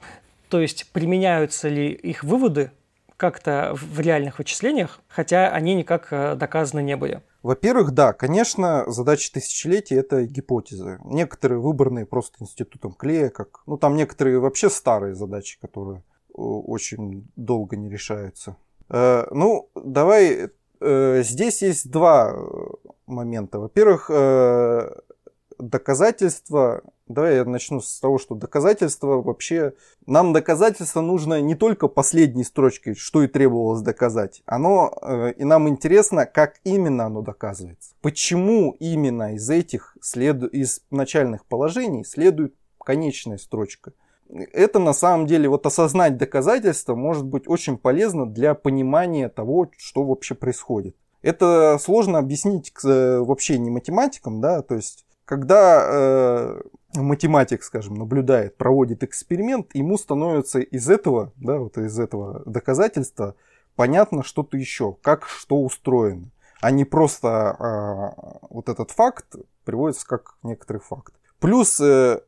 То 0.48 0.60
есть 0.60 0.90
применяются 0.90 1.68
ли 1.68 1.92
их 1.92 2.24
выводы 2.24 2.72
как-то 3.16 3.74
в 3.74 4.00
реальных 4.00 4.38
вычислениях, 4.38 5.00
хотя 5.06 5.50
они 5.50 5.74
никак 5.74 6.08
а, 6.10 6.34
доказаны 6.34 6.80
не 6.80 6.96
были. 6.96 7.20
Во-первых, 7.42 7.92
да, 7.92 8.12
конечно, 8.14 8.84
задачи 8.86 9.30
тысячелетия– 9.32 9.96
это 10.00 10.24
гипотезы. 10.24 10.98
Некоторые 11.04 11.58
выбранные 11.58 12.06
просто 12.06 12.36
институтом 12.40 12.92
Клея, 12.92 13.28
как, 13.28 13.60
ну 13.66 13.76
там 13.76 13.96
некоторые 13.96 14.38
вообще 14.40 14.68
старые 14.70 15.14
задачи, 15.14 15.58
которые 15.60 16.02
очень 16.40 17.28
долго 17.36 17.76
не 17.76 17.88
решаются. 17.90 18.56
Э, 18.90 19.26
ну, 19.30 19.70
давай, 19.74 20.50
э, 20.80 21.22
здесь 21.22 21.62
есть 21.62 21.90
два 21.90 22.32
э, 22.32 22.90
момента. 23.06 23.58
Во-первых, 23.58 24.10
доказательства, 25.58 26.82
давай 27.06 27.36
я 27.36 27.44
начну 27.44 27.80
с 27.80 28.00
того, 28.00 28.18
что 28.18 28.34
доказательства 28.34 29.20
вообще, 29.20 29.74
нам 30.06 30.32
доказательство 30.32 31.02
нужно 31.02 31.40
не 31.42 31.54
только 31.54 31.86
последней 31.86 32.44
строчкой, 32.44 32.94
что 32.94 33.22
и 33.22 33.26
требовалось 33.26 33.82
доказать, 33.82 34.42
оно, 34.46 35.32
и 35.36 35.44
нам 35.44 35.68
интересно, 35.68 36.24
как 36.24 36.60
именно 36.64 37.04
оно 37.04 37.20
доказывается. 37.20 37.94
Почему 38.00 38.74
именно 38.80 39.34
из 39.34 39.50
этих, 39.50 39.98
след... 40.00 40.42
из 40.54 40.80
начальных 40.90 41.44
положений 41.44 42.04
следует 42.04 42.54
конечная 42.78 43.36
строчка 43.36 43.92
это 44.52 44.78
на 44.78 44.92
самом 44.92 45.26
деле, 45.26 45.48
вот 45.48 45.66
осознать 45.66 46.16
доказательства 46.16 46.94
может 46.94 47.24
быть 47.24 47.48
очень 47.48 47.78
полезно 47.78 48.26
для 48.26 48.54
понимания 48.54 49.28
того, 49.28 49.70
что 49.76 50.04
вообще 50.04 50.34
происходит. 50.34 50.96
Это 51.22 51.78
сложно 51.80 52.18
объяснить 52.18 52.72
э, 52.84 53.18
вообще 53.18 53.58
не 53.58 53.70
математикам, 53.70 54.40
да, 54.40 54.62
то 54.62 54.74
есть 54.74 55.04
когда 55.24 55.84
э, 55.84 56.60
математик, 56.94 57.62
скажем, 57.62 57.94
наблюдает, 57.94 58.56
проводит 58.56 59.04
эксперимент, 59.04 59.74
ему 59.74 59.98
становится 59.98 60.60
из 60.60 60.88
этого, 60.88 61.32
да, 61.36 61.58
вот 61.58 61.76
из 61.78 61.98
этого 62.00 62.42
доказательства 62.46 63.36
понятно 63.76 64.22
что-то 64.22 64.56
еще, 64.56 64.96
как 65.02 65.26
что 65.26 65.62
устроено, 65.62 66.30
а 66.60 66.70
не 66.70 66.84
просто 66.84 67.56
э, 67.58 68.40
вот 68.50 68.68
этот 68.68 68.90
факт 68.90 69.36
приводится 69.64 70.06
как 70.06 70.36
некоторый 70.42 70.78
факт. 70.78 71.14
Плюс 71.38 71.80
э, 71.80 72.20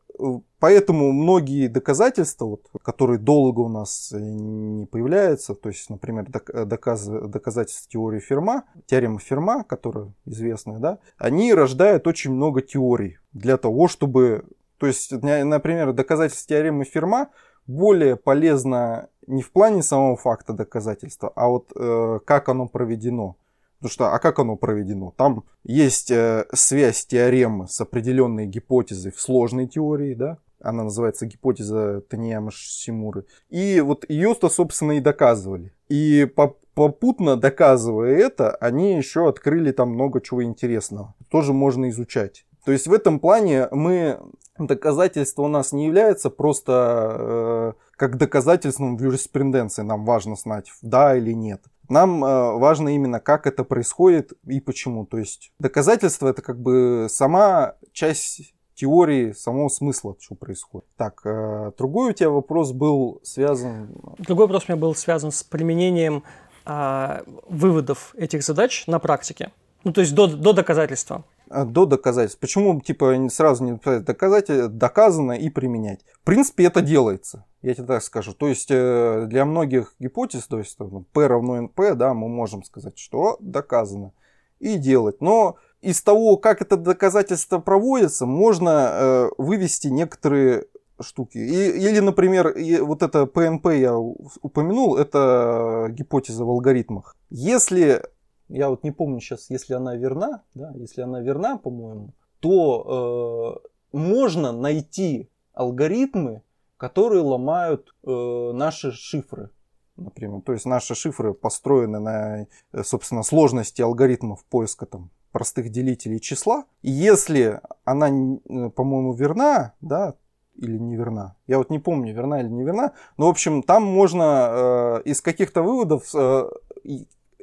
Поэтому 0.58 1.12
многие 1.12 1.68
доказательства, 1.68 2.44
вот, 2.44 2.66
которые 2.82 3.18
долго 3.18 3.60
у 3.60 3.68
нас 3.68 4.12
не 4.12 4.86
появляются, 4.86 5.54
то 5.54 5.68
есть, 5.68 5.90
например, 5.90 6.26
доказ, 6.28 7.06
доказательства 7.06 7.90
теории 7.90 8.20
Ферма, 8.20 8.64
теорема 8.86 9.18
Ферма, 9.18 9.64
которая 9.64 10.12
известная, 10.26 10.78
да, 10.78 10.98
они 11.18 11.52
рождают 11.54 12.06
очень 12.06 12.32
много 12.32 12.62
теорий 12.62 13.18
для 13.32 13.56
того, 13.56 13.88
чтобы... 13.88 14.44
То 14.78 14.86
есть, 14.86 15.12
например, 15.12 15.92
доказательство 15.92 16.48
теоремы 16.48 16.84
Ферма 16.84 17.30
более 17.66 18.16
полезно 18.16 19.08
не 19.26 19.42
в 19.42 19.52
плане 19.52 19.82
самого 19.82 20.16
факта 20.16 20.52
доказательства, 20.52 21.32
а 21.34 21.48
вот 21.48 21.72
э, 21.76 22.18
как 22.24 22.48
оно 22.48 22.66
проведено. 22.66 23.36
Потому 23.82 23.94
что, 23.94 24.12
а 24.12 24.20
как 24.20 24.38
оно 24.38 24.54
проведено? 24.54 25.12
Там 25.16 25.42
есть 25.64 26.12
э, 26.12 26.46
связь 26.52 27.04
теоремы 27.04 27.66
с 27.66 27.80
определенной 27.80 28.46
гипотезой 28.46 29.10
в 29.10 29.20
сложной 29.20 29.66
теории, 29.66 30.14
да? 30.14 30.38
Она 30.60 30.84
называется 30.84 31.26
гипотеза 31.26 32.00
Танияма 32.02 32.52
Шимуры. 32.52 33.24
И 33.50 33.80
вот 33.80 34.04
ее-то, 34.08 34.48
собственно, 34.50 34.92
и 34.92 35.00
доказывали. 35.00 35.72
И 35.88 36.30
попутно 36.74 37.36
доказывая 37.36 38.14
это, 38.18 38.54
они 38.54 38.94
еще 38.94 39.28
открыли 39.28 39.72
там 39.72 39.90
много 39.90 40.20
чего 40.20 40.44
интересного. 40.44 41.16
Тоже 41.28 41.52
можно 41.52 41.90
изучать. 41.90 42.46
То 42.64 42.70
есть 42.70 42.86
в 42.86 42.92
этом 42.92 43.18
плане 43.18 43.66
мы 43.72 44.20
доказательство 44.58 45.42
у 45.42 45.48
нас 45.48 45.72
не 45.72 45.86
является 45.86 46.30
просто 46.30 47.16
э, 47.18 47.72
как 48.02 48.16
доказательством 48.16 48.96
в 48.96 49.00
юриспруденции. 49.00 49.82
Нам 49.82 50.04
важно 50.04 50.34
знать, 50.34 50.72
да 50.82 51.16
или 51.16 51.30
нет. 51.30 51.62
Нам 51.88 52.24
э, 52.24 52.58
важно 52.58 52.88
именно, 52.88 53.20
как 53.20 53.46
это 53.46 53.62
происходит 53.62 54.32
и 54.44 54.60
почему. 54.60 55.06
То 55.06 55.18
есть 55.18 55.52
доказательство 55.60 56.26
это 56.26 56.42
как 56.42 56.60
бы 56.60 57.06
сама 57.08 57.76
часть 57.92 58.54
теории 58.74 59.30
самого 59.30 59.68
смысла, 59.68 60.16
что 60.18 60.34
происходит. 60.34 60.88
Так, 60.96 61.20
э, 61.24 61.70
другой 61.78 62.10
у 62.10 62.12
тебя 62.12 62.30
вопрос 62.30 62.72
был 62.72 63.20
связан... 63.22 63.94
Другой 64.18 64.46
вопрос 64.46 64.64
у 64.66 64.72
меня 64.72 64.80
был 64.80 64.96
связан 64.96 65.30
с 65.30 65.44
применением 65.44 66.24
э, 66.66 67.22
выводов 67.48 68.16
этих 68.16 68.42
задач 68.42 68.88
на 68.88 68.98
практике. 68.98 69.52
Ну, 69.84 69.92
то 69.92 70.00
есть 70.00 70.12
до, 70.12 70.26
до 70.26 70.52
доказательства. 70.52 71.24
А, 71.48 71.64
до 71.64 71.86
доказательства. 71.86 72.40
Почему 72.40 72.80
типа 72.80 73.28
сразу 73.30 73.62
не 73.62 74.00
доказать, 74.00 74.76
доказано 74.76 75.32
и 75.32 75.48
применять? 75.50 76.00
В 76.20 76.24
принципе, 76.24 76.64
это 76.64 76.80
делается. 76.80 77.44
Я 77.62 77.74
тебе 77.74 77.86
так 77.86 78.02
скажу. 78.02 78.34
То 78.34 78.48
есть 78.48 78.70
э, 78.70 79.26
для 79.28 79.44
многих 79.44 79.94
гипотез, 80.00 80.46
то 80.46 80.58
есть 80.58 80.76
P 81.12 81.26
равно 81.26 81.62
NP, 81.62 81.94
да, 81.94 82.12
мы 82.12 82.28
можем 82.28 82.64
сказать, 82.64 82.98
что 82.98 83.36
доказано. 83.40 84.12
И 84.58 84.76
делать. 84.76 85.20
Но 85.20 85.56
из 85.80 86.02
того, 86.02 86.36
как 86.36 86.62
это 86.62 86.76
доказательство 86.76 87.58
проводится, 87.58 88.26
можно 88.26 88.90
э, 88.92 89.28
вывести 89.38 89.88
некоторые 89.88 90.66
штуки. 91.00 91.38
И, 91.38 91.70
или, 91.70 92.00
например, 92.00 92.48
и 92.48 92.78
вот 92.78 93.02
это 93.02 93.22
PNP 93.22 93.78
я 93.78 93.96
упомянул, 93.96 94.96
это 94.96 95.88
гипотеза 95.90 96.44
в 96.44 96.50
алгоритмах. 96.50 97.16
Если, 97.30 98.02
я 98.48 98.68
вот 98.68 98.84
не 98.84 98.92
помню 98.92 99.20
сейчас, 99.20 99.50
если 99.50 99.74
она 99.74 99.96
верна, 99.96 100.42
да, 100.54 100.72
если 100.76 101.02
она 101.02 101.20
верна, 101.20 101.58
по-моему, 101.58 102.10
то 102.40 103.60
э, 103.92 103.96
можно 103.96 104.52
найти 104.52 105.28
алгоритмы, 105.54 106.42
которые 106.82 107.22
ломают 107.22 107.94
э, 108.04 108.50
наши 108.54 108.90
шифры 108.90 109.50
например. 109.96 110.40
То 110.40 110.52
есть 110.52 110.66
наши 110.66 110.96
шифры 110.96 111.32
построены 111.32 112.00
на, 112.00 112.46
э, 112.72 112.82
собственно, 112.82 113.22
сложности 113.22 113.82
алгоритмов 113.82 114.44
поиска 114.46 114.86
там 114.86 115.10
простых 115.30 115.70
делителей 115.70 116.18
числа. 116.18 116.64
И 116.82 116.90
если 116.90 117.60
она, 117.84 118.08
э, 118.08 118.70
по-моему, 118.70 119.12
верна, 119.12 119.74
да, 119.80 120.14
или 120.56 120.76
не 120.76 120.96
верна. 120.96 121.36
Я 121.46 121.58
вот 121.58 121.70
не 121.70 121.78
помню, 121.78 122.12
верна 122.12 122.40
или 122.40 122.48
не 122.48 122.64
верна. 122.64 122.94
Но, 123.16 123.26
в 123.26 123.30
общем, 123.30 123.62
там 123.62 123.84
можно 123.84 124.48
э, 124.50 125.02
из 125.04 125.20
каких-то 125.20 125.62
выводов 125.62 126.12
э, 126.16 126.50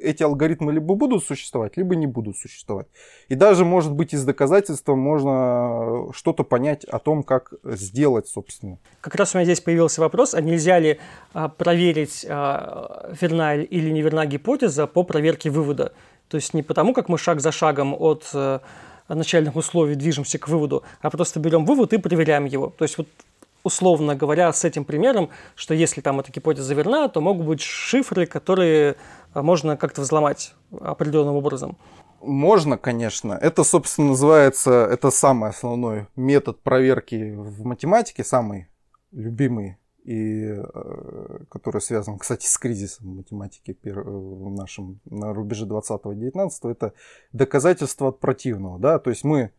эти 0.00 0.22
алгоритмы 0.22 0.72
либо 0.72 0.94
будут 0.94 1.24
существовать, 1.24 1.76
либо 1.76 1.94
не 1.94 2.06
будут 2.06 2.36
существовать. 2.36 2.86
И 3.28 3.34
даже, 3.34 3.64
может 3.64 3.92
быть, 3.92 4.14
из 4.14 4.24
доказательства 4.24 4.94
можно 4.94 6.08
э, 6.08 6.12
что-то 6.12 6.42
понять 6.42 6.84
о 6.84 6.98
том, 6.98 7.22
как 7.22 7.52
сделать, 7.64 8.26
собственно. 8.26 8.78
Как 9.00 9.14
раз 9.14 9.34
у 9.34 9.38
меня 9.38 9.44
здесь 9.44 9.60
появился 9.60 10.00
вопрос, 10.00 10.34
а 10.34 10.40
нельзя 10.40 10.78
ли 10.78 10.98
а, 11.32 11.48
проверить, 11.48 12.26
а, 12.28 13.12
верна 13.20 13.54
или 13.54 13.90
неверна 13.90 14.26
гипотеза 14.26 14.86
по 14.86 15.02
проверке 15.02 15.50
вывода? 15.50 15.92
То 16.28 16.36
есть 16.36 16.54
не 16.54 16.62
потому, 16.62 16.94
как 16.94 17.08
мы 17.08 17.18
шаг 17.18 17.40
за 17.40 17.52
шагом 17.52 17.94
от 17.94 18.30
а, 18.34 18.60
начальных 19.08 19.56
условий 19.56 19.96
движемся 19.96 20.38
к 20.38 20.48
выводу, 20.48 20.82
а 21.00 21.10
просто 21.10 21.40
берем 21.40 21.64
вывод 21.64 21.92
и 21.92 21.98
проверяем 21.98 22.44
его. 22.44 22.72
То 22.76 22.84
есть 22.84 22.98
вот 22.98 23.08
условно 23.62 24.14
говоря, 24.14 24.52
с 24.52 24.64
этим 24.64 24.84
примером, 24.84 25.30
что 25.54 25.74
если 25.74 26.00
там 26.00 26.20
эта 26.20 26.32
гипотеза 26.32 26.74
верна, 26.74 27.08
то 27.08 27.20
могут 27.20 27.46
быть 27.46 27.60
шифры, 27.60 28.26
которые 28.26 28.96
можно 29.34 29.76
как-то 29.76 30.00
взломать 30.02 30.54
определенным 30.70 31.36
образом. 31.36 31.76
Можно, 32.20 32.76
конечно. 32.76 33.32
Это, 33.32 33.64
собственно, 33.64 34.08
называется, 34.08 34.86
это 34.90 35.10
самый 35.10 35.50
основной 35.50 36.06
метод 36.16 36.60
проверки 36.60 37.34
в 37.34 37.64
математике, 37.64 38.24
самый 38.24 38.68
любимый 39.10 39.78
и 40.04 40.54
э, 40.56 41.38
который 41.50 41.80
связан, 41.80 42.18
кстати, 42.18 42.46
с 42.46 42.58
кризисом 42.58 43.16
математики 43.16 43.76
в 43.84 44.50
нашем 44.50 45.00
на 45.04 45.32
рубеже 45.32 45.66
20-19, 45.66 46.50
это 46.64 46.94
доказательство 47.32 48.08
от 48.08 48.18
противного. 48.18 48.78
Да? 48.78 48.98
То 48.98 49.10
есть 49.10 49.24
мы 49.24 49.52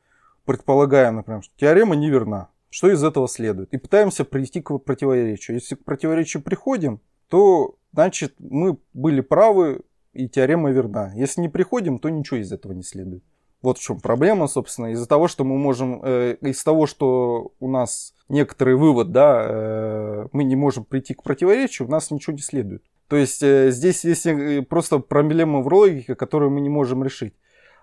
предполагаем, 0.46 1.18
например, 1.18 1.44
что 1.44 1.54
теорема 1.58 1.96
неверна. 1.96 2.50
Что 2.70 2.90
из 2.90 3.04
этого 3.04 3.28
следует? 3.28 3.74
И 3.74 3.78
пытаемся 3.78 4.24
прийти 4.24 4.62
к 4.62 4.78
противоречию. 4.78 5.56
Если 5.56 5.76
к 5.76 5.84
противоречию 5.84 6.42
приходим, 6.42 7.02
то 7.32 7.76
значит 7.94 8.36
мы 8.40 8.78
были 8.94 9.22
правы 9.22 9.82
и 10.12 10.28
теорема 10.28 10.70
верна. 10.70 11.14
Если 11.16 11.40
не 11.40 11.48
приходим, 11.48 11.98
то 11.98 12.10
ничего 12.10 12.42
из 12.42 12.52
этого 12.52 12.74
не 12.74 12.84
следует. 12.84 13.24
Вот 13.62 13.78
в 13.78 13.82
чем 13.82 14.02
проблема, 14.02 14.48
собственно, 14.48 14.88
из-за 14.88 15.08
того, 15.08 15.30
что 15.30 15.46
мы 15.46 15.58
можем, 15.58 16.02
э, 16.04 16.36
из 16.42 16.62
того, 16.62 16.88
что 16.88 17.54
у 17.60 17.70
нас 17.70 18.14
некоторый 18.28 18.76
вывод, 18.76 19.12
да, 19.14 19.46
э, 19.48 20.28
мы 20.34 20.44
не 20.44 20.58
можем 20.58 20.84
прийти 20.84 21.14
к 21.14 21.24
противоречию, 21.24 21.88
у 21.88 21.92
нас 21.92 22.12
ничего 22.12 22.34
не 22.34 22.42
следует. 22.42 22.84
То 23.08 23.16
есть 23.16 23.42
э, 23.44 23.72
здесь 23.72 24.04
есть 24.04 24.26
э, 24.26 24.62
просто 24.64 25.00
проблема 25.00 25.62
в 25.62 25.74
логике, 25.74 26.16
которую 26.16 26.52
мы 26.52 26.60
не 26.60 26.70
можем 26.70 27.02
решить. 27.02 27.36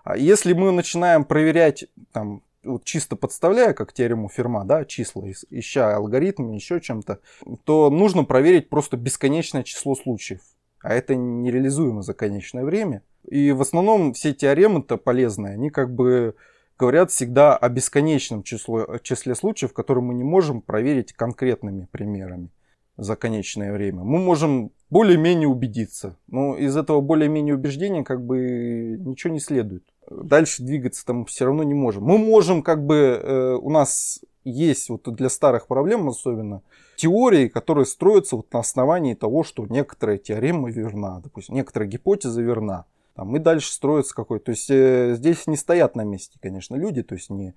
А 0.03 0.15
если 0.15 0.53
мы 0.53 0.71
начинаем 0.71 1.25
проверять 1.25 1.85
там, 2.11 2.43
вот 2.69 2.85
чисто 2.85 3.15
подставляя, 3.15 3.73
как 3.73 3.93
теорему 3.93 4.29
Ферма, 4.29 4.65
да, 4.65 4.85
числа, 4.85 5.25
ища 5.49 5.95
алгоритмы, 5.95 6.55
еще 6.55 6.79
чем-то, 6.79 7.19
то 7.63 7.89
нужно 7.89 8.23
проверить 8.23 8.69
просто 8.69 8.97
бесконечное 8.97 9.63
число 9.63 9.95
случаев. 9.95 10.41
А 10.81 10.93
это 10.93 11.15
нереализуемо 11.15 12.01
за 12.01 12.13
конечное 12.13 12.63
время. 12.63 13.03
И 13.27 13.51
в 13.51 13.61
основном 13.61 14.13
все 14.13 14.33
теоремы-то 14.33 14.97
полезные, 14.97 15.53
они 15.53 15.69
как 15.69 15.93
бы 15.93 16.35
говорят 16.77 17.11
всегда 17.11 17.57
о 17.57 17.67
бесконечном 17.67 18.43
число, 18.43 18.97
числе 18.99 19.35
случаев, 19.35 19.73
которые 19.73 20.03
мы 20.03 20.13
не 20.13 20.23
можем 20.23 20.61
проверить 20.61 21.11
конкретными 21.11 21.87
примерами 21.91 22.49
за 22.95 23.15
конечное 23.15 23.73
время. 23.73 24.03
Мы 24.03 24.19
можем 24.19 24.71
более-менее 24.89 25.47
убедиться, 25.47 26.17
но 26.27 26.57
из 26.57 26.75
этого 26.77 27.01
более-менее 27.01 27.55
убеждения 27.55 28.03
как 28.03 28.25
бы 28.25 28.97
ничего 28.99 29.33
не 29.33 29.39
следует 29.39 29.83
дальше 30.09 30.63
двигаться 30.63 31.05
там 31.05 31.25
все 31.25 31.45
равно 31.45 31.63
не 31.63 31.73
можем. 31.73 32.03
Мы 32.03 32.17
можем 32.17 32.61
как 32.63 32.85
бы, 32.85 32.95
э, 32.95 33.53
у 33.55 33.69
нас 33.69 34.21
есть 34.43 34.89
вот 34.89 35.03
для 35.13 35.29
старых 35.29 35.67
проблем 35.67 36.07
особенно 36.09 36.61
теории, 36.95 37.47
которые 37.47 37.85
строятся 37.85 38.35
вот 38.35 38.51
на 38.51 38.59
основании 38.59 39.13
того, 39.13 39.43
что 39.43 39.65
некоторая 39.67 40.17
теорема 40.17 40.69
верна, 40.69 41.19
допустим, 41.23 41.55
некоторая 41.55 41.87
гипотеза 41.89 42.41
верна. 42.41 42.85
Там, 43.15 43.35
и 43.35 43.39
дальше 43.39 43.71
строится 43.71 44.15
какой-то. 44.15 44.45
То 44.45 44.51
есть 44.51 44.69
э, 44.69 45.15
здесь 45.15 45.47
не 45.47 45.57
стоят 45.57 45.95
на 45.95 46.03
месте, 46.03 46.37
конечно, 46.41 46.75
люди, 46.75 47.03
то 47.03 47.15
есть 47.15 47.29
не... 47.29 47.53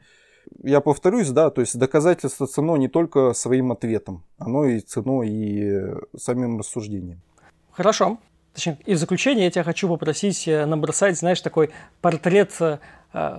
Я 0.63 0.81
повторюсь, 0.81 1.29
да, 1.31 1.51
то 1.51 1.61
есть 1.61 1.79
доказательство 1.79 2.49
цено 2.49 2.77
не 2.77 2.89
только 2.89 3.33
своим 3.33 3.71
ответом, 3.71 4.25
оно 4.39 4.65
и 4.65 4.81
ценой, 4.81 5.29
и 5.29 5.63
э, 5.63 6.01
самим 6.17 6.59
рассуждением. 6.59 7.21
Хорошо. 7.71 8.19
Точнее, 8.55 8.77
и 8.85 8.95
в 8.95 8.99
заключение 8.99 9.47
я 9.47 9.51
тебя 9.51 9.65
хочу 9.65 9.89
попросить 9.89 10.47
э, 10.47 10.67
набросать, 10.67 11.19
знаешь, 11.19 11.41
такой 11.41 11.71
портрет 12.03 12.53
э, 12.61 12.79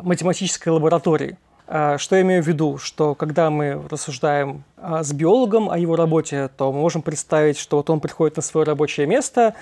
математической 0.02 0.70
лаборатории. 0.70 1.38
Э, 1.68 1.98
что 2.00 2.16
я 2.16 2.24
имею 2.24 2.42
в 2.42 2.48
виду? 2.48 2.80
Что 2.80 3.14
когда 3.14 3.52
мы 3.52 3.80
рассуждаем 3.90 4.64
с 4.78 5.14
биологом 5.14 5.70
о 5.70 5.78
его 5.78 5.96
работе, 5.96 6.50
то 6.58 6.72
мы 6.72 6.80
можем 6.80 7.04
представить, 7.04 7.60
что 7.60 7.78
вот 7.78 7.92
он 7.92 8.00
приходит 8.00 8.38
на 8.38 8.42
свое 8.42 8.66
рабочее 8.66 9.06
место, 9.06 9.54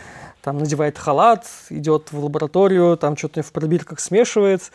там 0.41 0.57
надевает 0.57 0.97
халат, 0.97 1.45
идет 1.69 2.13
в 2.13 2.23
лабораторию, 2.23 2.95
там 2.95 3.17
что-то 3.17 3.43
в 3.43 3.51
пробирках 3.51 3.99
смешивает, 3.99 4.71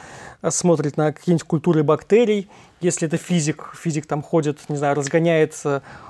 смотрит 0.46 0.98
на 0.98 1.12
какие-нибудь 1.12 1.46
культуры 1.46 1.82
бактерий. 1.82 2.48
Если 2.80 3.08
это 3.08 3.16
физик, 3.16 3.72
физик 3.74 4.06
там 4.06 4.22
ходит, 4.22 4.58
не 4.68 4.76
знаю, 4.76 4.94
разгоняет 4.94 5.54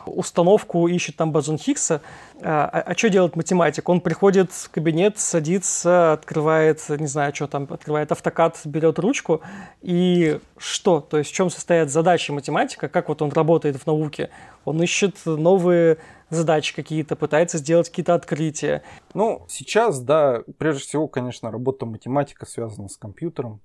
установку, 0.05 0.89
ищет 0.89 1.17
там 1.17 1.31
бозон 1.31 1.59
Хиггса. 1.59 2.03
А, 2.43 2.65
а, 2.65 2.81
а 2.81 2.95
что 2.97 3.09
делает 3.09 3.37
математик? 3.37 3.89
Он 3.89 4.01
приходит 4.01 4.51
в 4.51 4.71
кабинет, 4.71 5.19
садится, 5.19 6.15
открывает, 6.15 6.83
не 6.89 7.07
знаю, 7.07 7.35
что 7.35 7.47
там, 7.47 7.69
открывает 7.71 8.11
автокад, 8.11 8.61
берет 8.65 8.99
ручку. 8.99 9.43
И 9.81 10.41
что? 10.59 11.01
То 11.01 11.19
есть 11.19 11.31
в 11.31 11.35
чем 11.35 11.51
состоят 11.51 11.91
задачи 11.91 12.33
математика? 12.33 12.89
Как 12.89 13.09
вот 13.09 13.23
он 13.23 13.31
работает 13.31 13.77
в 13.77 13.87
науке? 13.87 14.31
Он 14.65 14.83
ищет 14.83 15.19
новые 15.25 15.99
задачи 16.31 16.75
какие-то, 16.75 17.15
пытается 17.15 17.59
сделать 17.59 17.89
какие-то 17.89 18.15
открытия. 18.15 18.83
Ну, 19.15 19.47
сейчас, 19.49 20.01
да, 20.01 20.43
прежде 20.59 20.83
всего, 20.83 21.07
конечно, 21.07 21.51
работа 21.51 21.87
математика 21.87 22.47
связана 22.47 22.89
с 22.89 22.97
компьютером. 22.97 23.61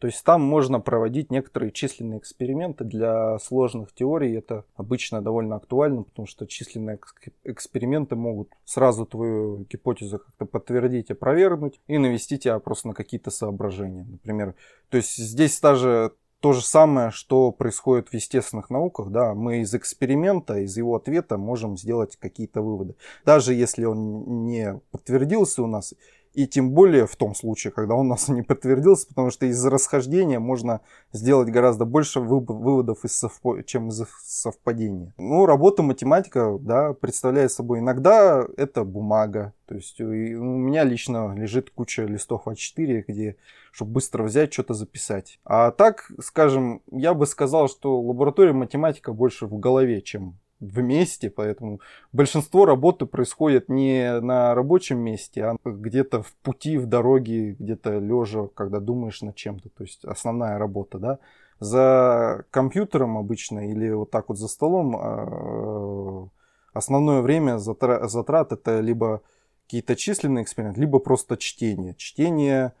То 0.00 0.06
есть 0.06 0.24
там 0.24 0.40
можно 0.40 0.80
проводить 0.80 1.30
некоторые 1.30 1.72
численные 1.72 2.18
эксперименты 2.18 2.84
для 2.84 3.38
сложных 3.38 3.92
теорий. 3.92 4.34
Это 4.34 4.64
обычно 4.74 5.20
довольно 5.20 5.56
актуально, 5.56 6.04
потому 6.04 6.26
что 6.26 6.46
численные 6.46 6.98
эксперименты 7.44 8.16
могут 8.16 8.48
сразу 8.64 9.04
твою 9.04 9.66
гипотезу 9.70 10.18
как-то 10.18 10.46
подтвердить, 10.46 11.10
опровергнуть 11.10 11.80
и 11.86 11.98
навести 11.98 12.38
тебя 12.38 12.58
просто 12.60 12.88
на 12.88 12.94
какие-то 12.94 13.30
соображения. 13.30 14.06
Например, 14.10 14.54
то 14.88 14.96
есть 14.96 15.16
здесь 15.16 15.60
даже 15.60 16.12
то 16.40 16.54
же 16.54 16.62
самое, 16.62 17.10
что 17.10 17.52
происходит 17.52 18.08
в 18.08 18.14
естественных 18.14 18.70
науках, 18.70 19.10
да, 19.10 19.34
мы 19.34 19.60
из 19.60 19.74
эксперимента, 19.74 20.58
из 20.58 20.74
его 20.76 20.96
ответа 20.96 21.36
можем 21.36 21.76
сделать 21.76 22.16
какие-то 22.16 22.62
выводы. 22.62 22.94
Даже 23.26 23.52
если 23.52 23.84
он 23.84 24.46
не 24.46 24.80
подтвердился 24.90 25.62
у 25.62 25.66
нас, 25.66 25.92
и 26.32 26.46
тем 26.46 26.70
более 26.70 27.06
в 27.06 27.16
том 27.16 27.34
случае, 27.34 27.72
когда 27.72 27.94
он 27.94 28.06
у 28.06 28.10
нас 28.10 28.28
не 28.28 28.42
подтвердился, 28.42 29.08
потому 29.08 29.30
что 29.30 29.46
из 29.46 29.64
расхождения 29.64 30.38
можно 30.38 30.80
сделать 31.12 31.48
гораздо 31.50 31.84
больше 31.84 32.20
выводов, 32.20 33.04
из 33.04 33.16
совпо... 33.16 33.62
чем 33.62 33.88
из 33.88 34.02
совпадения. 34.24 35.12
Ну, 35.18 35.46
работа 35.46 35.82
математика, 35.82 36.56
да, 36.60 36.92
представляет 36.92 37.52
собой 37.52 37.80
иногда 37.80 38.46
это 38.56 38.84
бумага. 38.84 39.52
То 39.66 39.76
есть 39.76 40.00
у 40.00 40.04
меня 40.04 40.84
лично 40.84 41.34
лежит 41.36 41.70
куча 41.70 42.04
листов 42.04 42.46
А4, 42.46 43.04
где, 43.06 43.36
чтобы 43.70 43.92
быстро 43.92 44.24
взять, 44.24 44.52
что-то 44.52 44.74
записать. 44.74 45.38
А 45.44 45.70
так, 45.70 46.10
скажем, 46.20 46.82
я 46.90 47.14
бы 47.14 47.26
сказал, 47.26 47.68
что 47.68 48.00
лаборатория 48.00 48.52
математика 48.52 49.12
больше 49.12 49.46
в 49.46 49.58
голове, 49.58 50.02
чем 50.02 50.38
вместе, 50.60 51.30
поэтому 51.30 51.80
большинство 52.12 52.66
работы 52.66 53.06
происходит 53.06 53.68
не 53.68 54.20
на 54.20 54.54
рабочем 54.54 54.98
месте, 54.98 55.44
а 55.44 55.56
где-то 55.64 56.22
в 56.22 56.32
пути, 56.42 56.76
в 56.76 56.86
дороге, 56.86 57.52
где-то 57.58 57.98
лежа, 57.98 58.48
когда 58.54 58.78
думаешь 58.78 59.22
над 59.22 59.34
чем-то, 59.34 59.70
то 59.70 59.82
есть 59.82 60.04
основная 60.04 60.58
работа, 60.58 60.98
да. 60.98 61.18
За 61.58 62.44
компьютером 62.50 63.18
обычно 63.18 63.70
или 63.70 63.90
вот 63.90 64.10
так 64.10 64.28
вот 64.28 64.38
за 64.38 64.48
столом 64.48 64.96
а, 64.96 66.28
основное 66.72 67.20
время 67.20 67.58
затрат 67.58 68.52
это 68.52 68.80
либо 68.80 69.22
какие-то 69.64 69.94
численные 69.94 70.42
эксперименты, 70.42 70.80
либо 70.80 70.98
просто 70.98 71.36
чтение. 71.36 71.94
Чтение 71.96 72.72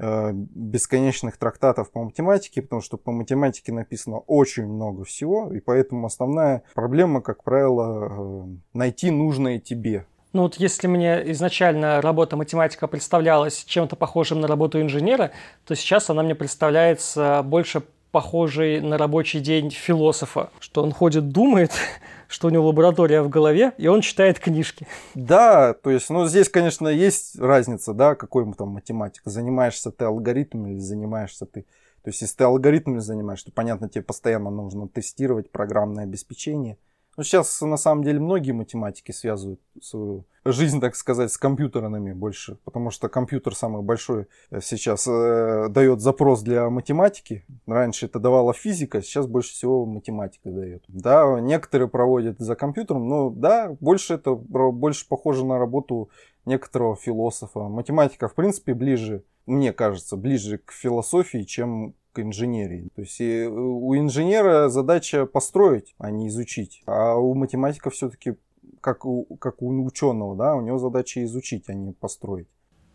бесконечных 0.00 1.36
трактатов 1.36 1.90
по 1.90 2.02
математике, 2.04 2.62
потому 2.62 2.82
что 2.82 2.96
по 2.96 3.12
математике 3.12 3.72
написано 3.72 4.18
очень 4.18 4.66
много 4.66 5.04
всего, 5.04 5.52
и 5.52 5.60
поэтому 5.60 6.06
основная 6.06 6.62
проблема, 6.74 7.20
как 7.20 7.44
правило, 7.44 8.44
э, 8.44 8.56
найти 8.72 9.10
нужное 9.10 9.58
тебе. 9.58 10.06
Ну 10.32 10.42
вот 10.42 10.56
если 10.56 10.86
мне 10.86 11.30
изначально 11.32 12.00
работа 12.00 12.36
математика 12.36 12.86
представлялась 12.86 13.64
чем-то 13.64 13.96
похожим 13.96 14.40
на 14.40 14.46
работу 14.46 14.80
инженера, 14.80 15.32
то 15.66 15.74
сейчас 15.74 16.08
она 16.08 16.22
мне 16.22 16.36
представляется 16.36 17.42
больше 17.44 17.82
похожей 18.12 18.80
на 18.80 18.96
рабочий 18.96 19.40
день 19.40 19.70
философа, 19.70 20.50
что 20.60 20.82
он 20.82 20.92
ходит, 20.92 21.30
думает, 21.30 21.72
что 22.30 22.46
у 22.46 22.50
него 22.50 22.68
лаборатория 22.68 23.22
в 23.22 23.28
голове, 23.28 23.72
и 23.76 23.88
он 23.88 24.00
читает 24.00 24.38
книжки. 24.38 24.86
Да, 25.14 25.74
то 25.74 25.90
есть, 25.90 26.08
ну, 26.10 26.26
здесь, 26.26 26.48
конечно, 26.48 26.88
есть 26.88 27.38
разница, 27.38 27.92
да, 27.92 28.14
какой 28.14 28.50
там 28.54 28.68
математик. 28.68 29.22
Занимаешься 29.24 29.90
ты 29.90 30.04
алгоритмами 30.04 30.70
или 30.72 30.78
занимаешься 30.78 31.46
ты... 31.46 31.62
То 32.02 32.08
есть, 32.08 32.22
если 32.22 32.36
ты 32.36 32.44
алгоритмами 32.44 33.00
занимаешься, 33.00 33.46
то, 33.46 33.52
понятно, 33.52 33.88
тебе 33.88 34.02
постоянно 34.02 34.50
нужно 34.50 34.88
тестировать 34.88 35.50
программное 35.50 36.04
обеспечение– 36.04 36.78
ну, 37.20 37.24
сейчас, 37.24 37.60
на 37.60 37.76
самом 37.76 38.02
деле, 38.02 38.18
многие 38.18 38.52
математики 38.52 39.12
связывают 39.12 39.60
свою 39.82 40.24
жизнь, 40.46 40.80
так 40.80 40.96
сказать, 40.96 41.30
с 41.30 41.36
компьютерами 41.36 42.14
больше, 42.14 42.56
потому 42.64 42.90
что 42.90 43.10
компьютер 43.10 43.54
самый 43.54 43.82
большой 43.82 44.26
э, 44.50 44.62
сейчас 44.62 45.06
э, 45.06 45.66
дает 45.68 46.00
запрос 46.00 46.40
для 46.40 46.70
математики. 46.70 47.44
Раньше 47.66 48.06
это 48.06 48.20
давала 48.20 48.54
физика, 48.54 49.02
сейчас 49.02 49.26
больше 49.26 49.52
всего 49.52 49.84
математика 49.84 50.50
дает. 50.50 50.82
Да, 50.88 51.38
некоторые 51.40 51.88
проводят 51.88 52.38
за 52.38 52.56
компьютером, 52.56 53.06
но 53.06 53.28
да, 53.28 53.76
больше 53.80 54.14
это 54.14 54.32
больше 54.34 55.06
похоже 55.06 55.44
на 55.44 55.58
работу 55.58 56.08
некоторого 56.46 56.96
философа. 56.96 57.68
Математика, 57.68 58.28
в 58.28 58.34
принципе, 58.34 58.72
ближе, 58.72 59.24
мне 59.50 59.72
кажется, 59.72 60.16
ближе 60.16 60.58
к 60.58 60.72
философии, 60.72 61.42
чем 61.42 61.94
к 62.12 62.20
инженерии. 62.20 62.88
То 62.94 63.02
есть 63.02 63.20
э, 63.20 63.46
у 63.48 63.96
инженера 63.96 64.68
задача 64.68 65.26
построить, 65.26 65.94
а 65.98 66.10
не 66.10 66.28
изучить. 66.28 66.82
А 66.86 67.16
у 67.16 67.34
математика 67.34 67.90
все-таки, 67.90 68.34
как 68.80 69.04
у, 69.04 69.24
как 69.36 69.62
у 69.62 69.84
ученого, 69.84 70.36
да, 70.36 70.54
у 70.54 70.60
него 70.60 70.78
задача 70.78 71.24
изучить, 71.24 71.68
а 71.68 71.74
не 71.74 71.92
построить. 71.92 72.48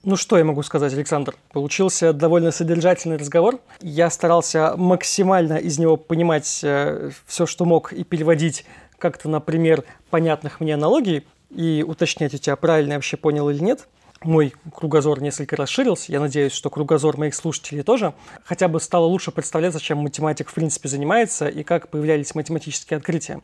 Ну 0.03 0.17
что 0.17 0.37
я 0.37 0.43
могу 0.43 0.61
сказать, 0.61 0.93
Александр? 0.93 1.35
Получился 1.51 2.13
довольно 2.13 2.51
содержательный 2.51 3.17
разговор. 3.17 3.59
Я 3.81 4.09
старался 4.09 4.75
максимально 4.77 5.53
из 5.53 5.79
него 5.79 5.97
понимать 5.97 6.61
э, 6.63 7.09
все, 7.25 7.45
что 7.45 7.65
мог, 7.65 7.91
и 7.91 8.03
переводить 8.03 8.65
как-то, 8.99 9.29
например, 9.29 9.83
понятных 10.09 10.59
мне 10.59 10.75
аналогий, 10.75 11.25
и 11.49 11.83
уточнять 11.87 12.33
у 12.33 12.37
тебя, 12.37 12.55
правильно 12.55 12.93
я 12.93 12.97
вообще 12.97 13.17
понял 13.17 13.49
или 13.49 13.59
нет 13.59 13.87
мой 14.23 14.53
кругозор 14.73 15.21
несколько 15.21 15.55
расширился. 15.55 16.11
Я 16.11 16.19
надеюсь, 16.19 16.51
что 16.51 16.69
кругозор 16.69 17.17
моих 17.17 17.35
слушателей 17.35 17.83
тоже. 17.83 18.13
Хотя 18.43 18.67
бы 18.67 18.79
стало 18.79 19.05
лучше 19.05 19.31
представляться, 19.31 19.79
чем 19.79 19.99
математик 19.99 20.49
в 20.49 20.53
принципе 20.53 20.89
занимается 20.89 21.47
и 21.47 21.63
как 21.63 21.89
появлялись 21.89 22.33
математические 22.35 22.97
открытия. 22.97 23.41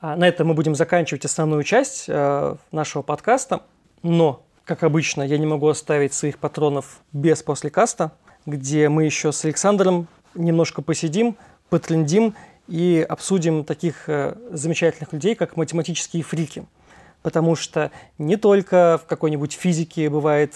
А, 0.00 0.16
на 0.16 0.28
этом 0.28 0.48
мы 0.48 0.54
будем 0.54 0.74
заканчивать 0.74 1.24
основную 1.24 1.64
часть 1.64 2.04
э, 2.08 2.56
нашего 2.70 3.02
подкаста. 3.02 3.62
Но, 4.02 4.44
как 4.64 4.82
обычно, 4.82 5.22
я 5.22 5.38
не 5.38 5.46
могу 5.46 5.68
оставить 5.68 6.14
своих 6.14 6.38
патронов 6.38 7.00
без 7.12 7.42
послекаста, 7.42 8.12
где 8.46 8.88
мы 8.88 9.04
еще 9.04 9.32
с 9.32 9.44
Александром 9.44 10.06
немножко 10.34 10.82
посидим, 10.82 11.36
потрендим 11.68 12.34
и 12.68 13.04
обсудим 13.06 13.64
таких 13.64 14.08
э, 14.08 14.36
замечательных 14.52 15.12
людей, 15.12 15.34
как 15.34 15.56
математические 15.56 16.22
фрики– 16.22 16.64
потому 17.22 17.56
что 17.56 17.90
не 18.18 18.36
только 18.36 19.00
в 19.02 19.06
какой-нибудь 19.06 19.52
физике 19.52 20.08
бывает 20.08 20.54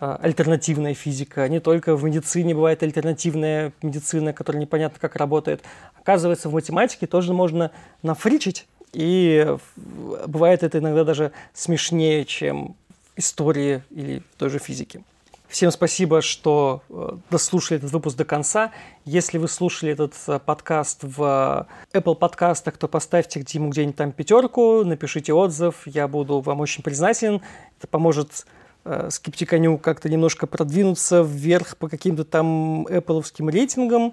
а, 0.00 0.18
альтернативная 0.22 0.94
физика, 0.94 1.48
не 1.48 1.60
только 1.60 1.96
в 1.96 2.04
медицине 2.04 2.54
бывает 2.54 2.82
альтернативная 2.82 3.72
медицина, 3.82 4.32
которая 4.32 4.62
непонятно 4.62 4.98
как 5.00 5.16
работает. 5.16 5.62
Оказывается, 5.98 6.48
в 6.48 6.54
математике 6.54 7.06
тоже 7.06 7.32
можно 7.32 7.70
нафричить, 8.02 8.66
и 8.92 9.56
бывает 9.76 10.62
это 10.62 10.78
иногда 10.78 11.04
даже 11.04 11.32
смешнее, 11.52 12.24
чем 12.24 12.76
истории 13.16 13.82
или 13.90 14.22
той 14.38 14.48
же 14.50 14.58
физики. 14.58 15.02
Всем 15.48 15.70
спасибо, 15.70 16.20
что 16.20 16.82
э, 16.90 17.16
дослушали 17.30 17.78
этот 17.78 17.90
выпуск 17.90 18.18
до 18.18 18.26
конца. 18.26 18.70
Если 19.06 19.38
вы 19.38 19.48
слушали 19.48 19.92
этот 19.92 20.12
э, 20.26 20.38
подкаст 20.38 20.98
в 21.02 21.66
Apple 21.94 22.16
подкастах, 22.16 22.76
то 22.76 22.86
поставьте 22.86 23.42
ему 23.54 23.70
где-нибудь 23.70 23.96
там 23.96 24.12
пятерку, 24.12 24.84
напишите 24.84 25.32
отзыв, 25.32 25.86
я 25.86 26.06
буду 26.06 26.40
вам 26.40 26.60
очень 26.60 26.82
признателен. 26.82 27.40
Это 27.78 27.88
поможет 27.88 28.46
э, 28.84 29.08
скептиканю 29.10 29.78
как-то 29.78 30.10
немножко 30.10 30.46
продвинуться 30.46 31.22
вверх 31.22 31.78
по 31.78 31.88
каким-то 31.88 32.24
там 32.24 32.86
Apple 32.86 33.24
рейтингам. 33.50 34.12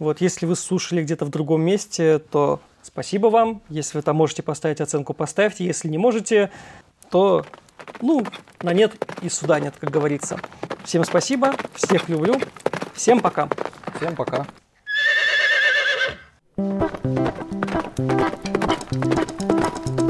Вот, 0.00 0.20
если 0.20 0.46
вы 0.46 0.56
слушали 0.56 1.04
где-то 1.04 1.24
в 1.24 1.30
другом 1.30 1.62
месте, 1.62 2.18
то 2.18 2.58
спасибо 2.82 3.28
вам. 3.28 3.62
Если 3.68 3.98
вы 3.98 4.02
там 4.02 4.16
можете 4.16 4.42
поставить 4.42 4.80
оценку, 4.80 5.14
поставьте. 5.14 5.64
Если 5.64 5.88
не 5.88 5.98
можете, 5.98 6.50
то 7.08 7.46
ну, 8.00 8.26
на 8.62 8.72
нет 8.72 8.92
и 9.22 9.28
суда 9.28 9.60
нет, 9.60 9.74
как 9.80 9.90
говорится. 9.90 10.38
Всем 10.84 11.04
спасибо, 11.04 11.54
всех 11.74 12.08
люблю, 12.08 12.40
всем 12.94 13.20
пока. 13.20 13.48
Всем 13.96 14.16
пока. 14.16 14.46
Thank 18.94 20.00
you. 20.00 20.01